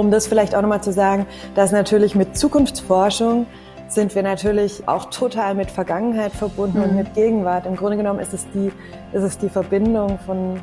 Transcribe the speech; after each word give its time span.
Um 0.00 0.10
das 0.10 0.26
vielleicht 0.26 0.54
auch 0.54 0.62
nochmal 0.62 0.82
zu 0.82 0.94
sagen, 0.94 1.26
dass 1.54 1.72
natürlich 1.72 2.14
mit 2.14 2.34
Zukunftsforschung 2.34 3.46
sind 3.86 4.14
wir 4.14 4.22
natürlich 4.22 4.88
auch 4.88 5.10
total 5.10 5.54
mit 5.54 5.70
Vergangenheit 5.70 6.32
verbunden 6.32 6.78
mhm. 6.78 6.84
und 6.84 6.96
mit 6.96 7.12
Gegenwart. 7.12 7.66
Im 7.66 7.76
Grunde 7.76 7.98
genommen 7.98 8.18
ist 8.18 8.32
es 8.32 8.46
die, 8.54 8.72
ist 9.12 9.22
es 9.22 9.36
die 9.36 9.50
Verbindung 9.50 10.18
von 10.24 10.58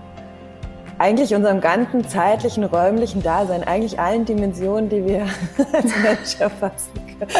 eigentlich 0.98 1.36
unserem 1.36 1.62
ganzen 1.62 2.08
zeitlichen, 2.08 2.64
räumlichen 2.64 3.22
Dasein, 3.22 3.64
eigentlich 3.64 4.00
allen 4.00 4.26
Dimensionen, 4.26 4.90
die 4.90 5.06
wir 5.06 5.28
als 5.72 5.96
Mensch 6.02 6.40
erfassen 6.40 6.94
können. 7.20 7.32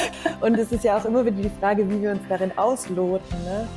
Und 0.42 0.60
es 0.60 0.72
ist 0.72 0.84
ja 0.84 0.98
auch 0.98 1.06
immer 1.06 1.26
wieder 1.26 1.42
die 1.42 1.52
Frage, 1.60 1.90
wie 1.90 2.00
wir 2.00 2.12
uns 2.12 2.22
darin 2.30 2.52
ausloten. 2.60 3.44
Ne? 3.44 3.68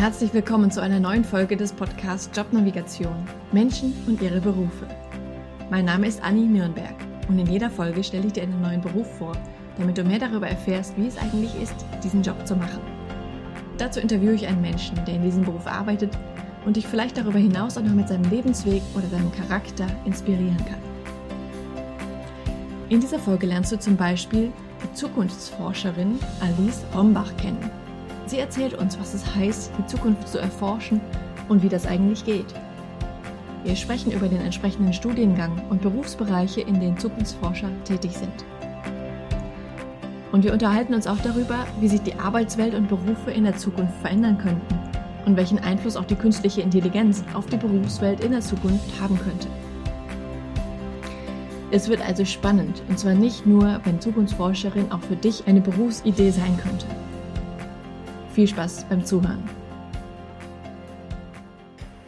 Herzlich 0.00 0.32
willkommen 0.32 0.70
zu 0.70 0.80
einer 0.80 0.98
neuen 0.98 1.24
Folge 1.24 1.58
des 1.58 1.74
Podcasts 1.74 2.34
Jobnavigation 2.34 3.28
Menschen 3.52 3.92
und 4.06 4.22
ihre 4.22 4.40
Berufe. 4.40 4.88
Mein 5.68 5.84
Name 5.84 6.06
ist 6.06 6.22
Anni 6.22 6.46
Nürnberg 6.46 6.94
und 7.28 7.38
in 7.38 7.46
jeder 7.46 7.68
Folge 7.68 8.02
stelle 8.02 8.26
ich 8.26 8.32
dir 8.32 8.44
einen 8.44 8.62
neuen 8.62 8.80
Beruf 8.80 9.06
vor, 9.18 9.36
damit 9.76 9.98
du 9.98 10.04
mehr 10.04 10.18
darüber 10.18 10.48
erfährst, 10.48 10.96
wie 10.96 11.06
es 11.06 11.18
eigentlich 11.18 11.50
ist, 11.60 11.74
diesen 12.02 12.22
Job 12.22 12.46
zu 12.46 12.56
machen. 12.56 12.80
Dazu 13.76 14.00
interviewe 14.00 14.32
ich 14.32 14.46
einen 14.46 14.62
Menschen, 14.62 14.96
der 15.04 15.16
in 15.16 15.22
diesem 15.22 15.44
Beruf 15.44 15.66
arbeitet 15.66 16.16
und 16.64 16.78
dich 16.78 16.86
vielleicht 16.86 17.18
darüber 17.18 17.38
hinaus 17.38 17.76
auch 17.76 17.82
noch 17.82 17.92
mit 17.92 18.08
seinem 18.08 18.30
Lebensweg 18.30 18.80
oder 18.94 19.06
seinem 19.08 19.30
Charakter 19.32 19.86
inspirieren 20.06 20.64
kann. 20.64 20.80
In 22.88 23.00
dieser 23.00 23.18
Folge 23.18 23.44
lernst 23.44 23.70
du 23.70 23.78
zum 23.78 23.98
Beispiel 23.98 24.50
die 24.82 24.94
Zukunftsforscherin 24.94 26.18
Alice 26.40 26.84
Rombach 26.94 27.36
kennen. 27.36 27.79
Sie 28.30 28.38
erzählt 28.38 28.74
uns, 28.74 28.96
was 29.00 29.12
es 29.12 29.34
heißt, 29.34 29.72
die 29.76 29.86
Zukunft 29.86 30.28
zu 30.28 30.38
erforschen 30.38 31.00
und 31.48 31.64
wie 31.64 31.68
das 31.68 31.84
eigentlich 31.84 32.24
geht. 32.24 32.46
Wir 33.64 33.74
sprechen 33.74 34.12
über 34.12 34.28
den 34.28 34.40
entsprechenden 34.40 34.92
Studiengang 34.92 35.60
und 35.68 35.82
Berufsbereiche, 35.82 36.60
in 36.60 36.78
denen 36.78 36.96
Zukunftsforscher 36.96 37.70
tätig 37.82 38.12
sind. 38.16 38.44
Und 40.30 40.44
wir 40.44 40.52
unterhalten 40.52 40.94
uns 40.94 41.08
auch 41.08 41.18
darüber, 41.24 41.66
wie 41.80 41.88
sich 41.88 42.02
die 42.02 42.14
Arbeitswelt 42.20 42.74
und 42.74 42.88
Berufe 42.88 43.32
in 43.32 43.42
der 43.42 43.56
Zukunft 43.56 44.00
verändern 44.00 44.38
könnten 44.38 44.78
und 45.26 45.36
welchen 45.36 45.58
Einfluss 45.58 45.96
auch 45.96 46.04
die 46.04 46.14
künstliche 46.14 46.60
Intelligenz 46.60 47.24
auf 47.34 47.46
die 47.46 47.56
Berufswelt 47.56 48.22
in 48.22 48.30
der 48.30 48.42
Zukunft 48.42 49.00
haben 49.00 49.18
könnte. 49.18 49.48
Es 51.72 51.88
wird 51.88 52.00
also 52.00 52.24
spannend, 52.24 52.80
und 52.88 52.96
zwar 52.96 53.14
nicht 53.14 53.44
nur, 53.44 53.80
wenn 53.82 54.00
Zukunftsforscherin 54.00 54.92
auch 54.92 55.00
für 55.00 55.16
dich 55.16 55.48
eine 55.48 55.60
Berufsidee 55.60 56.30
sein 56.30 56.56
könnte. 56.62 56.86
Viel 58.40 58.48
Spaß 58.48 58.86
beim 58.88 59.04
Zuhören. 59.04 59.44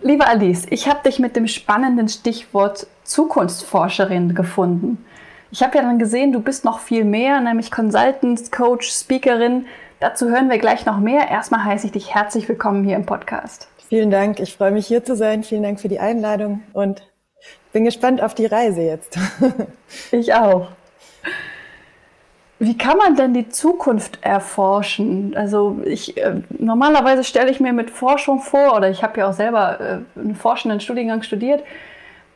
Liebe 0.00 0.26
Alice, 0.26 0.66
ich 0.70 0.88
habe 0.88 1.00
dich 1.04 1.18
mit 1.18 1.36
dem 1.36 1.46
spannenden 1.46 2.08
Stichwort 2.08 2.86
Zukunftsforscherin 3.04 4.34
gefunden. 4.34 5.04
Ich 5.50 5.62
habe 5.62 5.76
ja 5.76 5.82
dann 5.82 5.98
gesehen, 5.98 6.32
du 6.32 6.40
bist 6.40 6.64
noch 6.64 6.78
viel 6.78 7.04
mehr, 7.04 7.42
nämlich 7.42 7.70
Consultant, 7.70 8.50
Coach, 8.50 8.90
Speakerin. 8.90 9.66
Dazu 10.00 10.30
hören 10.30 10.48
wir 10.48 10.56
gleich 10.56 10.86
noch 10.86 11.00
mehr. 11.00 11.28
Erstmal 11.28 11.64
heiße 11.64 11.88
ich 11.88 11.92
dich 11.92 12.14
herzlich 12.14 12.48
willkommen 12.48 12.82
hier 12.82 12.96
im 12.96 13.04
Podcast. 13.04 13.68
Vielen 13.90 14.10
Dank. 14.10 14.40
Ich 14.40 14.56
freue 14.56 14.70
mich 14.70 14.86
hier 14.86 15.04
zu 15.04 15.14
sein. 15.14 15.44
Vielen 15.44 15.64
Dank 15.64 15.80
für 15.80 15.88
die 15.88 16.00
Einladung 16.00 16.62
und 16.72 17.02
bin 17.74 17.84
gespannt 17.84 18.22
auf 18.22 18.34
die 18.34 18.46
Reise 18.46 18.80
jetzt. 18.80 19.18
ich 20.12 20.32
auch. 20.32 20.68
Wie 22.62 22.78
kann 22.78 22.96
man 22.96 23.16
denn 23.16 23.34
die 23.34 23.48
Zukunft 23.48 24.20
erforschen? 24.22 25.34
Also 25.36 25.80
ich 25.84 26.16
äh, 26.16 26.42
normalerweise 26.50 27.24
stelle 27.24 27.50
ich 27.50 27.58
mir 27.58 27.72
mit 27.72 27.90
Forschung 27.90 28.38
vor, 28.38 28.76
oder 28.76 28.88
ich 28.88 29.02
habe 29.02 29.18
ja 29.18 29.28
auch 29.28 29.32
selber 29.32 29.80
äh, 29.80 30.20
einen 30.20 30.36
forschenden 30.36 30.78
Studiengang 30.78 31.22
studiert, 31.22 31.64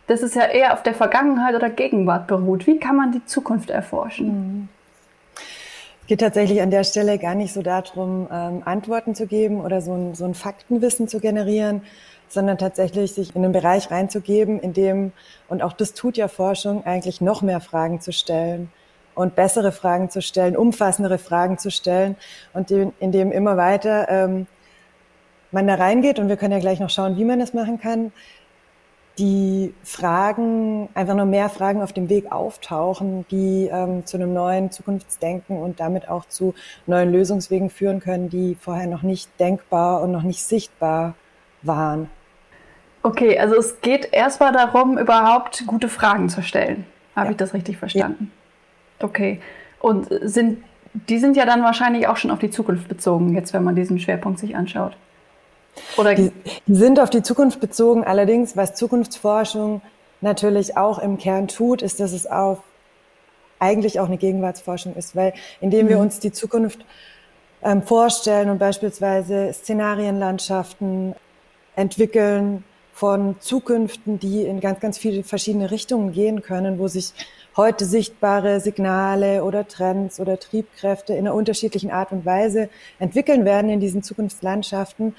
dass 0.08 0.22
es 0.22 0.34
ja 0.34 0.42
eher 0.42 0.72
auf 0.72 0.82
der 0.82 0.94
Vergangenheit 0.94 1.54
oder 1.54 1.70
Gegenwart 1.70 2.26
beruht. 2.26 2.66
Wie 2.66 2.80
kann 2.80 2.96
man 2.96 3.12
die 3.12 3.24
Zukunft 3.24 3.70
erforschen? 3.70 4.68
Es 5.36 6.08
geht 6.08 6.22
tatsächlich 6.22 6.60
an 6.60 6.72
der 6.72 6.82
Stelle 6.82 7.18
gar 7.18 7.36
nicht 7.36 7.52
so 7.52 7.62
darum, 7.62 8.26
ähm, 8.32 8.62
Antworten 8.64 9.14
zu 9.14 9.28
geben 9.28 9.60
oder 9.60 9.80
so 9.80 9.92
ein, 9.92 10.16
so 10.16 10.24
ein 10.24 10.34
Faktenwissen 10.34 11.06
zu 11.06 11.20
generieren, 11.20 11.82
sondern 12.26 12.58
tatsächlich 12.58 13.12
sich 13.12 13.36
in 13.36 13.44
einen 13.44 13.52
Bereich 13.52 13.92
reinzugeben, 13.92 14.58
in 14.58 14.72
dem, 14.72 15.12
und 15.46 15.62
auch 15.62 15.72
das 15.72 15.94
tut 15.94 16.16
ja 16.16 16.26
Forschung, 16.26 16.84
eigentlich 16.84 17.20
noch 17.20 17.42
mehr 17.42 17.60
Fragen 17.60 18.00
zu 18.00 18.12
stellen 18.12 18.72
und 19.16 19.34
bessere 19.34 19.72
Fragen 19.72 20.10
zu 20.10 20.22
stellen, 20.22 20.56
umfassendere 20.56 21.18
Fragen 21.18 21.58
zu 21.58 21.70
stellen 21.70 22.14
und 22.52 22.70
in 22.70 23.12
dem 23.12 23.32
immer 23.32 23.56
weiter 23.56 24.08
ähm, 24.08 24.46
man 25.50 25.66
da 25.66 25.74
reingeht 25.74 26.20
und 26.20 26.28
wir 26.28 26.36
können 26.36 26.52
ja 26.52 26.60
gleich 26.60 26.78
noch 26.78 26.90
schauen, 26.90 27.16
wie 27.16 27.24
man 27.24 27.40
das 27.40 27.54
machen 27.54 27.80
kann, 27.80 28.12
die 29.18 29.74
Fragen, 29.82 30.90
einfach 30.94 31.14
nur 31.14 31.24
mehr 31.24 31.48
Fragen 31.48 31.80
auf 31.80 31.94
dem 31.94 32.10
Weg 32.10 32.30
auftauchen, 32.30 33.24
die 33.30 33.68
ähm, 33.72 34.04
zu 34.04 34.18
einem 34.18 34.34
neuen 34.34 34.70
Zukunftsdenken 34.70 35.56
und 35.56 35.80
damit 35.80 36.08
auch 36.10 36.26
zu 36.26 36.54
neuen 36.86 37.10
Lösungswegen 37.10 37.70
führen 37.70 38.00
können, 38.00 38.28
die 38.28 38.54
vorher 38.60 38.86
noch 38.86 39.02
nicht 39.02 39.30
denkbar 39.40 40.02
und 40.02 40.12
noch 40.12 40.22
nicht 40.22 40.44
sichtbar 40.44 41.14
waren. 41.62 42.10
Okay, 43.02 43.38
also 43.38 43.56
es 43.56 43.80
geht 43.80 44.12
erstmal 44.12 44.52
darum, 44.52 44.98
überhaupt 44.98 45.64
gute 45.66 45.88
Fragen 45.88 46.28
zu 46.28 46.42
stellen. 46.42 46.84
Habe 47.14 47.28
ja. 47.28 47.30
ich 47.30 47.36
das 47.38 47.54
richtig 47.54 47.78
verstanden? 47.78 48.30
Ja. 48.30 48.45
Okay. 49.00 49.40
Und 49.80 50.08
sind, 50.22 50.62
die 50.94 51.18
sind 51.18 51.36
ja 51.36 51.44
dann 51.44 51.62
wahrscheinlich 51.62 52.08
auch 52.08 52.16
schon 52.16 52.30
auf 52.30 52.38
die 52.38 52.50
Zukunft 52.50 52.88
bezogen, 52.88 53.34
jetzt 53.34 53.52
wenn 53.52 53.64
man 53.64 53.74
diesen 53.74 53.98
Schwerpunkt 53.98 54.38
sich 54.38 54.56
anschaut. 54.56 54.96
Oder 55.96 56.14
die, 56.14 56.32
die 56.66 56.74
sind 56.74 56.98
auf 56.98 57.10
die 57.10 57.22
Zukunft 57.22 57.60
bezogen. 57.60 58.04
Allerdings, 58.04 58.56
was 58.56 58.74
Zukunftsforschung 58.74 59.82
natürlich 60.20 60.76
auch 60.76 60.98
im 60.98 61.18
Kern 61.18 61.48
tut, 61.48 61.82
ist, 61.82 62.00
dass 62.00 62.12
es 62.12 62.26
auf 62.26 62.58
eigentlich 63.58 64.00
auch 64.00 64.06
eine 64.06 64.18
Gegenwartsforschung 64.18 64.94
ist, 64.96 65.16
weil 65.16 65.32
indem 65.60 65.88
wir 65.88 65.96
mhm. 65.96 66.02
uns 66.02 66.20
die 66.20 66.32
Zukunft 66.32 66.84
ähm, 67.62 67.82
vorstellen 67.82 68.50
und 68.50 68.58
beispielsweise 68.58 69.52
Szenarienlandschaften 69.52 71.14
entwickeln 71.74 72.64
von 72.92 73.36
Zukünften, 73.40 74.18
die 74.18 74.42
in 74.42 74.60
ganz, 74.60 74.80
ganz 74.80 74.98
viele 74.98 75.22
verschiedene 75.22 75.70
Richtungen 75.70 76.12
gehen 76.12 76.42
können, 76.42 76.78
wo 76.78 76.88
sich 76.88 77.12
heute 77.56 77.86
sichtbare 77.86 78.60
Signale 78.60 79.42
oder 79.42 79.66
Trends 79.66 80.20
oder 80.20 80.38
Triebkräfte 80.38 81.14
in 81.14 81.20
einer 81.20 81.34
unterschiedlichen 81.34 81.90
Art 81.90 82.12
und 82.12 82.26
Weise 82.26 82.68
entwickeln 82.98 83.44
werden 83.44 83.70
in 83.70 83.80
diesen 83.80 84.02
Zukunftslandschaften, 84.02 85.14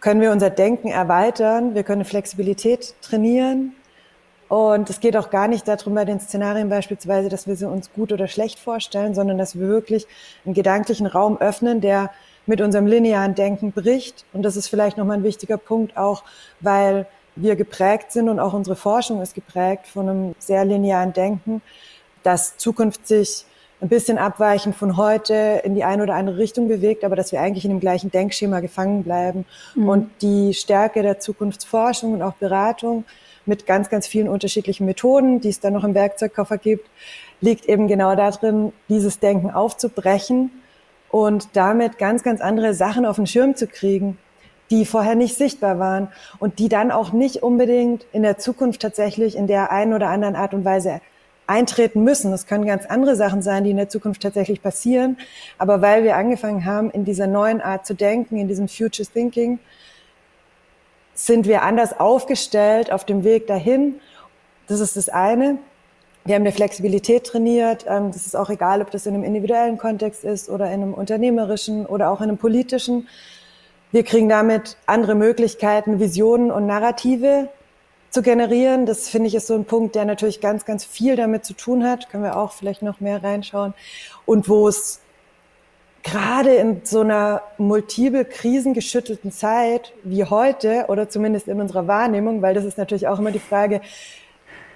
können 0.00 0.20
wir 0.20 0.32
unser 0.32 0.50
Denken 0.50 0.88
erweitern, 0.88 1.74
wir 1.74 1.84
können 1.84 2.04
Flexibilität 2.04 2.94
trainieren. 3.02 3.72
Und 4.48 4.90
es 4.90 5.00
geht 5.00 5.16
auch 5.16 5.30
gar 5.30 5.48
nicht 5.48 5.66
darum, 5.66 5.94
bei 5.94 6.04
den 6.04 6.20
Szenarien 6.20 6.68
beispielsweise, 6.68 7.28
dass 7.28 7.46
wir 7.46 7.56
sie 7.56 7.68
uns 7.68 7.92
gut 7.92 8.12
oder 8.12 8.28
schlecht 8.28 8.58
vorstellen, 8.58 9.14
sondern 9.14 9.38
dass 9.38 9.58
wir 9.58 9.66
wirklich 9.66 10.06
einen 10.44 10.54
gedanklichen 10.54 11.06
Raum 11.06 11.38
öffnen, 11.40 11.80
der 11.80 12.10
mit 12.46 12.60
unserem 12.60 12.86
linearen 12.86 13.34
Denken 13.34 13.72
bricht. 13.72 14.26
Und 14.32 14.42
das 14.42 14.56
ist 14.56 14.68
vielleicht 14.68 14.98
nochmal 14.98 15.18
ein 15.18 15.24
wichtiger 15.24 15.56
Punkt 15.56 15.96
auch, 15.96 16.24
weil 16.60 17.06
wir 17.36 17.56
geprägt 17.56 18.12
sind 18.12 18.28
und 18.28 18.38
auch 18.38 18.52
unsere 18.52 18.76
Forschung 18.76 19.22
ist 19.22 19.34
geprägt 19.34 19.86
von 19.86 20.08
einem 20.08 20.34
sehr 20.38 20.64
linearen 20.64 21.12
Denken, 21.12 21.62
dass 22.22 22.56
Zukunft 22.56 23.06
sich 23.06 23.44
ein 23.80 23.88
bisschen 23.88 24.16
abweichend 24.16 24.76
von 24.76 24.96
heute 24.96 25.60
in 25.64 25.74
die 25.74 25.82
eine 25.82 26.04
oder 26.04 26.14
andere 26.14 26.38
Richtung 26.38 26.68
bewegt, 26.68 27.02
aber 27.02 27.16
dass 27.16 27.32
wir 27.32 27.40
eigentlich 27.40 27.64
in 27.64 27.70
dem 27.70 27.80
gleichen 27.80 28.12
Denkschema 28.12 28.60
gefangen 28.60 29.02
bleiben. 29.02 29.44
Mhm. 29.74 29.88
Und 29.88 30.10
die 30.22 30.54
Stärke 30.54 31.02
der 31.02 31.18
Zukunftsforschung 31.18 32.12
und 32.12 32.22
auch 32.22 32.34
Beratung 32.34 33.04
mit 33.44 33.66
ganz, 33.66 33.90
ganz 33.90 34.06
vielen 34.06 34.28
unterschiedlichen 34.28 34.86
Methoden, 34.86 35.40
die 35.40 35.48
es 35.48 35.58
dann 35.58 35.72
noch 35.72 35.82
im 35.82 35.94
Werkzeugkoffer 35.94 36.58
gibt, 36.58 36.88
liegt 37.40 37.66
eben 37.66 37.88
genau 37.88 38.14
darin, 38.14 38.72
dieses 38.88 39.18
Denken 39.18 39.50
aufzubrechen 39.50 40.52
und 41.10 41.48
damit 41.54 41.98
ganz, 41.98 42.22
ganz 42.22 42.40
andere 42.40 42.74
Sachen 42.74 43.04
auf 43.04 43.16
den 43.16 43.26
Schirm 43.26 43.56
zu 43.56 43.66
kriegen 43.66 44.16
die 44.72 44.86
vorher 44.86 45.14
nicht 45.14 45.36
sichtbar 45.36 45.78
waren 45.78 46.08
und 46.38 46.58
die 46.58 46.68
dann 46.68 46.90
auch 46.90 47.12
nicht 47.12 47.42
unbedingt 47.42 48.06
in 48.12 48.22
der 48.22 48.38
Zukunft 48.38 48.80
tatsächlich 48.80 49.36
in 49.36 49.46
der 49.46 49.70
einen 49.70 49.92
oder 49.92 50.08
anderen 50.08 50.34
Art 50.34 50.54
und 50.54 50.64
Weise 50.64 51.00
eintreten 51.46 52.02
müssen. 52.02 52.30
Das 52.30 52.46
können 52.46 52.64
ganz 52.64 52.86
andere 52.86 53.14
Sachen 53.14 53.42
sein, 53.42 53.64
die 53.64 53.70
in 53.70 53.76
der 53.76 53.90
Zukunft 53.90 54.22
tatsächlich 54.22 54.62
passieren. 54.62 55.18
Aber 55.58 55.82
weil 55.82 56.04
wir 56.04 56.16
angefangen 56.16 56.64
haben, 56.64 56.90
in 56.90 57.04
dieser 57.04 57.26
neuen 57.26 57.60
Art 57.60 57.86
zu 57.86 57.94
denken, 57.94 58.38
in 58.38 58.48
diesem 58.48 58.66
Future 58.66 59.06
Thinking, 59.06 59.58
sind 61.14 61.46
wir 61.46 61.62
anders 61.62 62.00
aufgestellt 62.00 62.90
auf 62.90 63.04
dem 63.04 63.24
Weg 63.24 63.46
dahin. 63.46 64.00
Das 64.66 64.80
ist 64.80 64.96
das 64.96 65.10
eine. 65.10 65.58
Wir 66.24 66.36
haben 66.36 66.42
eine 66.42 66.52
Flexibilität 66.52 67.24
trainiert. 67.24 67.84
Ähm, 67.86 68.10
das 68.12 68.26
ist 68.26 68.36
auch 68.36 68.48
egal, 68.48 68.80
ob 68.80 68.90
das 68.90 69.04
in 69.04 69.14
einem 69.14 69.24
individuellen 69.24 69.76
Kontext 69.76 70.24
ist 70.24 70.48
oder 70.48 70.66
in 70.66 70.82
einem 70.82 70.94
unternehmerischen 70.94 71.84
oder 71.84 72.10
auch 72.10 72.22
in 72.22 72.30
einem 72.30 72.38
politischen. 72.38 73.08
Wir 73.92 74.04
kriegen 74.04 74.30
damit 74.30 74.78
andere 74.86 75.14
Möglichkeiten, 75.14 76.00
Visionen 76.00 76.50
und 76.50 76.64
Narrative 76.66 77.50
zu 78.08 78.22
generieren. 78.22 78.86
Das 78.86 79.10
finde 79.10 79.28
ich 79.28 79.34
ist 79.34 79.46
so 79.46 79.54
ein 79.54 79.66
Punkt, 79.66 79.94
der 79.94 80.06
natürlich 80.06 80.40
ganz, 80.40 80.64
ganz 80.64 80.82
viel 80.82 81.14
damit 81.14 81.44
zu 81.44 81.52
tun 81.52 81.84
hat. 81.84 82.08
Können 82.08 82.24
wir 82.24 82.38
auch 82.38 82.52
vielleicht 82.52 82.80
noch 82.80 83.00
mehr 83.00 83.22
reinschauen. 83.22 83.74
Und 84.24 84.48
wo 84.48 84.66
es 84.66 85.00
gerade 86.02 86.54
in 86.54 86.80
so 86.84 87.00
einer 87.00 87.42
multiple 87.58 88.24
krisengeschüttelten 88.24 89.30
Zeit 89.30 89.92
wie 90.04 90.24
heute 90.24 90.86
oder 90.88 91.10
zumindest 91.10 91.46
in 91.48 91.60
unserer 91.60 91.86
Wahrnehmung, 91.86 92.40
weil 92.40 92.54
das 92.54 92.64
ist 92.64 92.78
natürlich 92.78 93.08
auch 93.08 93.18
immer 93.18 93.30
die 93.30 93.38
Frage, 93.38 93.82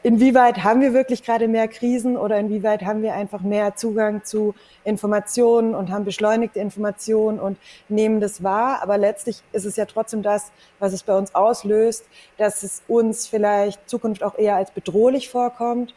inwieweit 0.07 0.63
haben 0.63 0.83
wir 0.83 0.93
wirklich 0.93 1.25
gerade 1.25 1.49
mehr 1.49 1.67
Krisen 1.67 2.17
oder 2.17 2.39
inwieweit 2.39 2.85
haben 2.85 3.03
wir 3.03 3.15
einfach 3.15 3.41
mehr 3.41 3.75
Zugang 3.75 4.23
zu 4.23 4.55
Informationen 4.85 5.75
und 5.75 5.91
haben 5.91 6.05
beschleunigte 6.05 6.61
Informationen 6.61 7.41
und 7.41 7.59
nehmen 7.89 8.21
das 8.21 8.45
wahr. 8.45 8.85
Aber 8.85 8.99
letztlich 8.99 9.43
ist 9.51 9.65
es 9.65 9.75
ja 9.75 9.85
trotzdem 9.85 10.23
das, 10.23 10.53
was 10.79 10.93
es 10.93 11.03
bei 11.03 11.19
uns 11.19 11.35
auslöst, 11.35 12.05
dass 12.39 12.63
es 12.63 12.83
uns 12.87 13.27
vielleicht 13.27 13.91
Zukunft 13.91 14.23
auch 14.23 14.39
eher 14.39 14.55
als 14.55 14.71
bedrohlich 14.71 15.29
vorkommt 15.29 15.93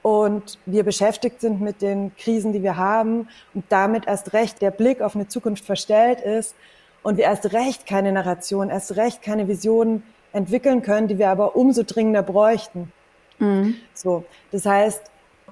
und 0.00 0.58
wir 0.64 0.82
beschäftigt 0.82 1.42
sind 1.42 1.60
mit 1.60 1.82
den 1.82 2.16
Krisen, 2.16 2.54
die 2.54 2.62
wir 2.62 2.78
haben 2.78 3.28
und 3.52 3.66
damit 3.68 4.06
erst 4.06 4.32
recht 4.32 4.62
der 4.62 4.70
Blick 4.70 5.02
auf 5.02 5.14
eine 5.14 5.28
Zukunft 5.28 5.66
verstellt 5.66 6.22
ist 6.22 6.54
und 7.02 7.18
wir 7.18 7.24
erst 7.24 7.52
recht 7.52 7.84
keine 7.86 8.10
Narration, 8.10 8.70
erst 8.70 8.96
recht 8.96 9.20
keine 9.20 9.48
Visionen 9.48 10.02
entwickeln 10.36 10.82
können, 10.82 11.08
die 11.08 11.18
wir 11.18 11.30
aber 11.30 11.56
umso 11.56 11.82
dringender 11.82 12.22
bräuchten. 12.22 12.92
Mhm. 13.38 13.76
So, 13.94 14.24
das 14.52 14.66
heißt, 14.66 15.02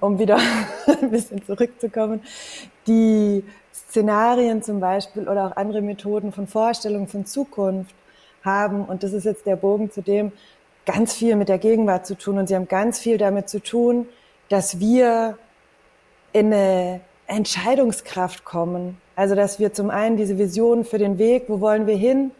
um 0.00 0.18
wieder 0.18 0.38
ein 1.00 1.10
bisschen 1.10 1.44
zurückzukommen, 1.44 2.22
die 2.86 3.44
Szenarien 3.72 4.62
zum 4.62 4.80
Beispiel 4.80 5.26
oder 5.26 5.46
auch 5.46 5.56
andere 5.56 5.80
Methoden 5.80 6.32
von 6.32 6.46
Vorstellungen 6.46 7.08
von 7.08 7.24
Zukunft 7.24 7.94
haben, 8.44 8.84
und 8.84 9.02
das 9.02 9.14
ist 9.14 9.24
jetzt 9.24 9.46
der 9.46 9.56
Bogen 9.56 9.90
zu 9.90 10.02
dem, 10.02 10.32
ganz 10.84 11.14
viel 11.14 11.34
mit 11.36 11.48
der 11.48 11.58
Gegenwart 11.58 12.06
zu 12.06 12.14
tun 12.14 12.36
und 12.36 12.46
sie 12.46 12.54
haben 12.54 12.68
ganz 12.68 12.98
viel 12.98 13.16
damit 13.16 13.48
zu 13.48 13.62
tun, 13.62 14.06
dass 14.50 14.80
wir 14.80 15.38
in 16.34 16.52
eine 16.52 17.00
Entscheidungskraft 17.26 18.44
kommen. 18.44 18.98
Also, 19.16 19.34
dass 19.34 19.58
wir 19.58 19.72
zum 19.72 19.88
einen 19.88 20.18
diese 20.18 20.36
Vision 20.36 20.84
für 20.84 20.98
den 20.98 21.16
Weg, 21.16 21.44
wo 21.48 21.60
wollen 21.60 21.86
wir 21.86 21.96
hin, 21.96 22.32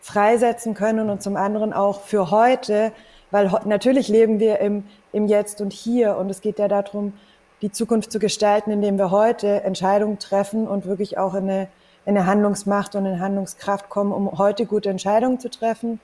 freisetzen 0.00 0.74
können 0.74 1.10
und 1.10 1.22
zum 1.22 1.36
anderen 1.36 1.72
auch 1.72 2.00
für 2.00 2.30
heute, 2.30 2.92
weil 3.30 3.50
natürlich 3.64 4.08
leben 4.08 4.40
wir 4.40 4.58
im, 4.60 4.84
im 5.12 5.26
Jetzt 5.26 5.60
und 5.60 5.72
Hier 5.72 6.16
und 6.16 6.30
es 6.30 6.40
geht 6.40 6.58
ja 6.58 6.68
darum, 6.68 7.12
die 7.62 7.70
Zukunft 7.70 8.10
zu 8.10 8.18
gestalten, 8.18 8.70
indem 8.70 8.96
wir 8.98 9.10
heute 9.10 9.62
Entscheidungen 9.62 10.18
treffen 10.18 10.66
und 10.66 10.86
wirklich 10.86 11.18
auch 11.18 11.34
in 11.34 11.44
eine, 11.44 11.68
in 12.06 12.16
eine 12.16 12.26
Handlungsmacht 12.26 12.94
und 12.94 13.04
in 13.04 13.20
Handlungskraft 13.20 13.90
kommen, 13.90 14.12
um 14.12 14.38
heute 14.38 14.64
gute 14.64 14.88
Entscheidungen 14.88 15.38
zu 15.38 15.50
treffen, 15.50 16.00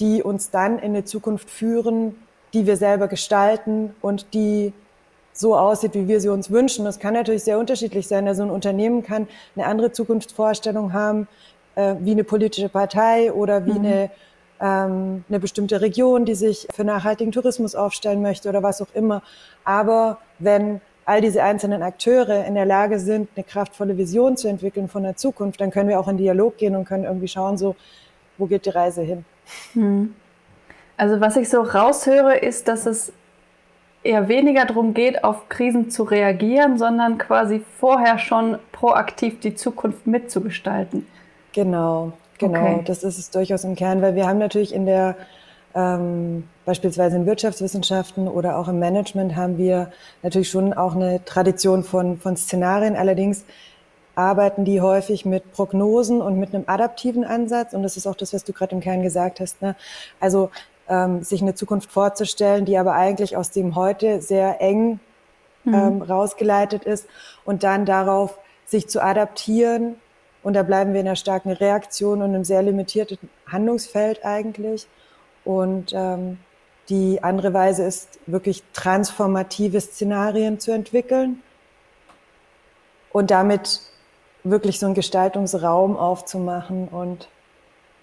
die 0.00 0.22
uns 0.22 0.50
dann 0.50 0.78
in 0.78 0.92
eine 0.92 1.04
Zukunft 1.04 1.50
führen, 1.50 2.16
die 2.54 2.66
wir 2.66 2.76
selber 2.76 3.08
gestalten 3.08 3.94
und 4.00 4.32
die 4.32 4.72
so 5.32 5.56
aussieht, 5.56 5.94
wie 5.94 6.08
wir 6.08 6.20
sie 6.20 6.28
uns 6.28 6.50
wünschen. 6.50 6.84
Das 6.84 7.00
kann 7.00 7.14
natürlich 7.14 7.42
sehr 7.42 7.58
unterschiedlich 7.58 8.06
sein. 8.06 8.26
Also 8.28 8.44
ein 8.44 8.50
Unternehmen 8.50 9.02
kann 9.02 9.28
eine 9.56 9.66
andere 9.66 9.92
Zukunftsvorstellung 9.92 10.92
haben, 10.92 11.28
äh, 11.74 11.94
wie 12.00 12.12
eine 12.12 12.24
politische 12.24 12.68
Partei 12.68 13.32
oder 13.32 13.66
wie 13.66 13.72
mhm. 13.72 13.84
eine, 13.84 14.10
ähm, 14.60 15.24
eine 15.28 15.40
bestimmte 15.40 15.80
Region, 15.80 16.24
die 16.24 16.34
sich 16.34 16.66
für 16.74 16.84
nachhaltigen 16.84 17.32
Tourismus 17.32 17.74
aufstellen 17.74 18.22
möchte 18.22 18.48
oder 18.48 18.62
was 18.62 18.80
auch 18.80 18.94
immer. 18.94 19.22
Aber 19.64 20.18
wenn 20.38 20.80
all 21.04 21.20
diese 21.20 21.42
einzelnen 21.42 21.82
Akteure 21.82 22.44
in 22.46 22.54
der 22.54 22.64
Lage 22.64 22.98
sind, 22.98 23.28
eine 23.36 23.44
kraftvolle 23.44 23.96
Vision 23.98 24.36
zu 24.36 24.48
entwickeln 24.48 24.88
von 24.88 25.02
der 25.02 25.16
Zukunft, 25.16 25.60
dann 25.60 25.70
können 25.70 25.88
wir 25.88 26.00
auch 26.00 26.08
in 26.08 26.16
Dialog 26.16 26.56
gehen 26.56 26.76
und 26.76 26.86
können 26.86 27.04
irgendwie 27.04 27.28
schauen, 27.28 27.58
so, 27.58 27.76
wo 28.38 28.46
geht 28.46 28.66
die 28.66 28.70
Reise 28.70 29.02
hin? 29.02 29.24
Mhm. 29.74 30.14
Also 30.96 31.20
was 31.20 31.36
ich 31.36 31.48
so 31.48 31.60
raushöre, 31.60 32.36
ist, 32.36 32.68
dass 32.68 32.86
es 32.86 33.12
eher 34.02 34.28
weniger 34.28 34.64
darum 34.64 34.94
geht, 34.94 35.24
auf 35.24 35.48
Krisen 35.48 35.90
zu 35.90 36.04
reagieren, 36.04 36.78
sondern 36.78 37.18
quasi 37.18 37.62
vorher 37.78 38.18
schon 38.18 38.58
proaktiv 38.70 39.40
die 39.40 39.54
Zukunft 39.54 40.06
mitzugestalten. 40.06 41.06
Genau, 41.54 42.12
genau. 42.38 42.60
Okay. 42.60 42.82
Das 42.84 43.02
ist 43.02 43.18
es 43.18 43.30
durchaus 43.30 43.64
im 43.64 43.76
Kern, 43.76 44.02
weil 44.02 44.14
wir 44.14 44.26
haben 44.26 44.38
natürlich 44.38 44.74
in 44.74 44.84
der 44.84 45.16
ähm, 45.74 46.48
beispielsweise 46.64 47.16
in 47.16 47.26
Wirtschaftswissenschaften 47.26 48.28
oder 48.28 48.58
auch 48.58 48.68
im 48.68 48.78
Management 48.78 49.34
haben 49.34 49.58
wir 49.58 49.90
natürlich 50.22 50.50
schon 50.50 50.72
auch 50.72 50.94
eine 50.94 51.24
Tradition 51.24 51.82
von, 51.82 52.18
von 52.18 52.36
Szenarien. 52.36 52.96
Allerdings 52.96 53.44
arbeiten 54.14 54.64
die 54.64 54.80
häufig 54.80 55.24
mit 55.24 55.52
Prognosen 55.52 56.20
und 56.20 56.38
mit 56.38 56.54
einem 56.54 56.64
adaptiven 56.66 57.24
Ansatz. 57.24 57.72
Und 57.72 57.82
das 57.82 57.96
ist 57.96 58.06
auch 58.06 58.14
das, 58.14 58.32
was 58.32 58.44
du 58.44 58.52
gerade 58.52 58.74
im 58.74 58.80
Kern 58.80 59.02
gesagt 59.02 59.40
hast. 59.40 59.62
Ne? 59.62 59.74
Also 60.20 60.50
ähm, 60.88 61.22
sich 61.22 61.42
eine 61.42 61.54
Zukunft 61.54 61.90
vorzustellen, 61.90 62.64
die 62.64 62.78
aber 62.78 62.94
eigentlich 62.94 63.36
aus 63.36 63.50
dem 63.50 63.74
heute 63.74 64.20
sehr 64.20 64.60
eng 64.60 65.00
mhm. 65.64 65.74
ähm, 65.74 66.02
rausgeleitet 66.02 66.84
ist 66.84 67.06
und 67.44 67.64
dann 67.64 67.84
darauf 67.84 68.38
sich 68.66 68.88
zu 68.88 69.02
adaptieren. 69.02 69.96
Und 70.44 70.54
da 70.54 70.62
bleiben 70.62 70.92
wir 70.92 71.00
in 71.00 71.06
einer 71.06 71.16
starken 71.16 71.50
Reaktion 71.50 72.22
und 72.22 72.28
einem 72.28 72.44
sehr 72.44 72.62
limitierten 72.62 73.18
Handlungsfeld 73.48 74.24
eigentlich. 74.24 74.86
Und 75.44 75.92
ähm, 75.94 76.38
die 76.90 77.22
andere 77.22 77.54
Weise 77.54 77.84
ist 77.84 78.20
wirklich 78.26 78.62
transformative 78.74 79.80
Szenarien 79.80 80.60
zu 80.60 80.70
entwickeln 80.70 81.42
und 83.10 83.30
damit 83.30 83.80
wirklich 84.44 84.78
so 84.78 84.86
einen 84.86 84.94
Gestaltungsraum 84.94 85.96
aufzumachen 85.96 86.88
und 86.88 87.28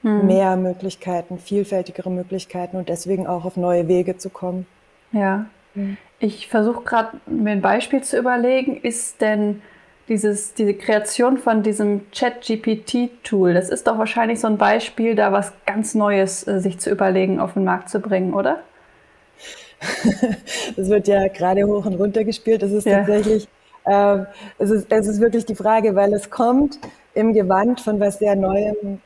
hm. 0.01 0.25
mehr 0.25 0.57
Möglichkeiten, 0.57 1.38
vielfältigere 1.38 2.09
Möglichkeiten 2.09 2.77
und 2.77 2.89
deswegen 2.89 3.27
auch 3.27 3.45
auf 3.45 3.55
neue 3.55 3.88
Wege 3.88 4.17
zu 4.17 4.31
kommen. 4.31 4.65
Ja. 5.11 5.45
Hm. 5.75 5.97
Ich 6.19 6.47
versuche 6.47 6.83
gerade 6.83 7.19
mir 7.27 7.51
ein 7.51 7.61
Beispiel 7.61 8.01
zu 8.01 8.17
überlegen. 8.17 8.77
Ist 8.77 9.21
denn 9.21 9.61
dieses, 10.11 10.53
diese 10.53 10.73
Kreation 10.73 11.37
von 11.37 11.63
diesem 11.63 12.11
Chat-GPT-Tool, 12.11 13.53
das 13.53 13.69
ist 13.69 13.87
doch 13.87 13.97
wahrscheinlich 13.97 14.41
so 14.41 14.47
ein 14.47 14.57
Beispiel, 14.57 15.15
da 15.15 15.31
was 15.31 15.53
ganz 15.65 15.95
Neues 15.95 16.45
äh, 16.45 16.59
sich 16.59 16.79
zu 16.79 16.89
überlegen, 16.89 17.39
auf 17.39 17.53
den 17.53 17.63
Markt 17.63 17.89
zu 17.89 18.01
bringen, 18.01 18.33
oder? 18.33 18.59
das 20.75 20.89
wird 20.89 21.07
ja 21.07 21.29
gerade 21.29 21.63
hoch 21.63 21.85
und 21.85 21.93
runter 21.93 22.25
gespielt. 22.25 22.61
Das 22.61 22.71
ist 22.71 22.85
ja. 22.85 22.97
tatsächlich, 22.97 23.47
äh, 23.85 24.17
es, 24.57 24.69
ist, 24.69 24.91
es 24.91 25.07
ist 25.07 25.21
wirklich 25.21 25.45
die 25.45 25.55
Frage, 25.55 25.95
weil 25.95 26.13
es 26.13 26.29
kommt 26.29 26.77
im 27.13 27.31
Gewand 27.31 27.79
von 27.79 28.01
was 28.01 28.19
sehr 28.19 28.35
Neuem 28.35 28.99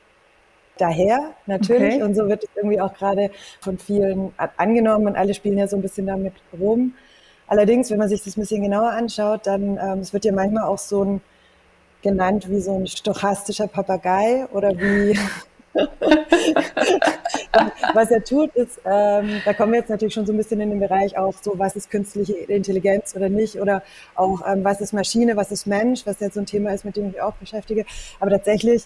daher, 0.80 1.20
natürlich. 1.46 1.96
Okay. 1.96 2.04
Und 2.04 2.16
so 2.16 2.28
wird 2.28 2.46
es 2.46 2.50
irgendwie 2.56 2.82
auch 2.82 2.96
gerade 2.96 3.30
von 3.62 3.78
vielen 3.78 4.34
angenommen 4.58 5.06
und 5.06 5.16
alle 5.16 5.36
spielen 5.36 5.60
ja 5.60 5.68
so 5.68 5.76
ein 5.76 5.84
bisschen 5.84 6.08
damit 6.08 6.34
rum. 6.60 6.96
Allerdings, 7.48 7.92
wenn 7.92 8.00
man 8.00 8.10
sich 8.10 8.24
das 8.24 8.38
ein 8.38 8.42
bisschen 8.42 8.64
genauer 8.64 8.92
anschaut, 8.92 9.46
dann, 9.46 9.78
ähm, 9.78 10.00
es 10.00 10.14
wird 10.14 10.26
ja 10.26 10.32
manchmal 10.32 10.64
auch 10.64 10.78
so 10.78 11.04
ein, 11.04 11.22
genannt 12.02 12.50
wie 12.50 12.62
so 12.62 12.78
ein 12.78 12.88
stochastischer 12.88 13.68
Papagei 13.68 14.46
oder 14.52 14.72
wie, 14.78 15.18
was 17.94 18.12
er 18.12 18.24
tut, 18.24 18.56
ist, 18.56 18.80
ähm, 18.86 19.42
da 19.44 19.54
kommen 19.54 19.74
wir 19.74 19.80
jetzt 19.80 19.90
natürlich 19.90 20.14
schon 20.14 20.26
so 20.26 20.34
ein 20.34 20.38
bisschen 20.38 20.62
in 20.62 20.70
den 20.70 20.80
Bereich 20.80 21.18
auch 21.18 21.34
so, 21.42 21.58
was 21.58 21.76
ist 21.76 21.90
künstliche 21.90 22.34
Intelligenz 22.34 23.16
oder 23.16 23.30
nicht 23.30 23.60
oder 23.60 23.82
auch, 24.14 24.42
ähm, 24.48 24.64
was 24.64 24.82
ist 24.82 24.94
Maschine, 24.94 25.36
was 25.36 25.52
ist 25.52 25.66
Mensch, 25.66 26.06
was 26.06 26.20
jetzt 26.20 26.36
so 26.36 26.42
ein 26.42 26.46
Thema 26.46 26.74
ist, 26.74 26.86
mit 26.86 26.96
dem 26.96 27.08
ich 27.08 27.14
mich 27.14 27.22
auch 27.22 27.36
beschäftige. 27.36 27.86
Aber 28.20 28.32
tatsächlich 28.32 28.86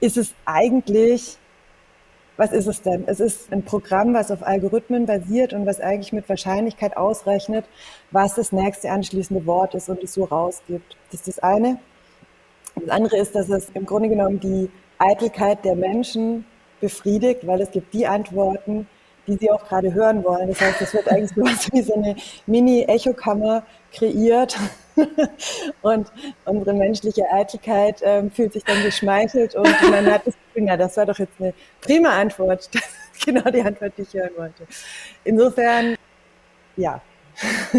ist 0.00 0.16
es 0.16 0.34
eigentlich, 0.44 1.38
was 2.40 2.52
ist 2.52 2.66
es 2.68 2.80
denn? 2.80 3.04
Es 3.06 3.20
ist 3.20 3.52
ein 3.52 3.62
Programm, 3.64 4.14
was 4.14 4.30
auf 4.30 4.42
Algorithmen 4.42 5.04
basiert 5.04 5.52
und 5.52 5.66
was 5.66 5.78
eigentlich 5.78 6.14
mit 6.14 6.26
Wahrscheinlichkeit 6.26 6.96
ausrechnet, 6.96 7.66
was 8.12 8.34
das 8.34 8.50
nächste 8.50 8.90
anschließende 8.90 9.44
Wort 9.44 9.74
ist 9.74 9.90
und 9.90 10.02
es 10.02 10.14
so 10.14 10.24
rausgibt. 10.24 10.96
Das 11.10 11.20
ist 11.20 11.28
das 11.28 11.38
eine. 11.40 11.78
Das 12.76 12.88
andere 12.88 13.18
ist, 13.18 13.34
dass 13.34 13.50
es 13.50 13.68
im 13.74 13.84
Grunde 13.84 14.08
genommen 14.08 14.40
die 14.40 14.70
Eitelkeit 14.96 15.66
der 15.66 15.76
Menschen 15.76 16.46
befriedigt, 16.80 17.46
weil 17.46 17.60
es 17.60 17.70
gibt 17.72 17.92
die 17.92 18.06
Antworten, 18.06 18.88
die 19.26 19.36
sie 19.36 19.50
auch 19.50 19.68
gerade 19.68 19.92
hören 19.92 20.24
wollen. 20.24 20.48
Das 20.48 20.62
heißt, 20.62 20.80
es 20.80 20.94
wird 20.94 21.10
eigentlich 21.10 21.30
so 21.36 21.72
wie 21.74 21.82
so 21.82 21.92
eine 21.92 22.16
Mini-Echokammer 22.46 23.64
kreiert 23.92 24.56
und 25.82 26.08
unsere 26.44 26.74
menschliche 26.74 27.24
Eitelkeit 27.32 28.00
ähm, 28.02 28.30
fühlt 28.30 28.52
sich 28.52 28.64
dann 28.64 28.82
geschmeichelt 28.82 29.54
und 29.54 29.68
man 29.90 30.06
hat 30.06 30.26
das 30.26 30.34
Gefühl, 30.34 30.68
ja, 30.68 30.76
das 30.76 30.96
war 30.96 31.06
doch 31.06 31.18
jetzt 31.18 31.40
eine 31.40 31.54
prima 31.80 32.10
Antwort. 32.10 32.68
Das 33.20 33.26
ist 33.26 33.26
genau 33.26 33.50
die 33.50 33.60
Antwort, 33.60 33.92
die 33.98 34.02
ich 34.02 34.14
hören 34.14 34.30
wollte. 34.36 34.66
Insofern, 35.24 35.94
ja. 36.76 37.02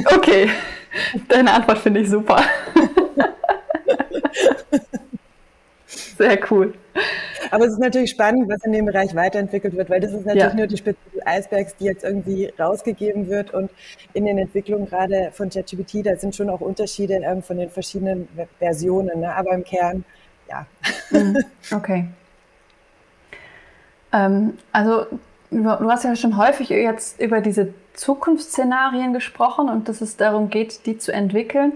Okay, 0.05 0.51
deine 1.27 1.51
Antwort 1.51 1.79
finde 1.79 2.01
ich 2.01 2.09
super. 2.09 2.43
Sehr 5.87 6.39
cool. 6.51 6.75
Aber 7.49 7.65
es 7.65 7.73
ist 7.73 7.79
natürlich 7.79 8.11
spannend, 8.11 8.49
was 8.49 8.63
in 8.63 8.71
dem 8.71 8.85
Bereich 8.85 9.15
weiterentwickelt 9.15 9.75
wird, 9.75 9.89
weil 9.89 9.99
das 9.99 10.11
ist 10.11 10.25
natürlich 10.25 10.51
ja. 10.51 10.55
nur 10.55 10.67
die 10.67 10.77
Spitze 10.77 10.99
des 11.13 11.25
Eisbergs, 11.25 11.75
die 11.77 11.85
jetzt 11.85 12.03
irgendwie 12.03 12.53
rausgegeben 12.59 13.27
wird. 13.27 13.53
Und 13.53 13.71
in 14.13 14.25
den 14.25 14.37
Entwicklungen 14.37 14.85
gerade 14.85 15.31
von 15.31 15.49
ChatGPT, 15.49 16.05
da 16.05 16.15
sind 16.15 16.35
schon 16.35 16.49
auch 16.49 16.61
Unterschiede 16.61 17.15
ähm, 17.15 17.41
von 17.41 17.57
den 17.57 17.69
verschiedenen 17.69 18.27
Versionen. 18.59 19.21
Ne? 19.21 19.35
Aber 19.35 19.51
im 19.51 19.63
Kern, 19.63 20.05
ja. 20.49 20.65
Mhm. 21.09 21.37
Okay. 21.73 22.05
Ähm, 24.13 24.57
also 24.71 25.05
du 25.51 25.89
hast 25.89 26.03
ja 26.03 26.15
schon 26.15 26.37
häufig 26.37 26.69
jetzt 26.69 27.19
über 27.19 27.41
diese 27.41 27.73
Zukunftsszenarien 27.93 29.13
gesprochen 29.13 29.69
und 29.69 29.89
dass 29.89 30.01
es 30.01 30.17
darum 30.17 30.49
geht, 30.49 30.85
die 30.85 30.97
zu 30.97 31.11
entwickeln. 31.11 31.73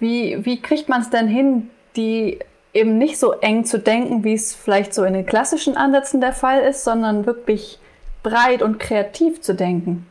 Wie, 0.00 0.44
wie 0.44 0.60
kriegt 0.60 0.88
man 0.88 1.02
es 1.02 1.10
denn 1.10 1.28
hin, 1.28 1.70
die 1.96 2.40
eben 2.74 2.98
nicht 2.98 3.18
so 3.18 3.32
eng 3.32 3.64
zu 3.64 3.78
denken, 3.78 4.24
wie 4.24 4.34
es 4.34 4.54
vielleicht 4.54 4.94
so 4.94 5.04
in 5.04 5.14
den 5.14 5.26
klassischen 5.26 5.76
Ansätzen 5.76 6.20
der 6.20 6.32
Fall 6.32 6.62
ist, 6.62 6.84
sondern 6.84 7.26
wirklich 7.26 7.78
breit 8.22 8.62
und 8.62 8.78
kreativ 8.78 9.40
zu 9.40 9.54
denken. 9.54 10.06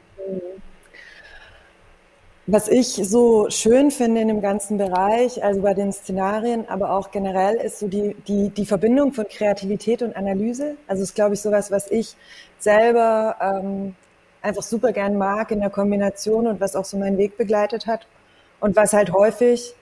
Was 2.48 2.68
ich 2.68 2.88
so 2.88 3.50
schön 3.50 3.92
finde 3.92 4.22
in 4.22 4.28
dem 4.28 4.42
ganzen 4.42 4.78
Bereich, 4.78 5.44
also 5.44 5.62
bei 5.62 5.74
den 5.74 5.94
Szenarien, 5.94 6.68
aber 6.68 6.92
auch 6.92 7.12
generell, 7.12 7.56
ist 7.56 7.80
so 7.80 7.88
die, 7.88 8.16
die, 8.28 8.50
die 8.50 8.66
Verbindung 8.66 9.14
von 9.14 9.26
Kreativität 9.28 10.02
und 10.02 10.16
Analyse. 10.16 10.76
Also 10.88 11.04
ist, 11.04 11.16
glaube 11.16 11.36
ich, 11.36 11.42
sowas, 11.42 11.72
was 11.72 11.90
ich 11.90 12.16
selber 12.60 13.38
ähm, 13.40 13.96
einfach 14.42 14.64
super 14.64 14.92
gern 14.92 15.18
mag 15.18 15.52
in 15.52 15.62
der 15.62 15.70
Kombination 15.70 16.48
und 16.48 16.60
was 16.60 16.76
auch 16.76 16.84
so 16.84 16.98
meinen 16.98 17.18
Weg 17.18 17.38
begleitet 17.38 17.88
hat. 17.88 18.08
Und 18.60 18.76
was 18.76 18.94
halt 18.94 19.14
häufig, 19.14 19.76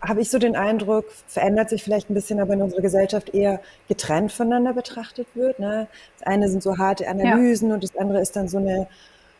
habe 0.00 0.20
ich 0.20 0.30
so 0.30 0.38
den 0.38 0.56
Eindruck, 0.56 1.06
verändert 1.26 1.70
sich 1.70 1.82
vielleicht 1.82 2.10
ein 2.10 2.14
bisschen, 2.14 2.40
aber 2.40 2.54
in 2.54 2.62
unserer 2.62 2.82
Gesellschaft 2.82 3.34
eher 3.34 3.60
getrennt 3.88 4.32
voneinander 4.32 4.72
betrachtet 4.72 5.26
wird. 5.34 5.58
Ne? 5.58 5.88
Das 6.18 6.26
eine 6.26 6.48
sind 6.48 6.62
so 6.62 6.78
harte 6.78 7.06
Analysen 7.08 7.68
ja. 7.68 7.74
und 7.74 7.84
das 7.84 7.96
andere 7.96 8.20
ist 8.20 8.36
dann 8.36 8.48
so 8.48 8.58
eine 8.58 8.88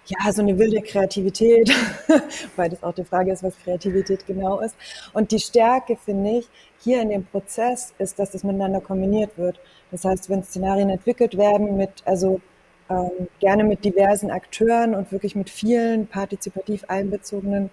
ja, 0.07 0.33
so 0.33 0.43
eine 0.43 0.59
wilde 0.59 0.81
Kreativität, 0.81 1.71
weil 2.57 2.71
das 2.71 2.83
auch 2.83 2.95
die 2.95 3.05
Frage 3.05 3.33
ist, 3.33 3.43
was 3.43 3.57
Kreativität 3.63 4.27
genau 4.27 4.59
ist. 4.61 4.75
Und 5.13 5.31
die 5.31 5.39
Stärke, 5.39 5.97
finde 5.97 6.39
ich, 6.39 6.49
hier 6.79 7.03
in 7.03 7.11
dem 7.11 7.25
Prozess 7.25 7.95
ist, 7.99 8.19
dass 8.19 8.31
das 8.31 8.43
miteinander 8.43 8.81
kombiniert 8.81 9.37
wird. 9.37 9.61
Das 9.91 10.05
heißt, 10.05 10.29
wenn 10.31 10.43
Szenarien 10.43 10.91
entwickelt 10.91 11.37
werden 11.37 11.77
mit, 11.77 12.03
also 12.07 12.41
ähm, 12.89 13.29
gerne 13.39 13.63
mit 13.63 13.85
diversen 13.85 14.31
Akteuren 14.31 14.95
und 14.95 15.13
wirklich 15.13 15.37
mit 15.37 15.51
vielen 15.51 16.07
partizipativ 16.07 16.85
einbezogenen 16.89 17.71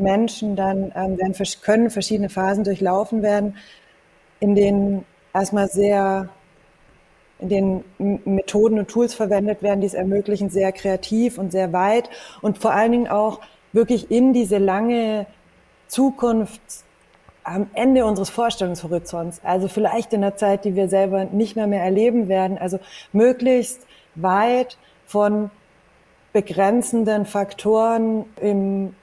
Menschen, 0.00 0.56
dann 0.56 0.92
ähm, 0.94 1.18
werden, 1.18 1.34
können 1.62 1.90
verschiedene 1.90 2.28
Phasen 2.28 2.64
durchlaufen 2.64 3.22
werden, 3.22 3.56
in 4.40 4.54
denen 4.54 5.04
erstmal 5.32 5.68
sehr 5.68 6.28
in 7.38 7.48
denen 7.48 7.84
Methoden 8.26 8.78
und 8.78 8.88
Tools 8.88 9.14
verwendet 9.14 9.62
werden, 9.62 9.80
die 9.80 9.86
es 9.86 9.94
ermöglichen, 9.94 10.50
sehr 10.50 10.72
kreativ 10.72 11.38
und 11.38 11.52
sehr 11.52 11.72
weit 11.72 12.10
und 12.42 12.58
vor 12.58 12.72
allen 12.72 12.92
Dingen 12.92 13.08
auch 13.08 13.40
wirklich 13.72 14.10
in 14.10 14.34
diese 14.34 14.58
lange 14.58 15.26
Zukunft 15.88 16.60
am 17.42 17.68
Ende 17.72 18.04
unseres 18.04 18.30
Vorstellungshorizonts, 18.30 19.40
also 19.42 19.68
vielleicht 19.68 20.12
in 20.12 20.20
der 20.20 20.36
Zeit, 20.36 20.64
die 20.64 20.76
wir 20.76 20.88
selber 20.88 21.24
nicht 21.24 21.56
mehr 21.56 21.66
mehr 21.66 21.82
erleben 21.82 22.28
werden, 22.28 22.58
also 22.58 22.78
möglichst 23.12 23.86
weit 24.14 24.76
von 25.06 25.50
begrenzenden 26.32 27.26
Faktoren 27.26 28.24
im 28.40 28.94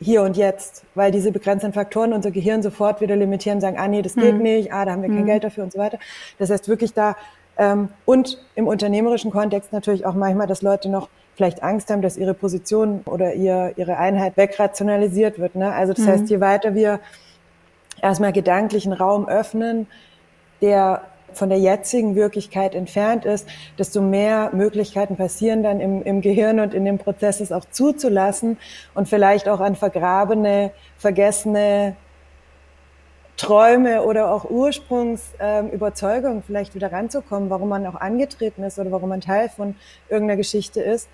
hier 0.00 0.22
und 0.22 0.36
jetzt, 0.36 0.84
weil 0.94 1.10
diese 1.10 1.32
begrenzenden 1.32 1.72
Faktoren 1.72 2.12
unser 2.12 2.30
Gehirn 2.30 2.62
sofort 2.62 3.00
wieder 3.00 3.16
limitieren, 3.16 3.60
sagen, 3.60 3.78
ah 3.78 3.88
nee, 3.88 4.02
das 4.02 4.14
geht 4.14 4.36
mhm. 4.36 4.42
nicht, 4.42 4.72
ah, 4.72 4.84
da 4.84 4.92
haben 4.92 5.02
wir 5.02 5.08
kein 5.08 5.22
mhm. 5.22 5.26
Geld 5.26 5.44
dafür 5.44 5.64
und 5.64 5.72
so 5.72 5.78
weiter. 5.78 5.98
Das 6.38 6.50
heißt 6.50 6.68
wirklich 6.68 6.94
da 6.94 7.16
ähm, 7.58 7.88
und 8.04 8.38
im 8.54 8.68
unternehmerischen 8.68 9.30
Kontext 9.30 9.72
natürlich 9.72 10.06
auch 10.06 10.14
manchmal, 10.14 10.46
dass 10.46 10.62
Leute 10.62 10.88
noch 10.88 11.08
vielleicht 11.34 11.62
Angst 11.62 11.90
haben, 11.90 12.02
dass 12.02 12.16
ihre 12.16 12.34
Position 12.34 13.02
oder 13.04 13.34
ihr, 13.34 13.72
ihre 13.76 13.96
Einheit 13.98 14.36
wegrationalisiert 14.36 15.38
wird. 15.38 15.56
Ne? 15.56 15.72
Also 15.72 15.92
das 15.92 16.04
mhm. 16.04 16.10
heißt, 16.10 16.30
je 16.30 16.40
weiter 16.40 16.74
wir 16.74 17.00
erstmal 18.00 18.32
gedanklichen 18.32 18.92
Raum 18.92 19.28
öffnen, 19.28 19.88
der 20.62 21.02
von 21.32 21.48
der 21.48 21.58
jetzigen 21.58 22.14
Wirklichkeit 22.14 22.74
entfernt 22.74 23.24
ist, 23.24 23.48
desto 23.78 24.00
mehr 24.00 24.50
Möglichkeiten 24.52 25.16
passieren 25.16 25.62
dann 25.62 25.80
im, 25.80 26.02
im 26.02 26.20
Gehirn 26.20 26.60
und 26.60 26.74
in 26.74 26.84
dem 26.84 26.98
Prozess 26.98 27.40
es 27.40 27.52
auch 27.52 27.64
zuzulassen 27.70 28.58
und 28.94 29.08
vielleicht 29.08 29.48
auch 29.48 29.60
an 29.60 29.76
vergrabene, 29.76 30.72
vergessene 30.96 31.96
Träume 33.38 34.02
oder 34.02 34.32
auch 34.32 34.50
Ursprungsüberzeugungen 34.50 36.38
ähm, 36.38 36.42
vielleicht 36.44 36.74
wieder 36.74 36.92
ranzukommen, 36.92 37.50
warum 37.50 37.68
man 37.68 37.86
auch 37.86 37.94
angetreten 37.94 38.64
ist 38.64 38.78
oder 38.78 38.90
warum 38.90 39.10
man 39.10 39.20
Teil 39.20 39.48
von 39.48 39.76
irgendeiner 40.08 40.36
Geschichte 40.36 40.82
ist. 40.82 41.08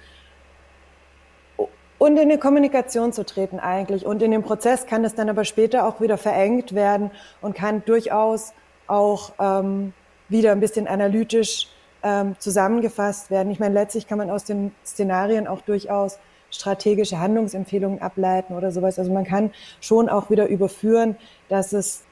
Und 1.99 2.17
in 2.17 2.23
eine 2.23 2.39
Kommunikation 2.39 3.13
zu 3.13 3.25
treten 3.25 3.61
eigentlich. 3.61 4.05
Und 4.05 4.23
in 4.23 4.31
dem 4.31 4.43
Prozess 4.43 4.87
kann 4.87 5.05
es 5.05 5.15
dann 5.15 5.29
aber 5.29 5.45
später 5.45 5.87
auch 5.87 6.01
wieder 6.01 6.19
verengt 6.19 6.75
werden 6.75 7.11
und 7.41 7.55
kann 7.55 7.85
durchaus 7.85 8.53
auch 8.87 9.33
ähm, 9.39 9.93
wieder 10.29 10.53
ein 10.53 10.61
bisschen 10.61 10.87
analytisch 10.87 11.69
ähm, 12.03 12.37
zusammengefasst 12.39 13.31
werden. 13.31 13.51
Ich 13.51 13.59
meine, 13.59 13.75
letztlich 13.75 14.07
kann 14.07 14.19
man 14.19 14.31
aus 14.31 14.45
den 14.45 14.73
Szenarien 14.85 15.47
auch 15.47 15.63
durchaus 15.63 16.19
strategische 16.51 17.19
Handlungsempfehlungen 17.19 18.01
ableiten 18.01 18.55
oder 18.55 18.71
sowas. 18.71 18.99
Also 18.99 19.13
man 19.13 19.25
kann 19.25 19.51
schon 19.81 20.09
auch 20.09 20.31
wieder 20.31 20.47
überführen, 20.47 21.17
dass 21.49 21.73
es 21.73 22.05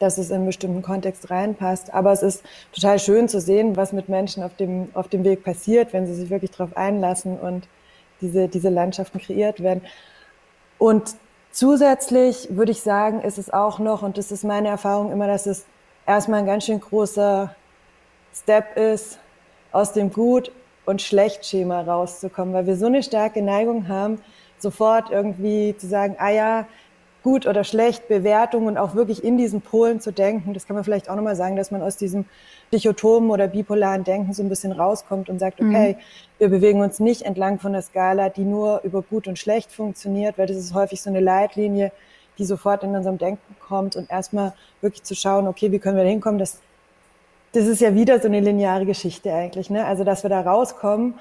dass 0.00 0.18
es 0.18 0.30
in 0.30 0.36
einen 0.36 0.46
bestimmten 0.46 0.82
Kontext 0.82 1.30
reinpasst. 1.30 1.94
Aber 1.94 2.12
es 2.12 2.22
ist 2.22 2.42
total 2.72 2.98
schön 2.98 3.28
zu 3.28 3.40
sehen, 3.40 3.76
was 3.76 3.92
mit 3.92 4.08
Menschen 4.08 4.42
auf 4.42 4.54
dem, 4.56 4.88
auf 4.92 5.08
dem 5.08 5.24
Weg 5.24 5.44
passiert, 5.44 5.92
wenn 5.92 6.06
sie 6.06 6.14
sich 6.14 6.30
wirklich 6.30 6.50
darauf 6.50 6.76
einlassen 6.76 7.38
und 7.38 7.68
diese, 8.20 8.48
diese 8.48 8.68
Landschaften 8.68 9.18
kreiert 9.18 9.62
werden. 9.62 9.82
Und 10.78 11.14
zusätzlich 11.52 12.48
würde 12.50 12.72
ich 12.72 12.82
sagen, 12.82 13.22
ist 13.22 13.38
es 13.38 13.52
auch 13.52 13.78
noch, 13.78 14.02
und 14.02 14.18
das 14.18 14.32
ist 14.32 14.44
meine 14.44 14.68
Erfahrung 14.68 15.12
immer, 15.12 15.26
dass 15.26 15.46
es 15.46 15.64
erstmal 16.06 16.40
ein 16.40 16.46
ganz 16.46 16.66
schön 16.66 16.80
großer 16.80 17.54
Step 18.34 18.76
ist, 18.76 19.18
aus 19.72 19.92
dem 19.92 20.12
Gut- 20.12 20.52
und 20.86 21.02
Schlecht-Schema 21.02 21.82
rauszukommen, 21.82 22.54
weil 22.54 22.66
wir 22.66 22.76
so 22.76 22.86
eine 22.86 23.02
starke 23.02 23.42
Neigung 23.42 23.88
haben, 23.88 24.20
sofort 24.58 25.10
irgendwie 25.10 25.76
zu 25.76 25.86
sagen, 25.86 26.16
ah 26.18 26.30
ja, 26.30 26.66
gut 27.22 27.46
oder 27.46 27.64
schlecht, 27.64 28.06
Bewertung 28.06 28.66
und 28.66 28.76
auch 28.76 28.94
wirklich 28.94 29.24
in 29.24 29.38
diesen 29.38 29.62
Polen 29.62 29.98
zu 29.98 30.12
denken. 30.12 30.52
Das 30.52 30.66
kann 30.66 30.74
man 30.74 30.84
vielleicht 30.84 31.08
auch 31.08 31.16
nochmal 31.16 31.36
sagen, 31.36 31.56
dass 31.56 31.70
man 31.70 31.80
aus 31.80 31.96
diesem 31.96 32.26
dichotomen 32.70 33.30
oder 33.30 33.48
bipolaren 33.48 34.04
Denken 34.04 34.34
so 34.34 34.42
ein 34.42 34.50
bisschen 34.50 34.72
rauskommt 34.72 35.30
und 35.30 35.38
sagt, 35.38 35.60
okay, 35.60 35.94
mhm. 35.94 36.02
wir 36.38 36.48
bewegen 36.50 36.82
uns 36.82 37.00
nicht 37.00 37.22
entlang 37.22 37.58
von 37.58 37.72
der 37.72 37.80
Skala, 37.80 38.28
die 38.28 38.44
nur 38.44 38.82
über 38.84 39.00
gut 39.00 39.26
und 39.26 39.38
schlecht 39.38 39.72
funktioniert, 39.72 40.36
weil 40.36 40.46
das 40.46 40.58
ist 40.58 40.74
häufig 40.74 41.00
so 41.00 41.08
eine 41.08 41.20
Leitlinie, 41.20 41.92
die 42.38 42.44
sofort 42.44 42.82
in 42.82 42.94
unserem 42.94 43.18
Denken 43.18 43.56
kommt 43.60 43.96
und 43.96 44.10
erstmal 44.10 44.52
wirklich 44.80 45.02
zu 45.02 45.14
schauen, 45.14 45.46
okay, 45.46 45.72
wie 45.72 45.78
können 45.78 45.96
wir 45.96 46.04
da 46.04 46.10
hinkommen, 46.10 46.38
dass 46.38 46.60
das 47.52 47.66
ist 47.66 47.80
ja 47.80 47.94
wieder 47.94 48.18
so 48.20 48.26
eine 48.26 48.40
lineare 48.40 48.84
Geschichte 48.84 49.32
eigentlich, 49.32 49.70
ne? 49.70 49.86
Also, 49.86 50.02
dass 50.02 50.24
wir 50.24 50.30
da 50.30 50.40
rauskommen 50.40 51.14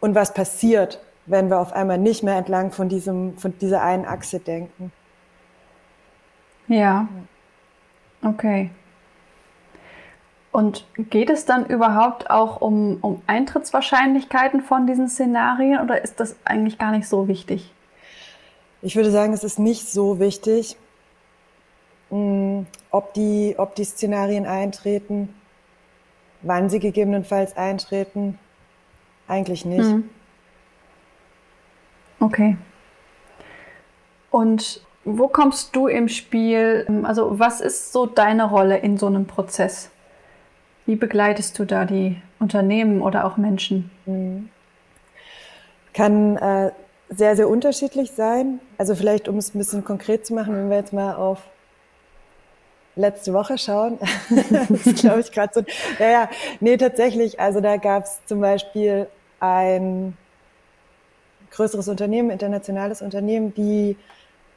und 0.00 0.14
was 0.14 0.32
passiert, 0.32 1.00
wenn 1.26 1.50
wir 1.50 1.58
auf 1.58 1.72
einmal 1.72 1.98
nicht 1.98 2.22
mehr 2.22 2.36
entlang 2.36 2.70
von 2.70 2.88
diesem, 2.88 3.36
von 3.36 3.58
dieser 3.58 3.82
einen 3.82 4.06
Achse 4.06 4.38
denken. 4.38 4.92
Ja. 6.68 7.08
Okay. 8.22 8.70
Und 10.52 10.86
geht 10.96 11.30
es 11.30 11.44
dann 11.44 11.66
überhaupt 11.66 12.30
auch 12.30 12.60
um, 12.60 12.98
um 13.00 13.22
Eintrittswahrscheinlichkeiten 13.26 14.62
von 14.62 14.86
diesen 14.86 15.08
Szenarien 15.08 15.80
oder 15.80 16.02
ist 16.02 16.20
das 16.20 16.36
eigentlich 16.44 16.78
gar 16.78 16.92
nicht 16.92 17.08
so 17.08 17.28
wichtig? 17.28 17.72
Ich 18.80 18.94
würde 18.96 19.10
sagen, 19.10 19.32
es 19.32 19.44
ist 19.44 19.58
nicht 19.58 19.88
so 19.88 20.20
wichtig, 20.20 20.76
mm, 22.10 22.62
ob 22.90 23.14
die, 23.14 23.54
ob 23.58 23.74
die 23.74 23.84
Szenarien 23.84 24.46
eintreten, 24.46 25.34
wann 26.42 26.70
sie 26.70 26.78
gegebenenfalls 26.78 27.56
eintreten. 27.56 28.38
Eigentlich 29.26 29.64
nicht. 29.64 29.84
Hm. 29.84 30.08
Okay. 32.20 32.56
Und 34.30 34.80
wo 35.04 35.28
kommst 35.28 35.74
du 35.74 35.86
im 35.86 36.08
Spiel? 36.08 36.86
Also 37.04 37.38
was 37.38 37.60
ist 37.60 37.92
so 37.92 38.06
deine 38.06 38.44
Rolle 38.44 38.78
in 38.78 38.98
so 38.98 39.06
einem 39.06 39.26
Prozess? 39.26 39.90
Wie 40.86 40.96
begleitest 40.96 41.58
du 41.58 41.64
da 41.64 41.84
die 41.84 42.20
Unternehmen 42.38 43.02
oder 43.02 43.24
auch 43.24 43.36
Menschen? 43.36 43.90
Mhm. 44.06 44.48
Kann 45.92 46.36
äh, 46.36 46.72
sehr, 47.10 47.36
sehr 47.36 47.48
unterschiedlich 47.48 48.12
sein. 48.12 48.60
Also 48.76 48.94
vielleicht, 48.94 49.28
um 49.28 49.38
es 49.38 49.54
ein 49.54 49.58
bisschen 49.58 49.84
konkret 49.84 50.26
zu 50.26 50.34
machen, 50.34 50.54
wenn 50.54 50.70
wir 50.70 50.76
jetzt 50.76 50.92
mal 50.92 51.14
auf 51.14 51.42
letzte 52.96 53.32
Woche 53.32 53.56
schauen. 53.56 53.98
das 54.50 54.70
ist, 54.70 55.00
glaube 55.00 55.20
ich, 55.20 55.32
gerade 55.32 55.52
so. 55.54 55.62
Ja, 55.98 56.10
ja, 56.10 56.30
nee, 56.60 56.76
tatsächlich. 56.76 57.40
Also 57.40 57.60
da 57.60 57.76
gab 57.76 58.04
es 58.04 58.20
zum 58.26 58.40
Beispiel 58.40 59.06
ein 59.40 60.16
größeres 61.52 61.88
Unternehmen, 61.88 62.30
internationales 62.30 63.00
Unternehmen, 63.00 63.54
die 63.54 63.96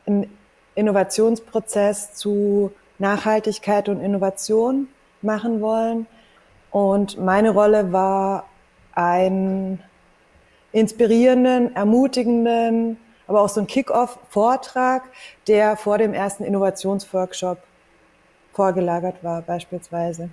ein 0.06 0.30
Innovationsprozess 0.76 2.14
zu 2.14 2.72
Nachhaltigkeit 3.00 3.90
und 3.90 4.02
Innovation 4.02 4.88
machen 5.22 5.62
wollen. 5.62 6.08
Und 6.72 7.18
meine 7.18 7.52
Rolle 7.52 7.92
war 7.92 8.46
einen 8.94 9.82
inspirierenden, 10.72 11.76
ermutigenden, 11.76 12.98
aber 13.28 13.42
auch 13.42 13.50
so 13.50 13.62
ein 13.62 13.68
Kick-off-Vortrag, 13.68 15.04
der 15.48 15.78
vor 15.78 15.98
dem 15.98 16.14
ersten 16.14 16.44
Innovationsworkshop 16.44 17.58
vorgelagert 18.54 19.24
war, 19.24 19.42
beispielsweise. 19.42 20.30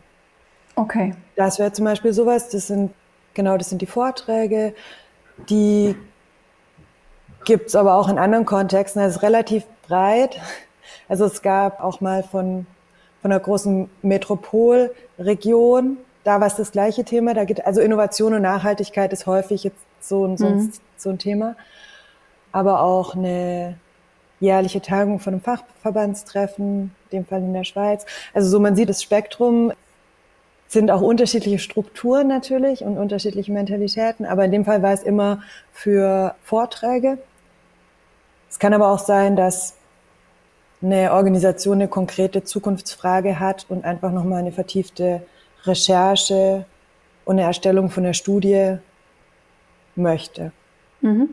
Okay. 0.75 1.15
Das 1.37 1.59
wäre 1.59 1.73
zum 1.73 1.85
Beispiel 1.85 2.13
sowas, 2.13 2.49
das 2.49 2.67
sind, 2.69 2.93
genau, 3.35 3.57
das 3.57 3.69
sind 3.69 3.83
die 3.83 3.87
Vorträge, 3.87 4.75
die 5.49 5.97
gibt 7.45 7.69
es 7.69 7.77
aber 7.77 7.95
auch 7.95 8.09
in 8.09 8.19
anderen 8.19 8.45
Kontexten. 8.45 9.01
Das 9.03 9.17
ist 9.17 9.23
relativ 9.23 9.65
breit. 9.87 10.41
Also 11.09 11.25
es 11.25 11.43
gab 11.43 11.83
auch 11.83 12.01
mal 12.01 12.23
von, 12.23 12.67
von 13.23 13.33
einer 13.33 13.41
großen 13.41 13.89
Metropolregion 14.03 15.99
da 16.29 16.41
war 16.41 16.47
es 16.47 16.57
das 16.57 16.73
gleiche 16.73 17.05
Thema. 17.05 17.33
Da 17.33 17.45
geht, 17.45 17.65
also 17.65 17.81
Innovation 17.81 18.35
und 18.35 18.43
Nachhaltigkeit 18.43 19.15
ist 19.15 19.27
häufig 19.27 19.65
jetzt 19.65 19.81
so 20.01 20.25
ein, 20.27 20.33
mhm. 20.33 20.73
so 20.97 21.11
ein 21.11 21.19
Thema. 21.19 21.57
Aber 22.53 22.83
auch 22.83 23.15
eine 23.15 23.77
jährliche 24.41 24.81
Tagung 24.81 25.19
von 25.19 25.35
einem 25.35 25.43
Fachverbandstreffen, 25.43 26.95
in 27.11 27.19
dem 27.19 27.27
Fall 27.27 27.41
in 27.41 27.53
der 27.53 27.65
Schweiz. 27.65 28.07
Also 28.35 28.49
so 28.49 28.61
man 28.61 28.77
sieht 28.77 28.89
das 28.89 29.03
Spektrum 29.03 29.73
sind 30.69 30.91
auch 30.91 31.01
unterschiedliche 31.01 31.59
Strukturen 31.59 32.29
natürlich 32.29 32.83
und 32.83 32.99
unterschiedliche 32.99 33.51
Mentalitäten, 33.51 34.27
aber 34.27 34.45
in 34.45 34.53
dem 34.53 34.65
Fall 34.67 34.83
war 34.83 34.93
es 34.93 35.03
immer 35.03 35.43
für 35.73 36.35
Vorträge. 36.43 37.19
Es 38.51 38.59
kann 38.59 38.75
aber 38.75 38.91
auch 38.91 38.99
sein, 38.99 39.35
dass 39.35 39.77
eine 40.83 41.13
Organisation 41.13 41.77
eine 41.77 41.89
konkrete 41.89 42.45
Zukunftsfrage 42.45 43.41
hat 43.41 43.67
und 43.71 43.85
einfach 43.85 44.13
nochmal 44.13 44.41
eine 44.41 44.53
vertiefte 44.53 45.23
Recherche 45.65 46.67
und 47.25 47.39
eine 47.39 47.47
Erstellung 47.47 47.91
von 47.91 48.05
der 48.05 48.13
Studie 48.13 48.77
möchte. 49.99 50.53
Mhm. 51.01 51.31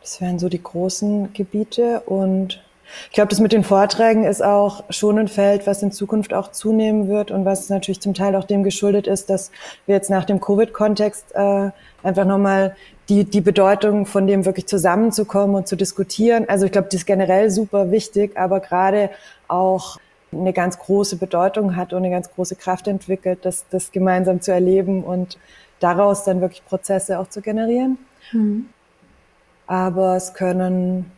Das 0.00 0.20
wären 0.20 0.38
so 0.38 0.48
die 0.48 0.62
großen 0.62 1.32
Gebiete 1.32 2.00
und 2.00 2.62
ich 3.06 3.12
glaube, 3.12 3.28
das 3.28 3.40
mit 3.40 3.52
den 3.52 3.62
Vorträgen 3.62 4.24
ist 4.24 4.42
auch 4.42 4.84
schon 4.90 5.18
ein 5.18 5.28
Feld, 5.28 5.66
was 5.66 5.82
in 5.82 5.92
Zukunft 5.92 6.34
auch 6.34 6.50
zunehmen 6.50 7.08
wird 7.08 7.30
und 7.30 7.44
was 7.44 7.68
natürlich 7.68 8.00
zum 8.00 8.14
Teil 8.14 8.34
auch 8.34 8.44
dem 8.44 8.62
geschuldet 8.62 9.06
ist, 9.06 9.30
dass 9.30 9.50
wir 9.86 9.94
jetzt 9.94 10.10
nach 10.10 10.24
dem 10.24 10.40
Covid-Kontext 10.40 11.34
äh, 11.34 11.70
einfach 12.02 12.24
nochmal 12.24 12.74
die, 13.08 13.24
die 13.24 13.40
Bedeutung 13.40 14.06
von 14.06 14.26
dem 14.26 14.44
wirklich 14.44 14.66
zusammenzukommen 14.66 15.56
und 15.56 15.68
zu 15.68 15.76
diskutieren. 15.76 16.46
Also 16.48 16.66
ich 16.66 16.72
glaube, 16.72 16.88
das 16.90 17.00
ist 17.00 17.06
generell 17.06 17.50
super 17.50 17.90
wichtig, 17.90 18.36
aber 18.36 18.60
gerade 18.60 19.10
auch 19.48 19.98
eine 20.32 20.52
ganz 20.52 20.78
große 20.78 21.16
Bedeutung 21.16 21.76
hat 21.76 21.92
und 21.92 21.98
eine 21.98 22.10
ganz 22.10 22.30
große 22.32 22.56
Kraft 22.56 22.86
entwickelt, 22.86 23.40
das, 23.42 23.66
das 23.70 23.90
gemeinsam 23.90 24.40
zu 24.40 24.52
erleben 24.52 25.02
und 25.02 25.38
daraus 25.80 26.24
dann 26.24 26.40
wirklich 26.40 26.64
Prozesse 26.64 27.18
auch 27.18 27.28
zu 27.28 27.40
generieren. 27.40 27.98
Mhm. 28.32 28.68
Aber 29.66 30.16
es 30.16 30.34
können 30.34 31.10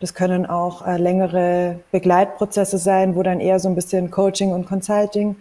das 0.00 0.14
können 0.14 0.46
auch 0.46 0.86
äh, 0.86 0.96
längere 0.96 1.80
Begleitprozesse 1.92 2.78
sein, 2.78 3.14
wo 3.14 3.22
dann 3.22 3.38
eher 3.38 3.60
so 3.60 3.68
ein 3.68 3.74
bisschen 3.74 4.10
Coaching 4.10 4.52
und 4.52 4.66
Consulting 4.66 5.36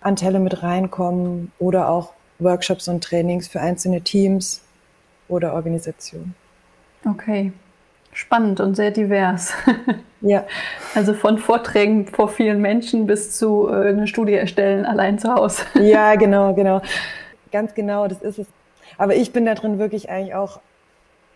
Anteile 0.00 0.40
mit 0.40 0.64
reinkommen 0.64 1.52
oder 1.60 1.88
auch 1.88 2.12
Workshops 2.40 2.88
und 2.88 3.04
Trainings 3.04 3.46
für 3.46 3.60
einzelne 3.60 4.00
Teams 4.00 4.62
oder 5.28 5.54
Organisationen. 5.54 6.34
Okay, 7.08 7.52
spannend 8.12 8.58
und 8.58 8.74
sehr 8.74 8.90
divers. 8.90 9.52
ja. 10.20 10.44
Also 10.96 11.14
von 11.14 11.38
Vorträgen 11.38 12.08
vor 12.08 12.28
vielen 12.28 12.60
Menschen 12.60 13.06
bis 13.06 13.38
zu 13.38 13.68
äh, 13.68 13.90
eine 13.90 14.08
Studie 14.08 14.34
erstellen 14.34 14.84
allein 14.84 15.20
zu 15.20 15.32
Hause. 15.32 15.62
ja, 15.80 16.16
genau, 16.16 16.52
genau. 16.54 16.82
Ganz 17.52 17.74
genau, 17.74 18.08
das 18.08 18.22
ist 18.22 18.38
es. 18.38 18.46
Aber 18.98 19.14
ich 19.14 19.32
bin 19.32 19.46
da 19.46 19.54
drin 19.54 19.78
wirklich 19.78 20.10
eigentlich 20.10 20.34
auch 20.34 20.60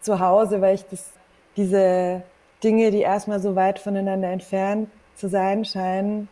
zu 0.00 0.18
Hause, 0.18 0.61
weil 0.61 0.75
ich 0.75 0.85
das, 0.87 1.12
diese 1.56 2.23
Dinge, 2.64 2.90
die 2.90 3.00
erstmal 3.00 3.40
so 3.40 3.54
weit 3.54 3.78
voneinander 3.78 4.28
entfernt 4.28 4.88
zu 5.14 5.28
sein 5.28 5.64
scheinen, 5.64 6.28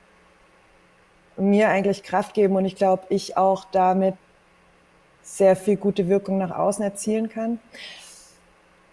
mir 1.37 1.69
eigentlich 1.69 2.03
Kraft 2.03 2.35
geben 2.35 2.57
und 2.57 2.65
ich 2.65 2.77
glaube, 2.77 3.05
ich 3.09 3.37
auch 3.37 3.65
damit 3.73 4.15
sehr 5.23 5.57
viel 5.57 5.77
gute 5.77 6.09
Wirkung 6.09 6.39
nach 6.39 6.57
außen 6.57 6.85
erzielen 6.85 7.29
kann. 7.29 7.59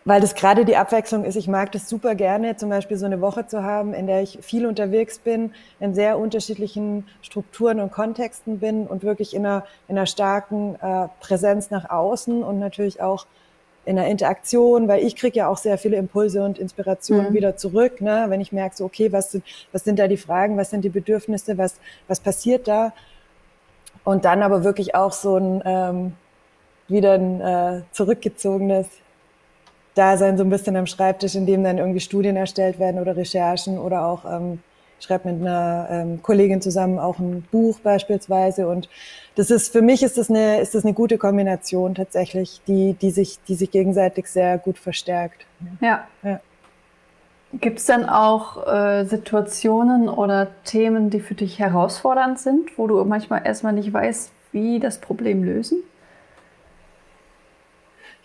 Weil 0.04 0.20
das 0.20 0.34
gerade 0.34 0.66
die 0.66 0.78
Abwechslung 0.78 1.26
ist. 1.26 1.36
Ich 1.36 1.48
mag 1.48 1.72
das 1.74 1.88
super 1.88 2.16
gerne, 2.16 2.56
zum 2.58 2.70
Beispiel 2.70 2.98
so 2.98 3.06
eine 3.06 3.22
Woche 3.22 3.46
zu 3.46 3.64
haben, 3.64 3.94
in 3.94 4.08
der 4.08 4.24
ich 4.24 4.40
viel 4.42 4.66
unterwegs 4.66 5.20
bin, 5.20 5.54
in 5.80 5.94
sehr 5.94 6.18
unterschiedlichen 6.18 7.08
Strukturen 7.22 7.80
und 7.80 7.92
Kontexten 7.92 8.60
bin 8.60 8.88
und 8.88 9.04
wirklich 9.04 9.36
in 9.36 9.46
einer, 9.46 9.64
in 9.88 9.98
einer 9.98 10.08
starken 10.08 10.76
äh, 10.82 11.08
Präsenz 11.20 11.70
nach 11.70 11.90
außen 11.90 12.42
und 12.42 12.58
natürlich 12.58 13.00
auch 13.02 13.28
in 13.86 13.96
der 13.96 14.08
Interaktion, 14.08 14.88
weil 14.88 15.04
ich 15.04 15.16
kriege 15.16 15.40
ja 15.40 15.48
auch 15.48 15.58
sehr 15.58 15.78
viele 15.78 15.98
Impulse 15.98 16.44
und 16.44 16.60
Inspirationen 16.60 17.30
mhm. 17.30 17.34
wieder 17.34 17.58
zurück, 17.58 18.02
ne? 18.02 18.26
wenn 18.30 18.42
ich 18.42 18.52
merke, 18.52 18.76
so, 18.76 18.86
okay, 18.86 19.12
was 19.12 19.32
sind, 19.32 19.44
was 19.72 19.84
sind 19.84 19.98
da 20.00 20.08
die 20.08 20.18
Fragen, 20.18 20.58
was 20.58 20.70
sind 20.70 20.84
die 20.84 20.90
Bedürfnisse, 20.90 21.58
was, 21.58 21.76
was 22.08 22.20
passiert 22.20 22.68
da? 22.68 22.94
Und 24.04 24.26
dann 24.26 24.42
aber 24.42 24.64
wirklich 24.64 24.96
auch 24.96 25.12
so 25.12 25.38
ein 25.38 25.62
ähm, 25.66 26.14
wieder 26.92 27.14
ein 27.14 27.42
äh, 27.42 27.82
zurückgezogenes 27.92 28.88
Dasein 29.96 30.38
so 30.38 30.44
ein 30.44 30.50
bisschen 30.50 30.76
am 30.76 30.88
Schreibtisch, 30.88 31.36
in 31.36 31.46
dem 31.46 31.64
dann 31.64 31.78
irgendwie 31.78 32.00
Studien 32.00 32.36
erstellt 32.36 32.80
werden 32.80 33.02
oder 33.02 33.18
Recherchen 33.18 33.78
oder 33.78 34.06
auch 34.06 34.26
ähm, 34.26 34.60
schreibe 35.00 35.32
mit 35.32 35.42
einer 35.42 35.88
ähm, 35.90 36.22
Kollegin 36.22 36.62
zusammen 36.62 37.00
auch 37.00 37.20
ein 37.20 37.44
Buch 37.52 37.80
beispielsweise 37.80 38.68
und 38.68 38.90
das 39.36 39.50
ist 39.50 39.72
für 39.72 39.82
mich 39.82 40.04
ist 40.04 40.18
das 40.18 40.30
eine 40.30 40.60
ist 40.60 40.76
das 40.76 40.84
eine 40.86 40.94
gute 40.94 41.18
Kombination 41.18 41.96
tatsächlich, 41.96 42.62
die 42.68 42.94
die 43.02 43.12
sich 43.12 43.40
die 43.48 43.56
sich 43.56 43.72
gegenseitig 43.72 44.28
sehr 44.28 44.58
gut 44.58 44.78
verstärkt. 44.78 45.46
Ja. 45.80 46.08
ja. 46.24 46.40
Gibt 47.54 47.80
es 47.80 47.86
denn 47.86 48.06
auch 48.06 48.66
äh, 48.66 49.04
Situationen 49.06 50.08
oder 50.08 50.48
Themen, 50.64 51.10
die 51.10 51.20
für 51.20 51.36
dich 51.36 51.60
herausfordernd 51.60 52.40
sind, 52.40 52.78
wo 52.78 52.88
du 52.88 53.04
manchmal 53.04 53.46
erstmal 53.46 53.74
nicht 53.74 53.92
weißt, 53.92 54.32
wie 54.54 54.80
das 54.80 55.00
Problem 55.00 55.44
lösen? 55.44 55.84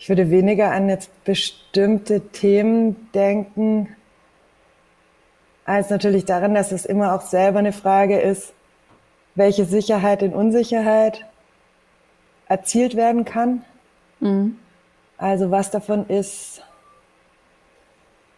Ich 0.07 0.09
würde 0.09 0.31
weniger 0.31 0.71
an 0.71 0.87
jetzt 0.87 1.11
bestimmte 1.25 2.21
Themen 2.21 3.09
denken, 3.13 3.93
als 5.65 5.89
natürlich 5.89 6.23
daran, 6.23 6.53
dass 6.53 6.71
es 6.71 6.85
immer 6.85 7.13
auch 7.13 7.23
selber 7.23 7.59
eine 7.59 7.73
Frage 7.73 8.17
ist, 8.17 8.53
welche 9.35 9.65
Sicherheit 9.65 10.23
in 10.23 10.33
Unsicherheit 10.33 11.25
erzielt 12.47 12.95
werden 12.95 13.25
kann. 13.25 13.65
Mhm. 14.21 14.57
Also 15.17 15.51
was 15.51 15.71
davon 15.71 16.07
ist, 16.07 16.61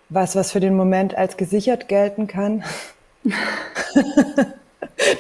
was, 0.10 0.36
was 0.36 0.51
für 0.51 0.62
den 0.62 0.75
Moment 0.75 1.13
als 1.13 1.38
gesichert 1.38 1.88
gelten 1.88 2.25
kann. 2.25 2.63
das 3.93 4.05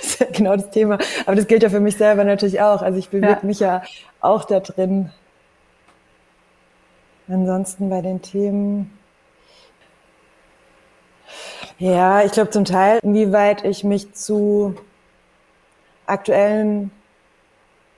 ist 0.01 0.19
ja 0.19 0.25
genau 0.33 0.55
das 0.55 0.71
Thema. 0.71 0.97
Aber 1.27 1.35
das 1.35 1.45
gilt 1.45 1.61
ja 1.61 1.69
für 1.69 1.79
mich 1.79 1.97
selber 1.97 2.23
natürlich 2.23 2.59
auch. 2.59 2.81
Also 2.81 2.97
ich 2.97 3.09
bewege 3.09 3.33
ja. 3.33 3.39
mich 3.43 3.59
ja 3.59 3.83
auch 4.19 4.45
da 4.45 4.61
drin. 4.61 5.11
Ansonsten 7.29 7.89
bei 7.89 8.01
den 8.01 8.21
Themen. 8.21 8.97
Ja, 11.77 12.23
ich 12.23 12.31
glaube 12.31 12.49
zum 12.49 12.65
Teil, 12.65 12.99
inwieweit 13.03 13.63
ich 13.63 13.83
mich 13.83 14.13
zu 14.13 14.75
aktuellen 16.07 16.91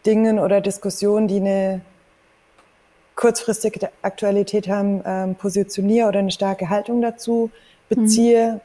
Dingen 0.05 0.37
oder 0.37 0.59
Diskussionen, 0.59 1.27
die 1.27 1.37
eine 1.37 1.81
kurzfristige 3.15 3.89
Aktualität 4.01 4.67
haben, 4.67 5.01
ähm, 5.05 5.35
positioniere 5.35 6.09
oder 6.09 6.19
eine 6.19 6.31
starke 6.31 6.69
Haltung 6.69 7.01
dazu 7.01 7.51
beziehe. 7.87 8.55
Mhm. 8.55 8.61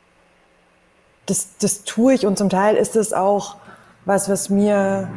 Das, 1.26 1.56
das 1.60 1.84
tue 1.84 2.14
ich 2.14 2.26
und 2.26 2.38
zum 2.38 2.48
Teil 2.48 2.76
ist 2.76 2.96
es 2.96 3.12
auch 3.12 3.56
was, 4.04 4.28
was 4.28 4.50
mir 4.50 5.08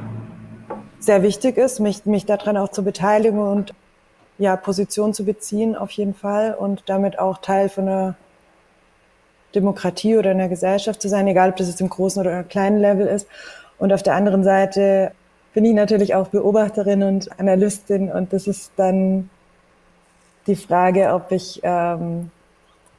sehr 1.00 1.24
wichtig 1.24 1.58
ist, 1.58 1.80
mich, 1.80 2.06
mich 2.06 2.26
daran 2.26 2.58
auch 2.58 2.70
zu 2.70 2.84
beteiligen 2.84 3.40
und 3.40 3.74
ja, 4.40 4.56
Position 4.56 5.14
zu 5.14 5.26
beziehen 5.26 5.76
auf 5.76 5.92
jeden 5.92 6.16
Fall 6.16 6.56
und 6.56 6.84
damit 6.88 7.20
auch 7.20 7.38
Teil 7.40 7.70
von 7.70 7.88
einer 7.88 8.16
Demokratie 9.54 10.18
oder 10.18 10.32
einer 10.32 10.48
Gesellschaft 10.48 11.02
zu 11.02 11.10
sein, 11.10 11.28
egal 11.28 11.50
ob 11.50 11.58
das 11.58 11.68
jetzt 11.68 11.82
im 11.82 11.90
großen 11.90 12.22
oder 12.22 12.44
kleinen 12.44 12.80
Level 12.80 13.06
ist. 13.06 13.28
Und 13.78 13.94
auf 13.94 14.02
der 14.02 14.16
anderen 14.16 14.44
Seite 14.44 15.12
bin 15.54 15.66
ich 15.66 15.74
natürlich 15.74 16.16
auch 16.16 16.28
Beobachterin 16.28 17.04
und 17.04 17.40
Analystin 17.40 18.12
und 18.12 18.34
das 18.34 18.48
ist 18.48 18.72
dann 18.78 19.30
die 20.48 20.56
Frage, 20.56 21.14
ob 21.14 21.32
ich, 21.32 21.60
ähm, 21.64 22.32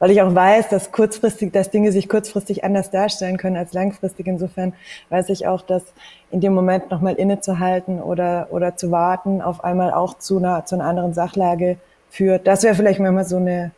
weil 0.01 0.09
ich 0.09 0.21
auch 0.23 0.33
weiß, 0.33 0.69
dass 0.69 0.91
kurzfristig, 0.91 1.53
dass 1.53 1.69
Dinge 1.69 1.91
sich 1.91 2.09
kurzfristig 2.09 2.63
anders 2.63 2.89
darstellen 2.89 3.37
können 3.37 3.55
als 3.55 3.71
langfristig. 3.71 4.25
Insofern 4.25 4.73
weiß 5.09 5.29
ich 5.29 5.45
auch, 5.45 5.61
dass 5.61 5.83
in 6.31 6.41
dem 6.41 6.55
Moment 6.55 6.89
nochmal 6.89 7.13
innezuhalten 7.13 8.01
oder, 8.01 8.47
oder 8.49 8.75
zu 8.75 8.89
warten 8.89 9.43
auf 9.43 9.63
einmal 9.63 9.93
auch 9.93 10.17
zu 10.17 10.39
einer, 10.39 10.65
zu 10.65 10.73
einer 10.73 10.85
anderen 10.85 11.13
Sachlage 11.13 11.77
führt. 12.09 12.47
Das 12.47 12.63
wäre 12.63 12.73
vielleicht 12.73 12.99
manchmal 12.99 13.25
so 13.25 13.37
eine 13.37 13.73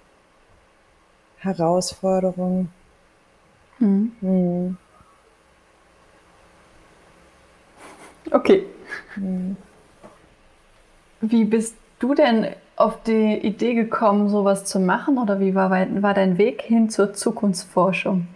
Herausforderung. 1.39 2.69
Hm. 3.79 4.13
Hm. 4.21 4.77
Okay. 8.31 8.65
Hm. 9.15 9.57
Wie 11.19 11.43
bist 11.43 11.75
du 11.99 12.15
denn 12.15 12.47
auf 12.75 13.01
die 13.03 13.37
Idee 13.37 13.73
gekommen, 13.73 14.29
sowas 14.29 14.65
zu 14.65 14.79
machen 14.79 15.17
oder 15.17 15.39
wie 15.39 15.55
war, 15.55 15.69
war 15.69 16.13
dein 16.13 16.37
Weg 16.37 16.61
hin 16.61 16.89
zur 16.89 17.13
Zukunftsforschung? 17.13 18.27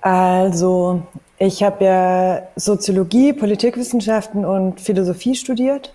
Also, 0.00 1.02
ich 1.38 1.62
habe 1.62 1.84
ja 1.84 2.42
Soziologie, 2.56 3.32
Politikwissenschaften 3.32 4.44
und 4.44 4.80
Philosophie 4.80 5.34
studiert 5.34 5.92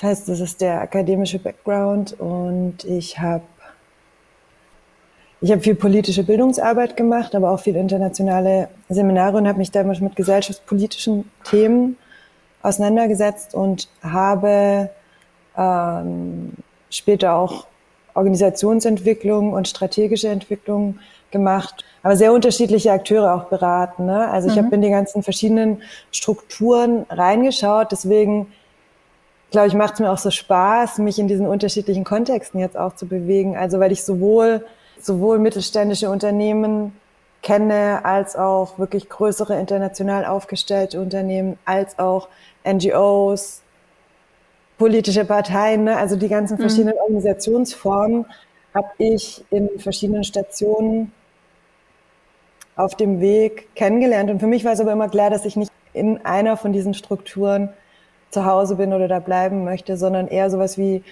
das 0.00 0.08
heißt, 0.08 0.28
das 0.30 0.40
ist 0.40 0.62
der 0.62 0.80
akademische 0.80 1.38
Background 1.38 2.18
und 2.18 2.84
ich 2.84 3.18
habe 3.18 3.44
ich 5.42 5.50
habe 5.50 5.60
viel 5.60 5.74
politische 5.74 6.22
Bildungsarbeit 6.22 6.96
gemacht, 6.96 7.34
aber 7.34 7.50
auch 7.50 7.60
viel 7.60 7.76
internationale 7.76 8.68
Seminare 8.88 9.36
und 9.36 9.46
habe 9.46 9.58
mich 9.58 9.70
damals 9.70 10.00
mit 10.00 10.16
gesellschaftspolitischen 10.16 11.30
Themen 11.44 11.96
auseinandergesetzt 12.62 13.54
und 13.54 13.88
habe 14.02 14.90
ähm, 15.56 16.52
später 16.90 17.34
auch 17.34 17.66
Organisationsentwicklung 18.14 19.52
und 19.52 19.68
strategische 19.68 20.28
Entwicklung 20.28 20.98
gemacht, 21.30 21.84
aber 22.02 22.16
sehr 22.16 22.32
unterschiedliche 22.32 22.92
Akteure 22.92 23.34
auch 23.34 23.44
beraten. 23.44 24.06
Ne? 24.06 24.28
Also 24.28 24.48
ich 24.48 24.56
mhm. 24.56 24.64
habe 24.64 24.74
in 24.74 24.82
die 24.82 24.90
ganzen 24.90 25.22
verschiedenen 25.22 25.82
Strukturen 26.10 27.06
reingeschaut, 27.08 27.92
deswegen 27.92 28.52
glaube 29.50 29.68
ich, 29.68 29.74
macht 29.74 29.94
es 29.94 30.00
mir 30.00 30.10
auch 30.10 30.18
so 30.18 30.30
Spaß, 30.30 30.98
mich 30.98 31.18
in 31.18 31.28
diesen 31.28 31.46
unterschiedlichen 31.46 32.04
Kontexten 32.04 32.60
jetzt 32.60 32.76
auch 32.76 32.94
zu 32.94 33.06
bewegen. 33.06 33.56
Also 33.56 33.80
weil 33.80 33.92
ich 33.92 34.04
sowohl 34.04 34.64
sowohl 35.00 35.38
mittelständische 35.38 36.10
Unternehmen 36.10 36.92
kenne, 37.42 38.04
als 38.04 38.36
auch 38.36 38.78
wirklich 38.78 39.08
größere 39.08 39.58
international 39.58 40.26
aufgestellte 40.26 41.00
Unternehmen, 41.00 41.58
als 41.64 41.98
auch 41.98 42.28
NGOs, 42.66 43.62
politische 44.78 45.24
Parteien, 45.24 45.84
ne? 45.84 45.96
also 45.96 46.16
die 46.16 46.28
ganzen 46.28 46.56
mhm. 46.56 46.60
verschiedenen 46.60 46.94
mhm. 46.94 47.02
Organisationsformen 47.02 48.26
habe 48.74 48.88
ich 48.98 49.44
in 49.50 49.68
verschiedenen 49.78 50.24
Stationen 50.24 51.12
auf 52.76 52.94
dem 52.94 53.20
Weg 53.20 53.74
kennengelernt. 53.74 54.30
Und 54.30 54.40
für 54.40 54.46
mich 54.46 54.64
war 54.64 54.72
es 54.72 54.80
aber 54.80 54.92
immer 54.92 55.08
klar, 55.08 55.30
dass 55.30 55.44
ich 55.44 55.56
nicht 55.56 55.70
in 55.92 56.24
einer 56.24 56.56
von 56.56 56.72
diesen 56.72 56.94
Strukturen 56.94 57.70
zu 58.30 58.44
Hause 58.44 58.76
bin 58.76 58.92
oder 58.92 59.08
da 59.08 59.18
bleiben 59.18 59.64
möchte, 59.64 59.96
sondern 59.96 60.28
eher 60.28 60.50
sowas 60.50 60.78
wie 60.78 61.02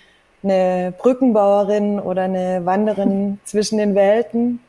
eine 0.42 0.94
Brückenbauerin 0.96 1.98
oder 1.98 2.22
eine 2.22 2.64
Wanderin 2.64 3.40
zwischen 3.44 3.78
den 3.78 3.94
Welten. 3.94 4.60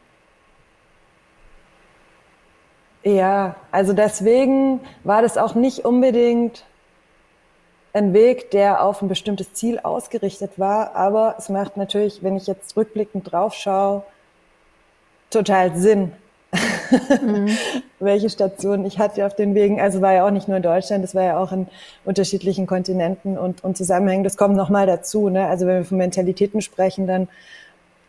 Ja, 3.03 3.55
also 3.71 3.93
deswegen 3.93 4.81
war 5.03 5.21
das 5.21 5.38
auch 5.38 5.55
nicht 5.55 5.85
unbedingt 5.85 6.65
ein 7.93 8.13
Weg, 8.13 8.51
der 8.51 8.83
auf 8.83 9.01
ein 9.01 9.07
bestimmtes 9.07 9.53
Ziel 9.53 9.79
ausgerichtet 9.79 10.51
war, 10.57 10.95
aber 10.95 11.35
es 11.38 11.49
macht 11.49 11.77
natürlich, 11.77 12.23
wenn 12.23 12.35
ich 12.38 12.45
jetzt 12.45 12.75
rückblickend 12.75 13.31
drauf 13.31 13.53
schaue, 13.53 14.03
total 15.29 15.75
Sinn, 15.75 16.12
mhm. 17.21 17.49
welche 17.99 18.29
Stationen 18.29 18.85
ich 18.85 18.99
hatte 18.99 19.25
auf 19.25 19.35
den 19.35 19.55
Wegen. 19.55 19.79
Also 19.79 20.01
war 20.01 20.13
ja 20.13 20.25
auch 20.25 20.31
nicht 20.31 20.47
nur 20.47 20.57
in 20.57 20.63
Deutschland, 20.63 21.03
das 21.03 21.15
war 21.15 21.23
ja 21.23 21.39
auch 21.39 21.51
in 21.51 21.67
unterschiedlichen 22.05 22.67
Kontinenten 22.67 23.38
und, 23.38 23.63
und 23.63 23.77
Zusammenhängen. 23.77 24.23
Das 24.23 24.38
kommt 24.38 24.55
nochmal 24.55 24.85
dazu. 24.88 25.29
Ne? 25.29 25.47
Also 25.47 25.65
wenn 25.65 25.77
wir 25.77 25.85
von 25.85 25.97
Mentalitäten 25.97 26.62
sprechen, 26.62 27.07
dann 27.07 27.27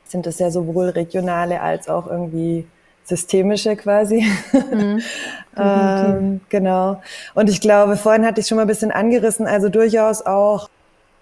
sind 0.04 0.26
das 0.26 0.38
ja 0.40 0.50
sowohl 0.50 0.88
regionale 0.88 1.60
als 1.60 1.88
auch 1.88 2.06
irgendwie 2.08 2.66
systemische 3.10 3.76
quasi. 3.76 4.24
Mhm, 4.72 5.02
ähm, 5.56 6.40
genau. 6.48 7.02
Und 7.34 7.50
ich 7.50 7.60
glaube, 7.60 7.96
vorhin 7.96 8.24
hatte 8.24 8.40
ich 8.40 8.46
schon 8.46 8.56
mal 8.56 8.62
ein 8.62 8.68
bisschen 8.68 8.90
angerissen, 8.90 9.46
also 9.46 9.68
durchaus 9.68 10.24
auch 10.24 10.70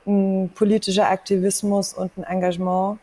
ein 0.07 0.51
politischer 0.55 1.09
Aktivismus 1.09 1.93
und 1.93 2.17
ein 2.17 2.25
Engagement, 2.25 2.99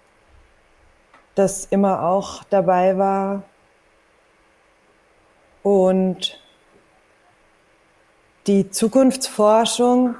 das 1.36 1.65
immer 1.65 2.04
auch 2.04 2.43
dabei 2.45 2.98
war. 2.98 3.43
Und 5.63 6.39
die 8.48 8.69
Zukunftsforschung, 8.69 10.15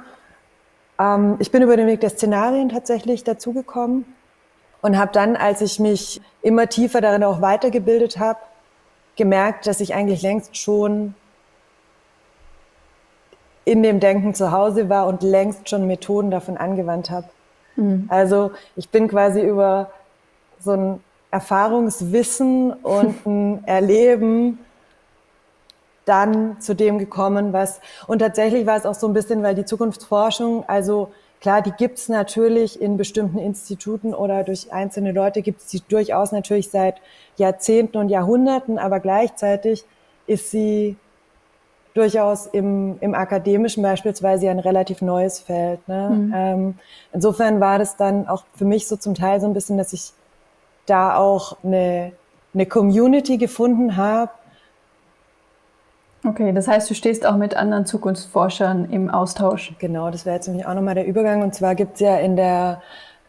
ähm, 0.98 1.36
ich 1.38 1.52
bin 1.52 1.62
über 1.62 1.76
den 1.76 1.86
Weg 1.86 2.00
der 2.00 2.10
Szenarien 2.10 2.68
tatsächlich 2.68 3.22
dazugekommen 3.22 4.04
und 4.82 4.98
habe 4.98 5.12
dann, 5.12 5.36
als 5.36 5.60
ich 5.60 5.78
mich 5.78 6.20
immer 6.42 6.68
tiefer 6.68 7.00
darin 7.00 7.24
auch 7.24 7.40
weitergebildet 7.40 8.18
habe, 8.18 8.40
gemerkt, 9.16 9.66
dass 9.66 9.80
ich 9.80 9.94
eigentlich 9.94 10.22
längst 10.22 10.56
schon 10.56 11.14
in 13.64 13.82
dem 13.82 13.98
Denken 13.98 14.34
zu 14.34 14.52
Hause 14.52 14.88
war 14.88 15.06
und 15.06 15.22
längst 15.22 15.68
schon 15.68 15.86
Methoden 15.86 16.30
davon 16.30 16.56
angewandt 16.56 17.10
habe. 17.10 17.26
Mhm. 17.74 18.06
Also 18.08 18.52
ich 18.76 18.88
bin 18.90 19.08
quasi 19.08 19.42
über 19.42 19.90
so 20.60 20.72
ein 20.72 21.00
Erfahrungswissen 21.30 22.72
und 22.72 23.14
ein 23.26 23.64
Erleben 23.66 24.58
dann 26.04 26.60
zu 26.60 26.74
dem 26.74 26.98
gekommen, 26.98 27.52
was 27.52 27.80
und 28.06 28.20
tatsächlich 28.20 28.64
war 28.64 28.76
es 28.76 28.86
auch 28.86 28.94
so 28.94 29.08
ein 29.08 29.12
bisschen, 29.12 29.42
weil 29.42 29.56
die 29.56 29.64
Zukunftsforschung, 29.64 30.64
also 30.68 31.12
Klar, 31.40 31.62
die 31.62 31.72
gibt's 31.72 32.08
natürlich 32.08 32.80
in 32.80 32.96
bestimmten 32.96 33.38
Instituten 33.38 34.14
oder 34.14 34.42
durch 34.42 34.72
einzelne 34.72 35.12
Leute 35.12 35.42
gibt's 35.42 35.66
die 35.66 35.82
durchaus 35.86 36.32
natürlich 36.32 36.70
seit 36.70 36.96
Jahrzehnten 37.36 37.98
und 37.98 38.08
Jahrhunderten, 38.08 38.78
aber 38.78 39.00
gleichzeitig 39.00 39.84
ist 40.26 40.50
sie 40.50 40.96
durchaus 41.94 42.46
im, 42.46 42.98
im 43.00 43.14
akademischen 43.14 43.82
beispielsweise 43.82 44.50
ein 44.50 44.58
relativ 44.58 45.00
neues 45.00 45.40
Feld. 45.40 45.86
Ne? 45.88 46.10
Mhm. 46.10 46.32
Ähm, 46.34 46.74
insofern 47.12 47.60
war 47.60 47.78
das 47.78 47.96
dann 47.96 48.28
auch 48.28 48.44
für 48.54 48.66
mich 48.66 48.86
so 48.86 48.96
zum 48.96 49.14
Teil 49.14 49.40
so 49.40 49.46
ein 49.46 49.54
bisschen, 49.54 49.78
dass 49.78 49.92
ich 49.92 50.12
da 50.84 51.16
auch 51.16 51.56
eine, 51.64 52.12
eine 52.52 52.66
Community 52.66 53.38
gefunden 53.38 53.96
habe, 53.96 54.30
Okay, 56.26 56.52
das 56.52 56.66
heißt, 56.66 56.90
du 56.90 56.94
stehst 56.94 57.24
auch 57.24 57.36
mit 57.36 57.56
anderen 57.56 57.86
Zukunftsforschern 57.86 58.90
im 58.90 59.08
Austausch. 59.08 59.74
Genau, 59.78 60.10
das 60.10 60.26
wäre 60.26 60.34
jetzt 60.34 60.48
nämlich 60.48 60.66
auch 60.66 60.74
nochmal 60.74 60.96
der 60.96 61.06
Übergang. 61.06 61.42
Und 61.42 61.54
zwar 61.54 61.76
gibt 61.76 61.94
es 61.94 62.00
ja 62.00 62.16
in 62.16 62.34
der, 62.34 62.82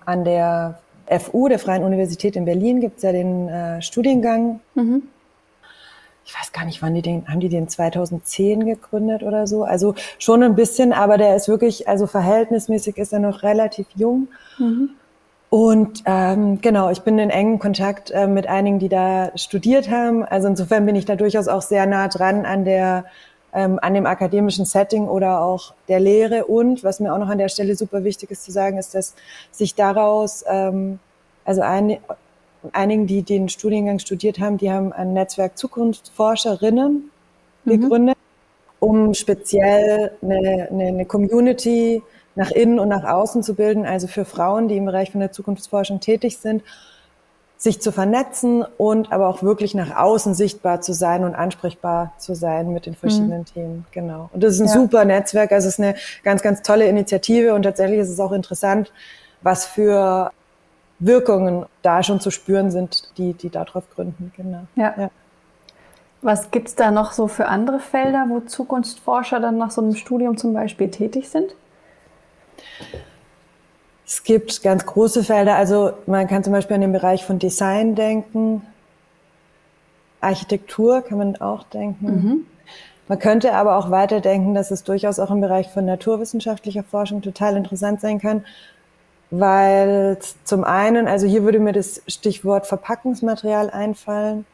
an 0.06 0.26
der 0.26 0.80
FU, 1.20 1.48
der 1.48 1.60
Freien 1.60 1.84
Universität 1.84 2.36
in 2.36 2.46
Berlin, 2.46 2.82
gibt 2.82 2.98
es 2.98 3.04
ja 3.04 3.12
den 3.12 3.50
äh, 3.50 3.84
Studiengang. 3.84 4.62
Mhm. 4.74 5.04
Ich 6.26 6.34
weiß 6.34 6.52
gar 6.52 6.66
nicht, 6.66 6.82
wann 6.82 6.96
die 6.96 7.04
den, 7.04 7.28
haben 7.28 7.40
die 7.40 7.50
den 7.50 7.70
2010 7.70 8.66
gegründet 8.66 9.22
oder 9.22 9.46
so? 9.46 9.64
Also 9.64 9.94
schon 10.18 10.42
ein 10.42 10.56
bisschen, 10.56 10.92
aber 10.92 11.20
der 11.20 11.36
ist 11.36 11.48
wirklich, 11.48 11.88
also 11.88 12.08
verhältnismäßig 12.08 12.98
ist 12.98 13.14
er 13.14 13.20
noch 13.20 13.44
relativ 13.44 13.86
jung. 13.96 14.28
Mhm. 14.58 14.90
Und 15.50 16.04
ähm, 16.06 16.60
genau, 16.62 16.90
ich 16.90 17.02
bin 17.02 17.20
in 17.20 17.30
engem 17.30 17.60
Kontakt 17.60 18.12
äh, 18.12 18.28
mit 18.28 18.48
einigen, 18.48 18.80
die 18.80 18.90
da 18.90 19.32
studiert 19.38 19.90
haben. 19.90 20.26
Also 20.26 20.48
insofern 20.48 20.86
bin 20.86 20.96
ich 20.96 21.06
da 21.06 21.16
durchaus 21.16 21.48
auch 21.48 21.62
sehr 21.62 21.86
nah 21.86 22.10
dran 22.10 22.46
an 22.46 22.66
der 22.66 23.06
ähm, 23.54 23.80
an 23.82 23.94
dem 23.94 24.06
akademischen 24.06 24.66
Setting 24.66 25.08
oder 25.08 25.42
auch 25.42 25.74
der 25.88 26.00
Lehre. 26.00 26.46
Und 26.46 26.84
was 26.84 27.00
mir 27.00 27.14
auch 27.14 27.18
noch 27.18 27.30
an 27.30 27.38
der 27.38 27.50
Stelle 27.50 27.76
super 27.76 28.04
wichtig 28.04 28.30
ist 28.32 28.44
zu 28.44 28.52
sagen, 28.52 28.78
ist, 28.78 28.94
dass 28.94 29.16
sich 29.52 29.74
daraus, 29.74 30.44
ähm, 30.48 31.00
also 31.46 31.62
ein, 31.62 31.98
einigen, 32.74 33.08
die 33.08 33.24
den 33.24 33.50
Studiengang 33.50 34.00
studiert 34.00 34.40
haben, 34.40 34.58
die 34.58 34.72
haben 34.72 34.94
ein 34.94 35.14
Netzwerk 35.14 35.58
Zukunftsforscherinnen 35.58 37.10
mhm. 37.66 37.70
gegründet, 37.70 38.18
um 38.80 39.14
speziell 39.14 40.12
eine, 40.22 40.68
eine, 40.70 40.88
eine 40.88 41.06
Community 41.06 42.04
nach 42.38 42.52
innen 42.52 42.80
und 42.80 42.88
nach 42.88 43.04
außen 43.04 43.44
zu 43.44 43.56
bilden, 43.56 43.86
also 43.86 44.08
für 44.08 44.24
Frauen, 44.24 44.68
die 44.68 44.78
im 44.78 44.86
Bereich 44.86 45.12
von 45.12 45.20
der 45.20 45.32
Zukunftsforschung 45.32 46.00
tätig 46.00 46.38
sind, 46.38 46.64
sich 47.58 47.82
zu 47.82 47.92
vernetzen 47.92 48.64
und 48.78 49.12
aber 49.12 49.28
auch 49.28 49.42
wirklich 49.42 49.74
nach 49.74 49.96
außen 49.96 50.36
sichtbar 50.36 50.80
zu 50.82 50.94
sein 50.94 51.24
und 51.24 51.34
ansprechbar 51.34 52.14
zu 52.20 52.36
sein 52.36 52.72
mit 52.72 52.86
den 52.86 52.94
verschiedenen 52.94 53.40
mhm. 53.40 53.46
Themen. 53.46 53.86
Genau. 53.92 54.30
Und 54.32 54.44
das 54.44 54.54
ist 54.54 54.62
ein 54.62 54.68
ja. 54.68 54.74
super 54.74 55.06
Netzwerk. 55.06 55.52
Also 55.52 55.68
es 55.68 55.74
ist 55.74 55.84
eine 55.84 55.96
ganz, 56.24 56.44
ganz 56.44 56.62
tolle 56.62 56.88
Initiative 56.88 57.56
und 57.56 57.64
tatsächlich 57.64 58.00
ist 58.00 58.10
es 58.10 58.20
auch 58.20 58.32
interessant, 58.32 58.92
was 59.42 59.66
für 59.66 60.32
Wirkungen 61.00 61.66
da 61.82 62.04
schon 62.04 62.20
zu 62.20 62.30
spüren 62.30 62.70
sind, 62.70 63.18
die, 63.18 63.34
die 63.34 63.50
darauf 63.50 63.90
gründen. 63.96 64.32
Genau. 64.38 64.62
Ja. 64.76 64.94
ja. 64.96 65.10
Was 66.22 66.52
gibt's 66.52 66.76
da 66.76 66.92
noch 66.92 67.12
so 67.12 67.28
für 67.28 67.48
andere 67.48 67.80
Felder, 67.80 68.26
wo 68.30 68.42
Zukunftsforscher 68.42 69.40
dann 69.40 69.58
nach 69.58 69.72
so 69.72 69.82
einem 69.82 69.96
Studium 69.96 70.38
zum 70.38 70.54
Beispiel 70.54 70.92
tätig 70.92 71.30
sind? 71.30 71.56
Es 74.06 74.24
gibt 74.24 74.64
ganz 74.64 74.86
große 74.86 75.24
Felder. 75.24 75.56
Also 75.56 75.92
man 76.06 76.28
kann 76.28 76.44
zum 76.44 76.54
Beispiel 76.54 76.76
an 76.76 76.82
den 76.82 76.94
Bereich 76.94 77.26
von 77.26 77.40
Design 77.40 77.96
denken. 77.96 78.62
Architektur 80.22 81.02
kann 81.02 81.18
man 81.18 81.36
auch 81.42 81.64
denken. 81.64 82.06
Mhm. 82.06 82.46
Man 83.08 83.20
könnte 83.20 83.54
aber 83.54 83.78
auch 83.78 83.92
weiterdenken, 83.92 84.54
dass 84.54 84.72
es 84.72 84.84
durchaus 84.84 85.20
auch 85.20 85.32
im 85.32 85.42
Bereich 85.42 85.70
von 85.70 85.86
naturwissenschaftlicher 85.86 86.84
Forschung 86.84 87.22
total 87.22 87.56
interessant 87.56 88.02
sein 88.02 88.20
kann, 88.20 88.46
weil 89.30 90.18
zum 90.44 90.64
einen, 90.64 91.08
also 91.08 91.26
hier 91.26 91.44
würde 91.44 91.60
mir 91.60 91.74
das 91.74 92.02
Stichwort 92.08 92.68
Verpackungsmaterial 92.68 93.70
einfallen. 93.70 94.46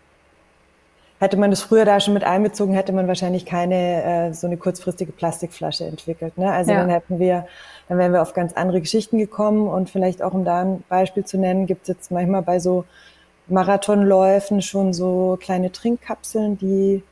Hätte 1.19 1.37
man 1.37 1.51
das 1.51 1.61
früher 1.61 1.85
da 1.85 1.99
schon 1.99 2.13
mit 2.13 2.23
einbezogen, 2.23 2.73
hätte 2.73 2.91
man 2.91 3.07
wahrscheinlich 3.07 3.45
keine 3.45 4.03
äh, 4.03 4.33
so 4.33 4.45
eine 4.45 4.57
kurzfristige 4.57 5.11
Plastikflasche 5.11 5.85
entwickelt. 5.85 6.37
Ne? 6.37 6.51
Also 6.51 6.71
ja. 6.71 6.79
dann 6.79 6.89
hätten 6.89 7.17
wir, 7.17 7.47
dann 7.87 7.97
wären 7.97 8.13
wir 8.13 8.21
auf 8.21 8.33
ganz 8.33 8.53
andere 8.53 8.81
Geschichten 8.81 9.17
gekommen 9.17 9.67
und 9.67 9.89
vielleicht 9.89 10.21
auch, 10.21 10.33
um 10.33 10.45
da 10.45 10.61
ein 10.61 10.83
Beispiel 10.89 11.25
zu 11.25 11.37
nennen, 11.37 11.65
gibt 11.65 11.83
es 11.83 11.87
jetzt 11.89 12.11
manchmal 12.11 12.41
bei 12.41 12.59
so 12.59 12.85
Marathonläufen 13.47 14.61
schon 14.61 14.93
so 14.93 15.37
kleine 15.41 15.71
Trinkkapseln, 15.71 16.57
die 16.57 17.03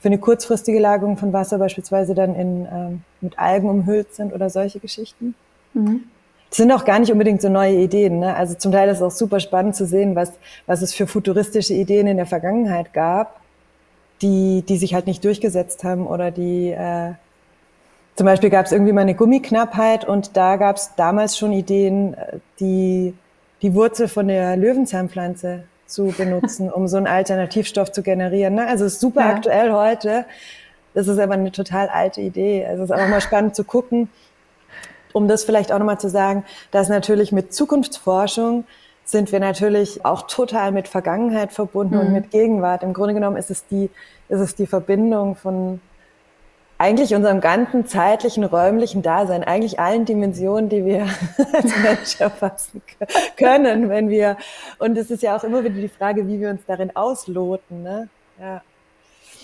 für 0.00 0.08
eine 0.08 0.18
kurzfristige 0.18 0.78
Lagerung 0.78 1.16
von 1.16 1.32
Wasser 1.32 1.58
beispielsweise 1.58 2.14
dann 2.14 2.34
in, 2.34 2.68
ähm, 2.70 3.02
mit 3.20 3.38
Algen 3.38 3.68
umhüllt 3.68 4.14
sind 4.14 4.32
oder 4.32 4.50
solche 4.50 4.78
Geschichten. 4.80 5.34
Mhm. 5.74 6.04
sind 6.50 6.72
auch 6.72 6.86
gar 6.86 6.98
nicht 6.98 7.12
unbedingt 7.12 7.42
so 7.42 7.50
neue 7.50 7.74
Ideen. 7.74 8.20
Ne? 8.20 8.34
Also 8.34 8.54
zum 8.54 8.72
Teil 8.72 8.88
ist 8.88 8.98
es 8.98 9.02
auch 9.02 9.10
super 9.10 9.38
spannend 9.38 9.76
zu 9.76 9.84
sehen, 9.84 10.16
was, 10.16 10.32
was 10.66 10.80
es 10.80 10.94
für 10.94 11.06
futuristische 11.06 11.74
Ideen 11.74 12.06
in 12.06 12.16
der 12.16 12.24
Vergangenheit 12.26 12.94
gab, 12.94 13.40
die, 14.22 14.64
die 14.66 14.78
sich 14.78 14.94
halt 14.94 15.06
nicht 15.06 15.22
durchgesetzt 15.24 15.84
haben 15.84 16.06
oder 16.06 16.30
die 16.30 16.70
äh, 16.70 17.12
zum 18.18 18.24
Beispiel 18.24 18.50
gab 18.50 18.66
es 18.66 18.72
irgendwie 18.72 18.92
mal 18.92 19.02
eine 19.02 19.14
Gummiknappheit 19.14 20.04
und 20.04 20.36
da 20.36 20.56
gab 20.56 20.74
es 20.74 20.90
damals 20.96 21.38
schon 21.38 21.52
Ideen, 21.52 22.16
die 22.58 23.14
die 23.62 23.74
Wurzel 23.74 24.08
von 24.08 24.26
der 24.26 24.56
Löwenzahnpflanze 24.56 25.62
zu 25.86 26.06
benutzen, 26.06 26.68
um 26.72 26.88
so 26.88 26.96
einen 26.96 27.06
Alternativstoff 27.06 27.92
zu 27.92 28.02
generieren. 28.02 28.56
Ne? 28.56 28.66
Also 28.66 28.86
es 28.86 28.94
ist 28.94 29.00
super 29.02 29.20
ja. 29.20 29.28
aktuell 29.28 29.70
heute. 29.70 30.24
Das 30.94 31.06
ist 31.06 31.20
aber 31.20 31.34
eine 31.34 31.52
total 31.52 31.88
alte 31.90 32.20
Idee. 32.20 32.66
Also 32.66 32.82
es 32.82 32.90
ist 32.90 32.96
auch 32.96 33.06
mal 33.06 33.20
spannend 33.20 33.54
zu 33.54 33.62
gucken, 33.62 34.08
um 35.12 35.28
das 35.28 35.44
vielleicht 35.44 35.70
auch 35.70 35.78
nochmal 35.78 36.00
zu 36.00 36.08
sagen, 36.10 36.44
dass 36.72 36.88
natürlich 36.88 37.30
mit 37.30 37.54
Zukunftsforschung 37.54 38.64
sind 39.04 39.30
wir 39.30 39.38
natürlich 39.38 40.04
auch 40.04 40.22
total 40.22 40.72
mit 40.72 40.88
Vergangenheit 40.88 41.52
verbunden 41.52 41.94
mhm. 41.94 42.00
und 42.00 42.12
mit 42.14 42.30
Gegenwart. 42.32 42.82
Im 42.82 42.94
Grunde 42.94 43.14
genommen 43.14 43.36
ist 43.36 43.52
es 43.52 43.64
die, 43.68 43.90
ist 44.28 44.40
es 44.40 44.56
die 44.56 44.66
Verbindung 44.66 45.36
von 45.36 45.80
eigentlich 46.78 47.14
unserem 47.14 47.40
ganzen 47.40 47.86
zeitlichen, 47.86 48.44
räumlichen 48.44 49.02
Dasein, 49.02 49.42
eigentlich 49.44 49.80
allen 49.80 50.04
Dimensionen, 50.04 50.68
die 50.68 50.84
wir 50.84 51.02
als 51.52 51.76
Mensch 51.82 52.20
erfassen 52.20 52.82
können, 53.36 53.88
wenn 53.88 54.08
wir, 54.08 54.36
und 54.78 54.96
es 54.96 55.10
ist 55.10 55.22
ja 55.22 55.36
auch 55.36 55.44
immer 55.44 55.64
wieder 55.64 55.74
die 55.74 55.88
Frage, 55.88 56.26
wie 56.28 56.40
wir 56.40 56.50
uns 56.50 56.62
darin 56.66 56.94
ausloten, 56.94 57.82
ne? 57.82 58.08
Ja. 58.40 58.62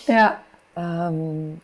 Ja. 0.07 0.37
Ähm, 0.77 1.59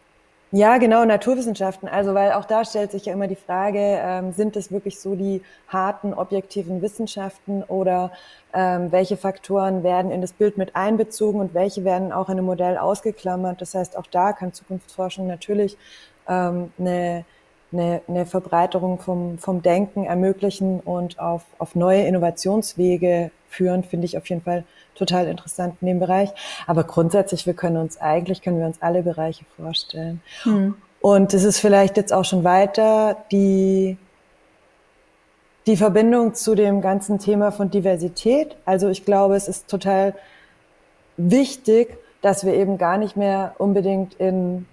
ja, 0.54 0.78
genau, 0.80 1.06
Naturwissenschaften. 1.06 1.88
Also, 1.88 2.14
weil 2.14 2.34
auch 2.34 2.44
da 2.44 2.66
stellt 2.66 2.92
sich 2.92 3.06
ja 3.06 3.14
immer 3.14 3.28
die 3.28 3.38
Frage, 3.38 3.80
ähm, 3.80 4.34
sind 4.34 4.58
es 4.58 4.70
wirklich 4.70 5.00
so 5.00 5.16
die 5.16 5.42
harten, 5.70 6.14
objektiven 6.14 6.82
Wissenschaften 6.82 7.64
oder 7.64 8.12
ähm, 8.54 8.92
welche 8.92 9.16
Faktoren 9.16 9.84
werden 9.84 10.12
in 10.12 10.20
das 10.20 10.34
Bild 10.34 10.58
mit 10.58 10.76
einbezogen 10.76 11.40
und 11.40 11.54
welche 11.54 11.86
werden 11.86 12.12
auch 12.12 12.28
in 12.28 12.34
einem 12.38 12.46
Modell 12.46 12.78
ausgeklammert. 12.78 13.62
Das 13.62 13.76
heißt, 13.76 13.98
auch 13.98 14.08
da 14.12 14.34
kann 14.34 14.52
Zukunftsforschung 14.52 15.26
natürlich 15.26 15.78
ähm, 16.28 16.74
eine, 16.78 17.24
eine, 17.72 18.02
eine 18.08 18.26
Verbreiterung 18.26 19.00
vom, 19.00 19.38
vom 19.38 19.62
Denken 19.62 20.06
ermöglichen 20.06 20.80
und 20.80 21.20
auf, 21.20 21.44
auf 21.58 21.76
neue 21.76 22.04
Innovationswege 22.04 23.32
führen, 23.50 23.84
finde 23.84 24.06
ich 24.06 24.18
auf 24.18 24.28
jeden 24.30 24.42
Fall 24.42 24.64
total 24.96 25.28
interessant 25.28 25.76
in 25.82 25.88
dem 25.88 26.00
Bereich. 26.00 26.30
Aber 26.68 26.84
grundsätzlich, 26.84 27.46
wir 27.46 27.54
können 27.54 27.78
uns 27.78 28.00
eigentlich, 28.00 28.42
können 28.42 28.60
wir 28.60 28.66
uns 28.66 28.82
alle 28.82 29.04
Bereiche 29.04 29.46
vorstellen. 29.58 30.22
Hm. 30.44 30.76
Und 31.02 31.34
es 31.34 31.44
ist 31.44 31.60
vielleicht 31.60 31.98
jetzt 31.98 32.14
auch 32.14 32.26
schon 32.26 32.44
weiter 32.44 33.18
die, 33.32 33.98
die 35.66 35.78
Verbindung 35.78 36.36
zu 36.36 36.56
dem 36.56 36.82
ganzen 36.82 37.20
Thema 37.20 37.52
von 37.52 37.72
Diversität. 37.72 38.56
Also 38.66 38.90
ich 38.90 39.06
glaube, 39.06 39.36
es 39.36 39.48
ist 39.48 39.68
total 39.68 40.14
wichtig, 41.18 41.98
dass 42.22 42.46
wir 42.46 42.54
eben 42.54 42.78
gar 42.78 42.98
nicht 42.98 43.18
mehr 43.18 43.56
unbedingt 43.58 44.14
in 44.16 44.68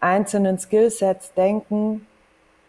einzelnen 0.00 0.58
Skillsets 0.58 1.34
denken, 1.34 2.06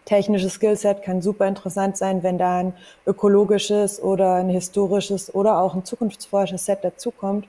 technisches 0.05 0.53
Skillset 0.53 1.01
kann 1.01 1.21
super 1.21 1.47
interessant 1.47 1.97
sein, 1.97 2.23
wenn 2.23 2.37
da 2.37 2.59
ein 2.59 2.73
ökologisches 3.05 4.01
oder 4.01 4.35
ein 4.35 4.49
historisches 4.49 5.33
oder 5.33 5.59
auch 5.59 5.75
ein 5.75 5.83
Zukunftsforscher-Set 5.83 6.83
dazukommt. 6.83 7.47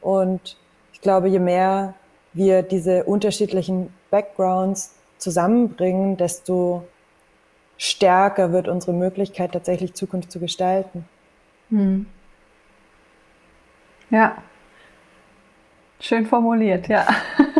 Und 0.00 0.56
ich 0.92 1.00
glaube, 1.00 1.28
je 1.28 1.40
mehr 1.40 1.94
wir 2.32 2.62
diese 2.62 3.04
unterschiedlichen 3.04 3.92
Backgrounds 4.10 4.94
zusammenbringen, 5.18 6.16
desto 6.16 6.84
stärker 7.76 8.52
wird 8.52 8.68
unsere 8.68 8.92
Möglichkeit, 8.92 9.52
tatsächlich 9.52 9.94
Zukunft 9.94 10.30
zu 10.30 10.38
gestalten. 10.38 11.04
Hm. 11.70 12.06
Ja. 14.10 14.36
Schön 15.98 16.26
formuliert, 16.26 16.88
ja. 16.88 17.06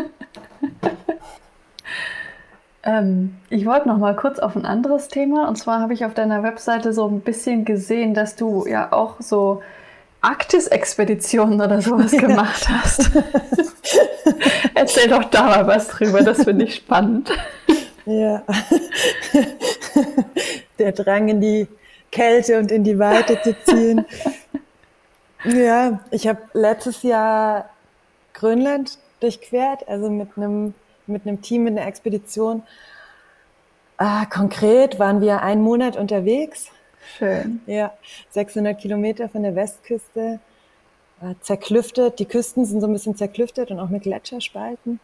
Ähm, 2.83 3.35
ich 3.49 3.65
wollte 3.65 3.87
noch 3.87 3.97
mal 3.97 4.15
kurz 4.15 4.39
auf 4.39 4.55
ein 4.55 4.65
anderes 4.65 5.07
Thema. 5.07 5.47
Und 5.47 5.57
zwar 5.57 5.79
habe 5.79 5.93
ich 5.93 6.05
auf 6.05 6.13
deiner 6.13 6.43
Webseite 6.43 6.93
so 6.93 7.07
ein 7.07 7.21
bisschen 7.21 7.65
gesehen, 7.65 8.13
dass 8.13 8.35
du 8.35 8.65
ja 8.65 8.91
auch 8.91 9.15
so 9.19 9.61
Arktis-Expeditionen 10.21 11.61
oder 11.61 11.81
sowas 11.81 12.11
gemacht 12.17 12.67
hast. 12.69 13.11
Erzähl 14.73 15.09
doch 15.09 15.25
da 15.25 15.43
mal 15.43 15.67
was 15.67 15.87
drüber, 15.89 16.21
das 16.21 16.43
finde 16.43 16.65
ich 16.65 16.75
spannend. 16.75 17.31
Ja. 18.05 18.43
Der 20.79 20.91
Drang 20.91 21.27
in 21.27 21.41
die 21.41 21.67
Kälte 22.11 22.57
und 22.57 22.71
in 22.71 22.83
die 22.83 22.97
Weite 22.97 23.39
zu 23.41 23.55
ziehen. 23.63 24.05
Ja, 25.45 25.99
ich 26.11 26.27
habe 26.27 26.39
letztes 26.53 27.03
Jahr 27.03 27.69
Grönland 28.33 28.97
durchquert, 29.19 29.87
also 29.87 30.09
mit 30.09 30.29
einem 30.35 30.73
mit 31.11 31.27
einem 31.27 31.41
Team 31.41 31.67
in 31.67 31.75
der 31.75 31.87
Expedition. 31.87 32.63
Ah, 33.97 34.25
konkret 34.25 34.99
waren 34.99 35.21
wir 35.21 35.41
einen 35.41 35.61
Monat 35.61 35.95
unterwegs. 35.95 36.67
Schön. 37.17 37.61
Ja, 37.67 37.93
600 38.29 38.79
Kilometer 38.79 39.29
von 39.29 39.43
der 39.43 39.55
Westküste, 39.55 40.39
äh, 41.21 41.35
zerklüftet. 41.41 42.19
Die 42.19 42.25
Küsten 42.25 42.65
sind 42.65 42.81
so 42.81 42.87
ein 42.87 42.93
bisschen 42.93 43.15
zerklüftet 43.15 43.71
und 43.71 43.79
auch 43.79 43.89
mit 43.89 44.03
Gletscherspalten. 44.03 44.99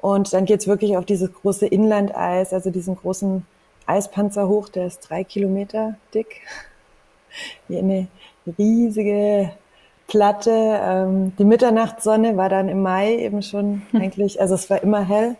Und 0.00 0.32
dann 0.32 0.44
geht's 0.44 0.66
wirklich 0.66 0.96
auf 0.96 1.04
dieses 1.04 1.32
große 1.32 1.66
Inlandeis, 1.66 2.52
also 2.52 2.70
diesen 2.70 2.96
großen 2.96 3.46
Eispanzer 3.86 4.48
hoch, 4.48 4.68
der 4.68 4.86
ist 4.86 5.00
drei 5.00 5.24
Kilometer 5.24 5.96
dick. 6.12 6.42
Wie 7.68 7.78
eine 7.78 8.08
riesige 8.58 9.52
Platte. 10.12 10.50
Ähm, 10.50 11.32
die 11.38 11.44
Mitternachtssonne 11.44 12.36
war 12.36 12.50
dann 12.50 12.68
im 12.68 12.82
Mai 12.82 13.16
eben 13.16 13.40
schon 13.40 13.80
hm. 13.92 14.02
eigentlich, 14.02 14.42
also 14.42 14.54
es 14.54 14.68
war 14.68 14.82
immer 14.82 15.00
hell. 15.00 15.36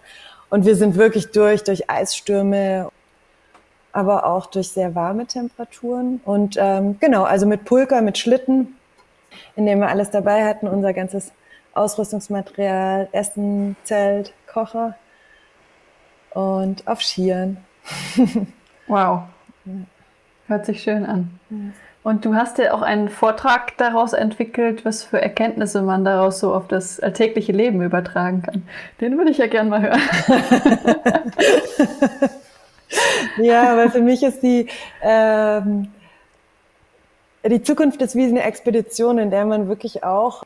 Und 0.48 0.64
wir 0.64 0.76
sind 0.76 0.96
wirklich 0.96 1.30
durch, 1.30 1.62
durch 1.62 1.90
Eisstürme, 1.90 2.88
aber 3.92 4.24
auch 4.24 4.46
durch 4.46 4.70
sehr 4.70 4.94
warme 4.94 5.26
Temperaturen. 5.26 6.22
Und 6.24 6.56
ähm, 6.58 6.96
genau, 7.00 7.24
also 7.24 7.44
mit 7.44 7.66
Pulker, 7.66 8.00
mit 8.00 8.16
Schlitten, 8.16 8.78
in 9.56 9.66
dem 9.66 9.80
wir 9.80 9.88
alles 9.88 10.10
dabei 10.10 10.46
hatten, 10.46 10.66
unser 10.68 10.94
ganzes 10.94 11.32
Ausrüstungsmaterial, 11.74 13.08
Essen, 13.12 13.76
Zelt, 13.84 14.32
Kocher 14.46 14.96
und 16.30 16.88
auf 16.88 17.02
Skiern. 17.02 17.58
wow. 18.86 19.24
Hört 20.46 20.64
sich 20.64 20.82
schön 20.82 21.04
an. 21.04 21.38
Ja. 21.50 21.58
Und 22.04 22.24
du 22.24 22.34
hast 22.34 22.58
ja 22.58 22.74
auch 22.74 22.82
einen 22.82 23.08
Vortrag 23.08 23.76
daraus 23.78 24.12
entwickelt, 24.12 24.84
was 24.84 25.04
für 25.04 25.22
Erkenntnisse 25.22 25.82
man 25.82 26.04
daraus 26.04 26.40
so 26.40 26.52
auf 26.52 26.66
das 26.66 26.98
alltägliche 26.98 27.52
Leben 27.52 27.80
übertragen 27.80 28.42
kann. 28.42 28.66
Den 29.00 29.16
würde 29.16 29.30
ich 29.30 29.38
ja 29.38 29.46
gern 29.46 29.68
mal 29.68 29.82
hören. 29.82 30.00
ja, 33.36 33.76
weil 33.76 33.90
für 33.90 34.00
mich 34.00 34.24
ist 34.24 34.42
die, 34.42 34.66
ähm, 35.00 35.92
die 37.46 37.62
Zukunft 37.62 38.02
ist 38.02 38.16
wie 38.16 38.24
eine 38.24 38.42
Expedition, 38.42 39.18
in 39.18 39.30
der 39.30 39.44
man 39.44 39.68
wirklich 39.68 40.02
auch 40.02 40.42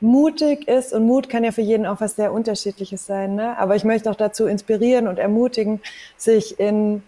mutig 0.00 0.68
ist 0.68 0.94
und 0.94 1.06
Mut 1.06 1.28
kann 1.28 1.42
ja 1.42 1.50
für 1.50 1.60
jeden 1.60 1.86
auch 1.86 2.00
was 2.00 2.14
sehr 2.14 2.32
Unterschiedliches 2.32 3.04
sein. 3.04 3.34
Ne? 3.34 3.58
Aber 3.58 3.74
ich 3.74 3.82
möchte 3.82 4.08
auch 4.10 4.16
dazu 4.16 4.46
inspirieren 4.46 5.08
und 5.08 5.18
ermutigen, 5.18 5.80
sich 6.16 6.60
in 6.60 7.02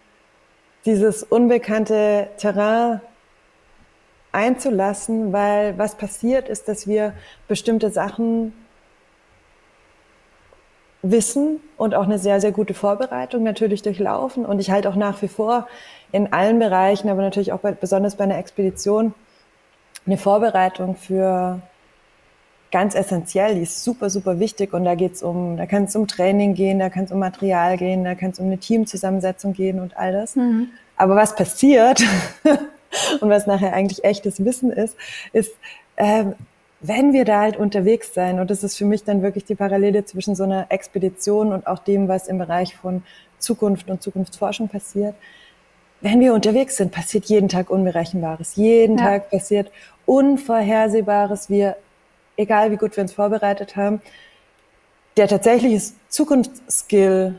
dieses 0.84 1.22
unbekannte 1.22 2.26
Terrain 2.36 3.00
einzulassen, 4.32 5.32
weil 5.32 5.78
was 5.78 5.94
passiert 5.94 6.48
ist, 6.48 6.68
dass 6.68 6.86
wir 6.86 7.12
bestimmte 7.48 7.90
Sachen 7.90 8.52
wissen 11.02 11.60
und 11.76 11.94
auch 11.94 12.04
eine 12.04 12.18
sehr, 12.18 12.40
sehr 12.40 12.52
gute 12.52 12.74
Vorbereitung 12.74 13.42
natürlich 13.42 13.82
durchlaufen. 13.82 14.46
Und 14.46 14.60
ich 14.60 14.70
halte 14.70 14.88
auch 14.88 14.96
nach 14.96 15.20
wie 15.20 15.28
vor 15.28 15.66
in 16.12 16.32
allen 16.32 16.58
Bereichen, 16.58 17.08
aber 17.08 17.22
natürlich 17.22 17.52
auch 17.52 17.58
bei, 17.60 17.72
besonders 17.72 18.16
bei 18.16 18.24
einer 18.24 18.38
Expedition, 18.38 19.14
eine 20.06 20.16
Vorbereitung 20.16 20.96
für 20.96 21.60
ganz 22.70 22.94
essentiell, 22.94 23.54
die 23.54 23.62
ist 23.62 23.84
super, 23.84 24.10
super 24.10 24.38
wichtig. 24.38 24.72
Und 24.72 24.84
da 24.84 24.94
geht's 24.94 25.22
um, 25.22 25.56
da 25.56 25.66
kann 25.66 25.84
es 25.84 25.94
um 25.94 26.06
Training 26.06 26.54
gehen, 26.54 26.78
da 26.78 26.88
kann 26.88 27.04
es 27.04 27.12
um 27.12 27.18
Material 27.18 27.76
gehen, 27.76 28.04
da 28.04 28.14
kann 28.14 28.30
es 28.30 28.38
um 28.38 28.46
eine 28.46 28.58
Teamzusammensetzung 28.58 29.52
gehen 29.52 29.80
und 29.80 29.96
all 29.96 30.12
das. 30.12 30.36
Mhm. 30.36 30.70
Aber 30.96 31.16
was 31.16 31.34
passiert, 31.34 32.02
und 33.20 33.28
was 33.28 33.46
nachher 33.46 33.72
eigentlich 33.72 34.04
echtes 34.04 34.44
Wissen 34.44 34.70
ist, 34.70 34.96
ist, 35.32 35.52
ähm, 35.96 36.34
wenn 36.80 37.12
wir 37.12 37.24
da 37.24 37.40
halt 37.40 37.56
unterwegs 37.56 38.12
sein, 38.12 38.40
und 38.40 38.50
das 38.50 38.64
ist 38.64 38.76
für 38.76 38.84
mich 38.84 39.04
dann 39.04 39.22
wirklich 39.22 39.44
die 39.44 39.54
Parallele 39.54 40.04
zwischen 40.04 40.34
so 40.34 40.42
einer 40.42 40.66
Expedition 40.70 41.52
und 41.52 41.66
auch 41.66 41.78
dem, 41.78 42.08
was 42.08 42.26
im 42.26 42.38
Bereich 42.38 42.74
von 42.74 43.02
Zukunft 43.38 43.88
und 43.88 44.02
Zukunftsforschung 44.02 44.68
passiert, 44.68 45.14
wenn 46.00 46.18
wir 46.18 46.34
unterwegs 46.34 46.76
sind, 46.76 46.90
passiert 46.90 47.26
jeden 47.26 47.48
Tag 47.48 47.70
Unberechenbares. 47.70 48.56
Jeden 48.56 48.98
ja. 48.98 49.04
Tag 49.04 49.30
passiert 49.30 49.70
Unvorhersehbares. 50.04 51.48
Wir, 51.48 51.76
egal 52.36 52.72
wie 52.72 52.76
gut 52.76 52.96
wir 52.96 53.02
uns 53.02 53.12
vorbereitet 53.12 53.76
haben, 53.76 54.02
der 55.16 55.28
tatsächliche 55.28 55.92
Zukunftsskill 56.08 57.38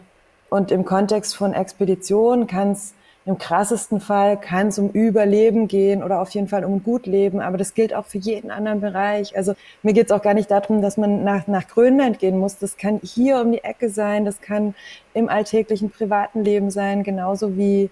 und 0.50 0.72
im 0.72 0.86
Kontext 0.86 1.36
von 1.36 1.54
Expedition 1.54 2.48
kann 2.48 2.72
es 2.72 2.94
im 3.26 3.38
krassesten 3.38 4.02
Fall 4.02 4.38
kann 4.38 4.68
es 4.68 4.78
um 4.78 4.90
Überleben 4.90 5.70
gehen 5.70 6.04
oder 6.04 6.22
auf 6.22 6.32
jeden 6.32 6.50
Fall 6.50 6.66
um 6.66 6.84
Gutleben, 6.84 7.40
aber 7.40 7.58
das 7.58 7.74
gilt 7.74 7.94
auch 7.94 8.06
für 8.06 8.18
jeden 8.18 8.52
anderen 8.52 8.82
Bereich. 8.82 9.36
Also 9.38 9.54
mir 9.82 9.94
geht 9.94 10.08
es 10.08 10.12
auch 10.12 10.22
gar 10.22 10.34
nicht 10.34 10.52
darum, 10.52 10.82
dass 10.82 10.98
man 10.98 11.24
nach, 11.24 11.48
nach 11.48 11.68
Grönland 11.68 12.20
gehen 12.20 12.38
muss. 12.38 12.58
Das 12.58 12.76
kann 12.76 13.00
hier 13.02 13.40
um 13.40 13.54
die 13.54 13.64
Ecke 13.64 13.90
sein, 13.90 14.26
das 14.26 14.42
kann 14.42 14.76
im 15.14 15.30
alltäglichen 15.30 15.90
privaten 15.90 16.44
Leben 16.44 16.70
sein, 16.70 17.04
genauso 17.04 17.56
wie 17.56 17.90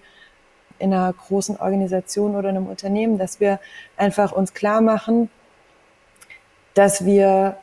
in 0.78 0.92
einer 0.92 1.12
großen 1.12 1.56
Organisation 1.58 2.36
oder 2.36 2.50
einem 2.50 2.66
Unternehmen, 2.66 3.16
dass 3.16 3.40
wir 3.40 3.58
einfach 3.96 4.32
uns 4.32 4.52
klar 4.52 4.82
machen, 4.82 5.30
dass 6.74 7.06
wir 7.06 7.56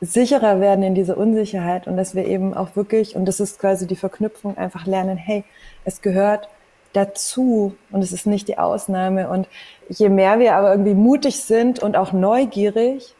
sicherer 0.00 0.60
werden 0.60 0.84
in 0.84 0.94
dieser 0.94 1.16
Unsicherheit 1.16 1.86
und 1.86 1.96
dass 1.96 2.14
wir 2.14 2.26
eben 2.26 2.54
auch 2.54 2.76
wirklich, 2.76 3.16
und 3.16 3.24
das 3.24 3.40
ist 3.40 3.58
quasi 3.58 3.86
die 3.86 3.96
Verknüpfung, 3.96 4.56
einfach 4.56 4.86
lernen, 4.86 5.16
hey, 5.16 5.44
es 5.84 6.02
gehört 6.02 6.48
dazu 6.92 7.74
und 7.90 8.02
es 8.02 8.12
ist 8.12 8.26
nicht 8.26 8.48
die 8.48 8.58
Ausnahme. 8.58 9.28
Und 9.28 9.48
je 9.88 10.08
mehr 10.08 10.38
wir 10.38 10.54
aber 10.54 10.70
irgendwie 10.72 10.94
mutig 10.94 11.40
sind 11.40 11.80
und 11.80 11.96
auch 11.96 12.12
neugierig, 12.12 13.14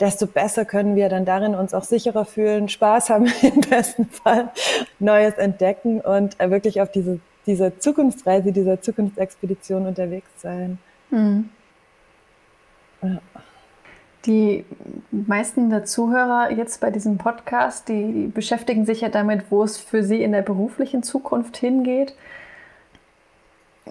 desto 0.00 0.26
besser 0.26 0.64
können 0.64 0.96
wir 0.96 1.08
dann 1.08 1.24
darin 1.24 1.54
uns 1.54 1.74
auch 1.74 1.84
sicherer 1.84 2.24
fühlen, 2.24 2.68
Spaß 2.68 3.10
haben 3.10 3.26
im 3.42 3.60
besten 3.60 4.06
Fall, 4.06 4.50
Neues 4.98 5.34
entdecken 5.34 6.00
und 6.00 6.38
wirklich 6.38 6.80
auf 6.80 6.90
diese, 6.90 7.20
dieser 7.46 7.78
Zukunftsreise, 7.78 8.52
dieser 8.52 8.80
Zukunftsexpedition 8.80 9.86
unterwegs 9.86 10.28
sein. 10.36 10.78
Mhm. 11.10 11.48
Ja. 13.02 13.20
Die 14.26 14.64
meisten 15.12 15.70
der 15.70 15.84
Zuhörer 15.84 16.50
jetzt 16.50 16.80
bei 16.80 16.90
diesem 16.90 17.16
Podcast, 17.16 17.88
die 17.88 18.28
beschäftigen 18.34 18.84
sich 18.84 19.02
ja 19.02 19.08
damit, 19.08 19.44
wo 19.50 19.62
es 19.62 19.78
für 19.78 20.02
sie 20.02 20.20
in 20.20 20.32
der 20.32 20.42
beruflichen 20.42 21.04
Zukunft 21.04 21.56
hingeht. 21.56 22.16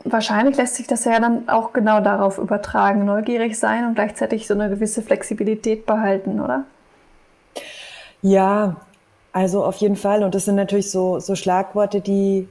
Wahrscheinlich 0.03 0.57
lässt 0.57 0.75
sich 0.75 0.87
das 0.87 1.05
ja 1.05 1.19
dann 1.19 1.47
auch 1.47 1.73
genau 1.73 2.01
darauf 2.01 2.37
übertragen, 2.37 3.05
neugierig 3.05 3.57
sein 3.57 3.85
und 3.85 3.95
gleichzeitig 3.95 4.45
so 4.45 4.53
eine 4.53 4.69
gewisse 4.69 5.01
Flexibilität 5.01 5.85
behalten, 5.85 6.41
oder? 6.41 6.65
Ja, 8.21 8.75
also 9.31 9.63
auf 9.63 9.77
jeden 9.77 9.95
Fall. 9.95 10.23
Und 10.23 10.35
das 10.35 10.45
sind 10.45 10.55
natürlich 10.55 10.91
so, 10.91 11.19
so 11.19 11.35
Schlagworte, 11.35 12.01
die, 12.01 12.47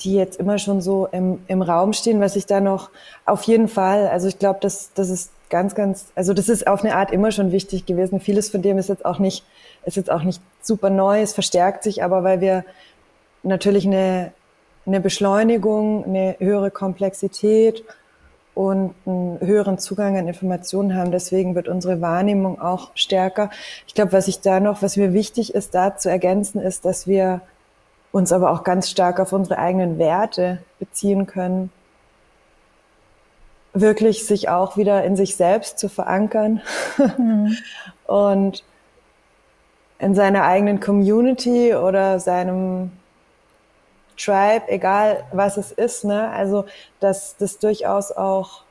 die 0.00 0.14
jetzt 0.14 0.38
immer 0.38 0.58
schon 0.58 0.80
so 0.80 1.08
im, 1.12 1.40
im 1.48 1.62
Raum 1.62 1.92
stehen, 1.92 2.20
was 2.20 2.36
ich 2.36 2.46
da 2.46 2.60
noch 2.60 2.90
auf 3.24 3.42
jeden 3.44 3.68
Fall, 3.68 4.08
also 4.08 4.28
ich 4.28 4.38
glaube, 4.38 4.58
das, 4.60 4.92
das 4.94 5.10
ist 5.10 5.30
ganz, 5.48 5.74
ganz, 5.74 6.06
also 6.14 6.32
das 6.34 6.48
ist 6.48 6.66
auf 6.66 6.82
eine 6.84 6.94
Art 6.96 7.10
immer 7.10 7.30
schon 7.30 7.52
wichtig 7.52 7.86
gewesen. 7.86 8.20
Vieles 8.20 8.50
von 8.50 8.62
dem 8.62 8.78
ist 8.78 8.88
jetzt 8.88 9.04
auch 9.04 9.18
nicht, 9.18 9.44
ist 9.84 9.96
jetzt 9.96 10.10
auch 10.10 10.22
nicht 10.22 10.42
super 10.60 10.90
neu, 10.90 11.20
es 11.20 11.32
verstärkt 11.32 11.82
sich, 11.82 12.02
aber 12.02 12.24
weil 12.24 12.40
wir 12.40 12.64
natürlich 13.42 13.86
eine, 13.86 14.32
eine 14.86 15.00
Beschleunigung, 15.00 16.04
eine 16.04 16.36
höhere 16.38 16.70
Komplexität 16.70 17.84
und 18.54 18.94
einen 19.04 19.38
höheren 19.40 19.78
Zugang 19.78 20.16
an 20.16 20.28
Informationen 20.28 20.94
haben. 20.94 21.10
Deswegen 21.10 21.54
wird 21.54 21.68
unsere 21.68 22.00
Wahrnehmung 22.00 22.60
auch 22.60 22.90
stärker. 22.94 23.50
Ich 23.86 23.94
glaube, 23.94 24.12
was 24.12 24.28
ich 24.28 24.40
da 24.40 24.60
noch, 24.60 24.80
was 24.80 24.96
mir 24.96 25.12
wichtig 25.12 25.54
ist, 25.54 25.74
da 25.74 25.96
zu 25.96 26.08
ergänzen, 26.08 26.60
ist, 26.60 26.84
dass 26.84 27.06
wir 27.06 27.42
uns 28.12 28.32
aber 28.32 28.50
auch 28.50 28.64
ganz 28.64 28.88
stark 28.88 29.20
auf 29.20 29.34
unsere 29.34 29.58
eigenen 29.58 29.98
Werte 29.98 30.58
beziehen 30.78 31.26
können. 31.26 31.70
Wirklich 33.74 34.24
sich 34.24 34.48
auch 34.48 34.78
wieder 34.78 35.04
in 35.04 35.16
sich 35.16 35.36
selbst 35.36 35.78
zu 35.78 35.90
verankern 35.90 36.62
mhm. 37.18 37.54
und 38.06 38.64
in 39.98 40.14
seiner 40.14 40.44
eigenen 40.44 40.80
Community 40.80 41.74
oder 41.74 42.20
seinem 42.20 42.92
Tribe, 44.16 44.68
egal 44.68 45.24
was 45.32 45.56
es 45.56 45.72
ist. 45.72 46.04
Ne? 46.04 46.30
Also, 46.30 46.64
dass 47.00 47.36
das 47.36 47.58
durchaus 47.58 48.12
auch 48.12 48.62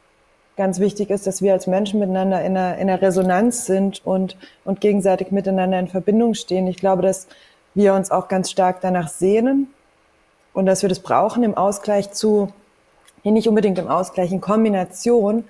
ganz 0.58 0.79
wichtig 0.79 1.10
ist, 1.10 1.27
dass 1.27 1.41
wir 1.41 1.53
als 1.53 1.67
Menschen 1.67 1.99
miteinander 1.99 2.41
in 2.41 2.58
einer, 2.58 2.77
in 2.77 2.89
einer 2.89 3.01
Resonanz 3.01 3.65
sind 3.65 4.05
und, 4.05 4.38
und 4.63 4.81
gegenseitig 4.81 5.31
miteinander 5.31 5.79
in 5.79 5.88
Verbindung 5.88 6.34
stehen. 6.34 6.67
Ich 6.67 6.77
glaube, 6.77 7.01
dass 7.01 7.27
wir 7.73 7.93
uns 7.93 8.10
auch 8.10 8.27
ganz 8.27 8.49
stark 8.49 8.79
danach 8.81 9.10
sehnen 9.10 9.67
und 10.53 10.65
dass 10.65 10.81
wir 10.81 10.89
das 10.89 11.01
brauchen 11.01 11.43
im 11.43 11.55
Ausgleich 11.55 12.12
zu, 12.12 12.53
nicht 13.23 13.49
unbedingt 13.49 13.77
im 13.79 13.89
Ausgleich, 13.89 14.31
in 14.31 14.39
Kombination, 14.39 15.43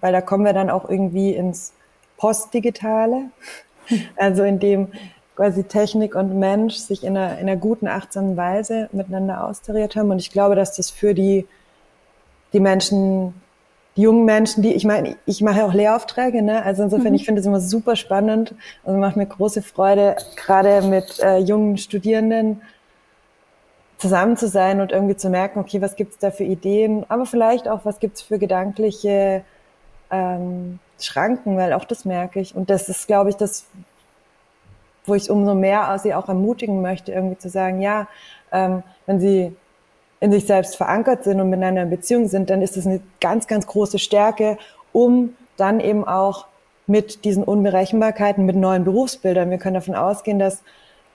weil 0.00 0.12
da 0.12 0.20
kommen 0.20 0.44
wir 0.44 0.54
dann 0.54 0.70
auch 0.70 0.88
irgendwie 0.88 1.34
ins 1.34 1.74
Postdigitale, 2.16 3.30
also 4.16 4.42
in 4.42 4.58
dem 4.58 4.92
quasi 5.36 5.64
Technik 5.64 6.14
und 6.14 6.38
Mensch 6.38 6.76
sich 6.76 7.04
in 7.04 7.16
einer, 7.16 7.38
in 7.38 7.48
einer 7.48 7.56
guten, 7.56 7.88
achtsamen 7.88 8.36
Weise 8.36 8.88
miteinander 8.92 9.46
austariert 9.46 9.96
haben. 9.96 10.10
Und 10.10 10.18
ich 10.18 10.30
glaube, 10.30 10.54
dass 10.54 10.76
das 10.76 10.90
für 10.90 11.14
die, 11.14 11.46
die 12.52 12.60
Menschen, 12.60 13.34
die 13.96 14.02
jungen 14.02 14.24
Menschen, 14.24 14.62
die, 14.62 14.74
ich 14.74 14.84
meine, 14.84 15.16
ich 15.26 15.40
mache 15.42 15.58
ja 15.58 15.66
auch 15.66 15.74
Lehraufträge, 15.74 16.42
ne? 16.42 16.64
Also 16.64 16.84
insofern, 16.84 17.10
mhm. 17.10 17.14
ich 17.14 17.24
finde 17.24 17.40
es 17.40 17.46
immer 17.46 17.60
super 17.60 17.96
spannend. 17.96 18.54
Also 18.84 18.98
macht 18.98 19.16
mir 19.16 19.26
große 19.26 19.62
Freude, 19.62 20.16
gerade 20.36 20.82
mit 20.82 21.20
äh, 21.20 21.38
jungen 21.38 21.78
Studierenden 21.78 22.62
zusammen 23.98 24.36
zu 24.36 24.48
sein 24.48 24.80
und 24.80 24.92
irgendwie 24.92 25.16
zu 25.16 25.30
merken, 25.30 25.58
okay, 25.58 25.80
was 25.80 25.96
gibt's 25.96 26.18
da 26.18 26.30
für 26.30 26.44
Ideen, 26.44 27.06
aber 27.08 27.26
vielleicht 27.26 27.68
auch, 27.68 27.84
was 27.84 28.00
gibt's 28.00 28.22
für 28.22 28.38
gedankliche 28.38 29.44
ähm, 30.10 30.78
Schranken, 31.00 31.56
weil 31.56 31.72
auch 31.72 31.84
das 31.84 32.04
merke 32.04 32.40
ich. 32.40 32.54
Und 32.54 32.70
das 32.70 32.88
ist, 32.88 33.06
glaube 33.06 33.30
ich, 33.30 33.36
das, 33.36 33.66
wo 35.04 35.14
ich 35.14 35.30
umso 35.30 35.54
mehr 35.54 35.98
sie 35.98 36.14
auch 36.14 36.28
ermutigen 36.28 36.82
möchte, 36.82 37.12
irgendwie 37.12 37.38
zu 37.38 37.48
sagen, 37.48 37.80
ja, 37.80 38.08
ähm, 38.52 38.82
wenn 39.06 39.20
sie 39.20 39.54
in 40.20 40.32
sich 40.32 40.46
selbst 40.46 40.76
verankert 40.76 41.24
sind 41.24 41.40
und 41.40 41.50
miteinander 41.50 41.82
in 41.82 41.90
Beziehung 41.90 42.28
sind, 42.28 42.48
dann 42.48 42.62
ist 42.62 42.76
das 42.76 42.86
eine 42.86 43.00
ganz, 43.20 43.46
ganz 43.46 43.66
große 43.66 43.98
Stärke, 43.98 44.56
um 44.92 45.34
dann 45.56 45.80
eben 45.80 46.06
auch 46.06 46.46
mit 46.86 47.24
diesen 47.24 47.44
Unberechenbarkeiten, 47.44 48.46
mit 48.46 48.56
neuen 48.56 48.84
Berufsbildern. 48.84 49.50
Wir 49.50 49.58
können 49.58 49.74
davon 49.74 49.94
ausgehen, 49.94 50.38
dass 50.38 50.62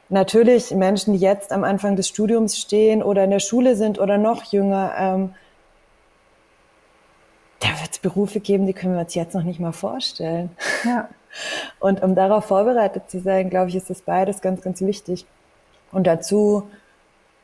natürlich 0.10 0.71
Menschen, 0.71 1.13
die 1.13 1.19
jetzt 1.19 1.52
am 1.52 1.63
Anfang 1.63 1.95
des 1.95 2.08
Studiums 2.08 2.58
stehen 2.58 3.04
oder 3.04 3.23
in 3.23 3.32
der 3.32 3.39
Schule 3.39 3.75
sind 3.75 3.99
oder 3.99 4.17
noch 4.17 4.43
jünger, 4.45 4.93
ähm, 4.97 5.34
da 7.60 7.67
wird 7.82 7.91
es 7.91 7.99
Berufe 7.99 8.39
geben, 8.39 8.65
die 8.67 8.73
können 8.73 8.93
wir 8.93 9.02
uns 9.02 9.15
jetzt 9.15 9.36
noch 9.36 9.43
nicht 9.43 9.60
mal 9.60 9.73
vorstellen. 9.73 10.52
Ja. 10.84 11.10
Und 11.79 12.01
um 12.01 12.15
darauf 12.15 12.45
vorbereitet 12.45 13.09
zu 13.09 13.19
sein, 13.19 13.49
glaube 13.49 13.69
ich, 13.69 13.75
ist 13.75 13.89
das 13.89 14.01
beides 14.01 14.41
ganz, 14.41 14.61
ganz 14.61 14.81
wichtig. 14.81 15.25
Und 15.91 16.07
dazu 16.07 16.69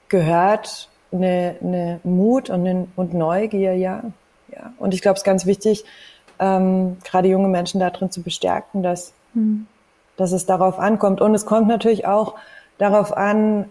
gehört 0.09 0.89
eine, 1.11 1.55
eine 1.61 1.99
Mut 2.03 2.49
und, 2.49 2.67
eine, 2.67 2.87
und 2.95 3.13
Neugier, 3.13 3.73
ja. 3.73 4.03
ja. 4.51 4.73
Und 4.77 4.93
ich 4.93 5.01
glaube, 5.01 5.15
es 5.15 5.21
ist 5.21 5.25
ganz 5.25 5.45
wichtig, 5.45 5.85
ähm, 6.39 6.97
gerade 7.03 7.27
junge 7.27 7.47
Menschen 7.47 7.79
darin 7.79 8.11
zu 8.11 8.21
bestärken, 8.21 8.83
dass, 8.83 9.13
mhm. 9.33 9.67
dass 10.17 10.31
es 10.31 10.45
darauf 10.45 10.79
ankommt. 10.79 11.21
Und 11.21 11.33
es 11.33 11.45
kommt 11.45 11.67
natürlich 11.67 12.05
auch 12.05 12.35
darauf 12.77 13.15
an, 13.15 13.69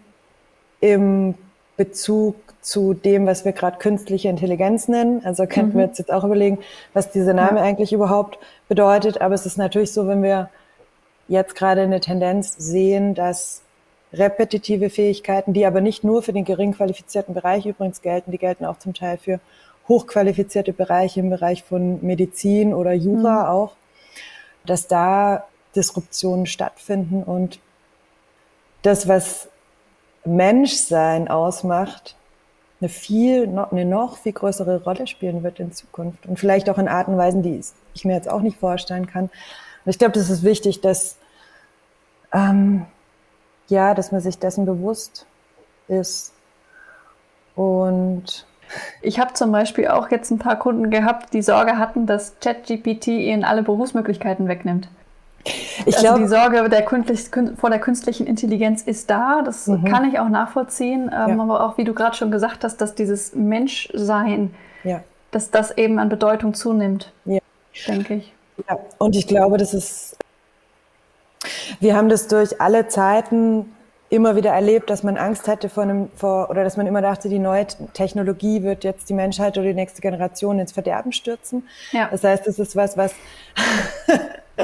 im 0.80 1.34
Bezug 1.76 2.36
zu 2.60 2.94
dem, 2.94 3.26
was 3.26 3.44
wir 3.44 3.52
gerade 3.52 3.78
künstliche 3.78 4.28
Intelligenz 4.28 4.88
nennen. 4.88 5.22
Also 5.24 5.46
könnten 5.46 5.76
mhm. 5.76 5.80
wir 5.80 5.86
jetzt 5.86 6.12
auch 6.12 6.24
überlegen, 6.24 6.58
was 6.92 7.10
dieser 7.10 7.34
Name 7.34 7.58
ja. 7.58 7.64
eigentlich 7.64 7.92
überhaupt 7.92 8.38
bedeutet. 8.68 9.20
Aber 9.20 9.34
es 9.34 9.46
ist 9.46 9.58
natürlich 9.58 9.92
so, 9.92 10.06
wenn 10.06 10.22
wir 10.22 10.50
jetzt 11.28 11.54
gerade 11.54 11.82
eine 11.82 12.00
Tendenz 12.00 12.54
sehen, 12.56 13.14
dass 13.14 13.62
repetitive 14.12 14.90
Fähigkeiten, 14.90 15.52
die 15.52 15.66
aber 15.66 15.80
nicht 15.80 16.04
nur 16.04 16.22
für 16.22 16.32
den 16.32 16.44
gering 16.44 16.72
qualifizierten 16.72 17.34
Bereich 17.34 17.66
übrigens 17.66 18.00
gelten, 18.00 18.30
die 18.30 18.38
gelten 18.38 18.64
auch 18.64 18.78
zum 18.78 18.94
Teil 18.94 19.18
für 19.18 19.40
hochqualifizierte 19.88 20.72
Bereiche 20.72 21.20
im 21.20 21.30
Bereich 21.30 21.64
von 21.64 21.98
Medizin 22.02 22.72
oder 22.72 22.92
Jura 22.92 23.42
mhm. 23.42 23.48
auch, 23.48 23.76
dass 24.64 24.86
da 24.86 25.44
Disruptionen 25.76 26.46
stattfinden 26.46 27.22
und 27.22 27.58
das, 28.82 29.08
was 29.08 29.48
Menschsein 30.24 31.28
ausmacht, 31.28 32.16
eine 32.80 32.88
viel, 32.88 33.48
eine 33.70 33.84
noch 33.84 34.18
viel 34.18 34.32
größere 34.32 34.82
Rolle 34.84 35.06
spielen 35.06 35.42
wird 35.42 35.60
in 35.60 35.72
Zukunft. 35.72 36.26
Und 36.26 36.38
vielleicht 36.38 36.68
auch 36.68 36.78
in 36.78 36.88
Arten 36.88 37.12
und 37.12 37.18
Weisen, 37.18 37.42
die 37.42 37.60
ich 37.94 38.04
mir 38.04 38.14
jetzt 38.14 38.28
auch 38.28 38.40
nicht 38.40 38.58
vorstellen 38.58 39.06
kann. 39.06 39.24
Und 39.24 39.90
ich 39.90 39.98
glaube, 39.98 40.12
das 40.12 40.30
ist 40.30 40.42
wichtig, 40.42 40.80
dass, 40.80 41.16
ähm, 42.32 42.86
ja, 43.68 43.94
dass 43.94 44.12
man 44.12 44.20
sich 44.20 44.38
dessen 44.38 44.66
bewusst 44.66 45.26
ist. 45.88 46.32
Und 47.54 48.46
ich 49.02 49.20
habe 49.20 49.34
zum 49.34 49.52
Beispiel 49.52 49.88
auch 49.88 50.10
jetzt 50.10 50.30
ein 50.30 50.38
paar 50.38 50.58
Kunden 50.58 50.90
gehabt, 50.90 51.32
die 51.32 51.42
Sorge 51.42 51.78
hatten, 51.78 52.06
dass 52.06 52.38
ChatGPT 52.40 53.08
ihnen 53.08 53.44
alle 53.44 53.62
Berufsmöglichkeiten 53.62 54.48
wegnimmt. 54.48 54.88
Ich 55.86 55.96
also 55.96 56.00
glaub, 56.00 56.16
die 56.18 56.26
Sorge 56.26 56.68
der 56.68 56.82
künstlich, 56.82 57.28
vor 57.58 57.70
der 57.70 57.78
künstlichen 57.78 58.26
Intelligenz 58.26 58.82
ist 58.82 59.10
da, 59.10 59.42
das 59.44 59.66
mhm. 59.66 59.84
kann 59.84 60.08
ich 60.08 60.18
auch 60.18 60.28
nachvollziehen. 60.28 61.10
Ähm, 61.12 61.36
ja. 61.36 61.42
Aber 61.42 61.64
auch, 61.64 61.76
wie 61.76 61.84
du 61.84 61.92
gerade 61.92 62.16
schon 62.16 62.30
gesagt 62.30 62.64
hast, 62.64 62.78
dass 62.80 62.94
dieses 62.94 63.34
Menschsein, 63.34 64.54
ja. 64.84 65.00
dass 65.30 65.50
das 65.50 65.76
eben 65.76 65.98
an 65.98 66.08
Bedeutung 66.08 66.54
zunimmt, 66.54 67.12
ja. 67.24 67.40
denke 67.86 68.14
ich. 68.14 68.32
Ja, 68.68 68.78
und 68.98 69.16
ich 69.16 69.26
glaube, 69.26 69.58
das 69.58 69.74
ist, 69.74 70.16
wir 71.80 71.96
haben 71.96 72.08
das 72.08 72.28
durch 72.28 72.60
alle 72.60 72.88
Zeiten 72.88 73.66
immer 74.10 74.36
wieder 74.36 74.50
erlebt, 74.50 74.90
dass 74.90 75.02
man 75.02 75.16
Angst 75.16 75.48
hatte 75.48 75.68
vor 75.68 75.82
einem, 75.82 76.08
vor, 76.14 76.48
oder 76.48 76.62
dass 76.62 76.76
man 76.76 76.86
immer 76.86 77.02
dachte, 77.02 77.28
die 77.28 77.40
neue 77.40 77.66
Technologie 77.94 78.62
wird 78.62 78.84
jetzt 78.84 79.08
die 79.08 79.14
Menschheit 79.14 79.58
oder 79.58 79.66
die 79.66 79.74
nächste 79.74 80.00
Generation 80.00 80.58
ins 80.60 80.72
Verderben 80.72 81.12
stürzen. 81.12 81.68
Ja. 81.90 82.08
Das 82.10 82.22
heißt, 82.22 82.46
es 82.46 82.58
ist 82.58 82.76
was, 82.76 82.96
was, 82.96 83.12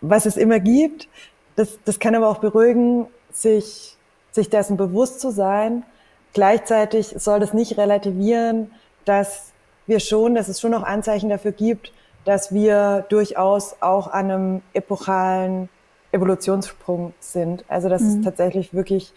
was 0.00 0.26
es 0.26 0.36
immer 0.36 0.60
gibt. 0.60 1.08
Das, 1.56 1.78
das 1.84 1.98
kann 1.98 2.14
aber 2.14 2.28
auch 2.28 2.38
beruhigen, 2.38 3.06
sich, 3.32 3.96
sich 4.30 4.50
dessen 4.50 4.76
bewusst 4.76 5.20
zu 5.20 5.30
sein. 5.30 5.84
Gleichzeitig 6.32 7.14
soll 7.16 7.40
das 7.40 7.54
nicht 7.54 7.78
relativieren, 7.78 8.70
dass 9.04 9.52
wir 9.86 10.00
schon, 10.00 10.34
dass 10.34 10.48
es 10.48 10.60
schon 10.60 10.72
noch 10.72 10.82
Anzeichen 10.82 11.30
dafür 11.30 11.52
gibt, 11.52 11.92
dass 12.24 12.52
wir 12.52 13.06
durchaus 13.08 13.76
auch 13.80 14.08
an 14.08 14.30
einem 14.30 14.62
epochalen 14.74 15.68
Evolutionssprung 16.12 17.14
sind. 17.20 17.64
Also 17.68 17.88
dass 17.88 18.02
mhm. 18.02 18.08
es 18.18 18.24
tatsächlich 18.24 18.74
wirklich 18.74 19.12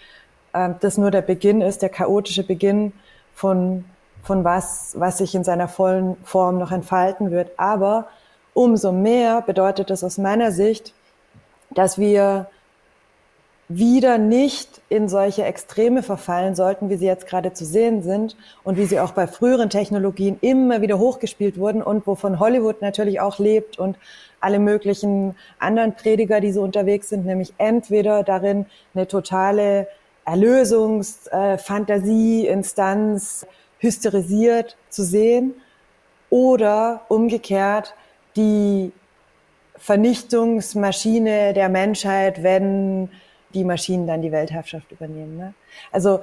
äh, 0.54 0.70
das 0.80 0.98
nur 0.98 1.12
der 1.12 1.22
Beginn 1.22 1.62
ist, 1.62 1.82
der 1.82 1.90
chaotische 1.90 2.44
Beginn 2.44 2.94
von, 3.34 3.86
von 4.24 4.44
was, 4.44 4.94
was 4.98 5.18
sich 5.18 5.34
in 5.36 5.44
seiner 5.44 5.68
vollen 5.68 6.18
Form 6.24 6.60
noch 6.60 6.72
entfalten 6.72 7.32
wird. 7.32 7.52
Aber 7.58 8.08
umso 8.60 8.92
mehr 8.92 9.42
bedeutet 9.42 9.90
das 9.90 10.04
aus 10.04 10.18
meiner 10.18 10.52
Sicht, 10.52 10.94
dass 11.70 11.98
wir 11.98 12.48
wieder 13.70 14.18
nicht 14.18 14.82
in 14.90 15.08
solche 15.08 15.46
Extreme 15.46 16.04
verfallen 16.04 16.56
sollten, 16.56 16.90
wie 16.90 16.98
sie 16.98 17.06
jetzt 17.06 17.26
gerade 17.26 17.54
zu 17.54 17.64
sehen 17.64 18.04
sind 18.04 18.36
und 18.66 18.78
wie 18.78 18.84
sie 18.84 19.00
auch 19.00 19.14
bei 19.14 19.28
früheren 19.28 19.70
Technologien 19.70 20.40
immer 20.42 20.82
wieder 20.82 21.00
hochgespielt 21.00 21.58
wurden 21.58 21.82
und 21.82 22.06
wovon 22.06 22.42
Hollywood 22.42 22.82
natürlich 22.82 23.22
auch 23.22 23.40
lebt 23.40 23.80
und 23.80 23.96
alle 24.42 24.60
möglichen 24.60 25.38
anderen 25.60 25.96
Prediger, 25.96 26.42
die 26.42 26.52
so 26.52 26.62
unterwegs 26.62 27.08
sind, 27.08 27.26
nämlich 27.26 27.54
entweder 27.60 28.24
darin 28.24 28.66
eine 28.94 29.08
totale 29.08 29.88
Erlösungsfantasie, 30.26 32.46
äh, 32.46 32.52
Instanz 32.52 33.48
hysterisiert 33.78 34.76
zu 34.90 35.04
sehen 35.04 35.54
oder 36.30 37.06
umgekehrt 37.08 37.96
die 38.36 38.92
Vernichtungsmaschine 39.78 41.54
der 41.54 41.70
Menschheit, 41.70 42.44
wenn 42.44 43.10
die 43.54 43.64
Maschinen 43.64 44.08
dann 44.08 44.22
die 44.22 44.32
Weltherrschaft 44.32 44.92
übernehmen. 44.92 45.38
Ne? 45.38 45.54
Also 45.92 46.20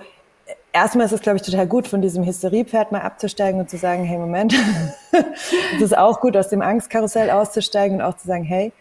erstmal 0.73 1.07
ist 1.07 1.13
es, 1.13 1.21
glaube 1.21 1.37
ich, 1.37 1.43
total 1.43 1.67
gut, 1.67 1.89
von 1.89 2.03
diesem 2.03 2.25
Hysteriepferd 2.25 2.93
mal 2.93 3.01
abzusteigen 3.01 3.61
und 3.61 3.71
zu 3.71 3.79
sagen, 3.79 4.05
hey, 4.05 4.19
Moment, 4.19 4.55
es 5.77 5.83
ist 5.83 5.97
auch 5.97 6.21
gut, 6.21 6.37
aus 6.37 6.49
dem 6.49 6.63
Angstkarussell 6.63 7.31
auszusteigen 7.31 7.99
und 7.99 8.03
auch 8.03 8.17
zu 8.17 8.27
sagen, 8.27 8.45
hey, 8.45 8.73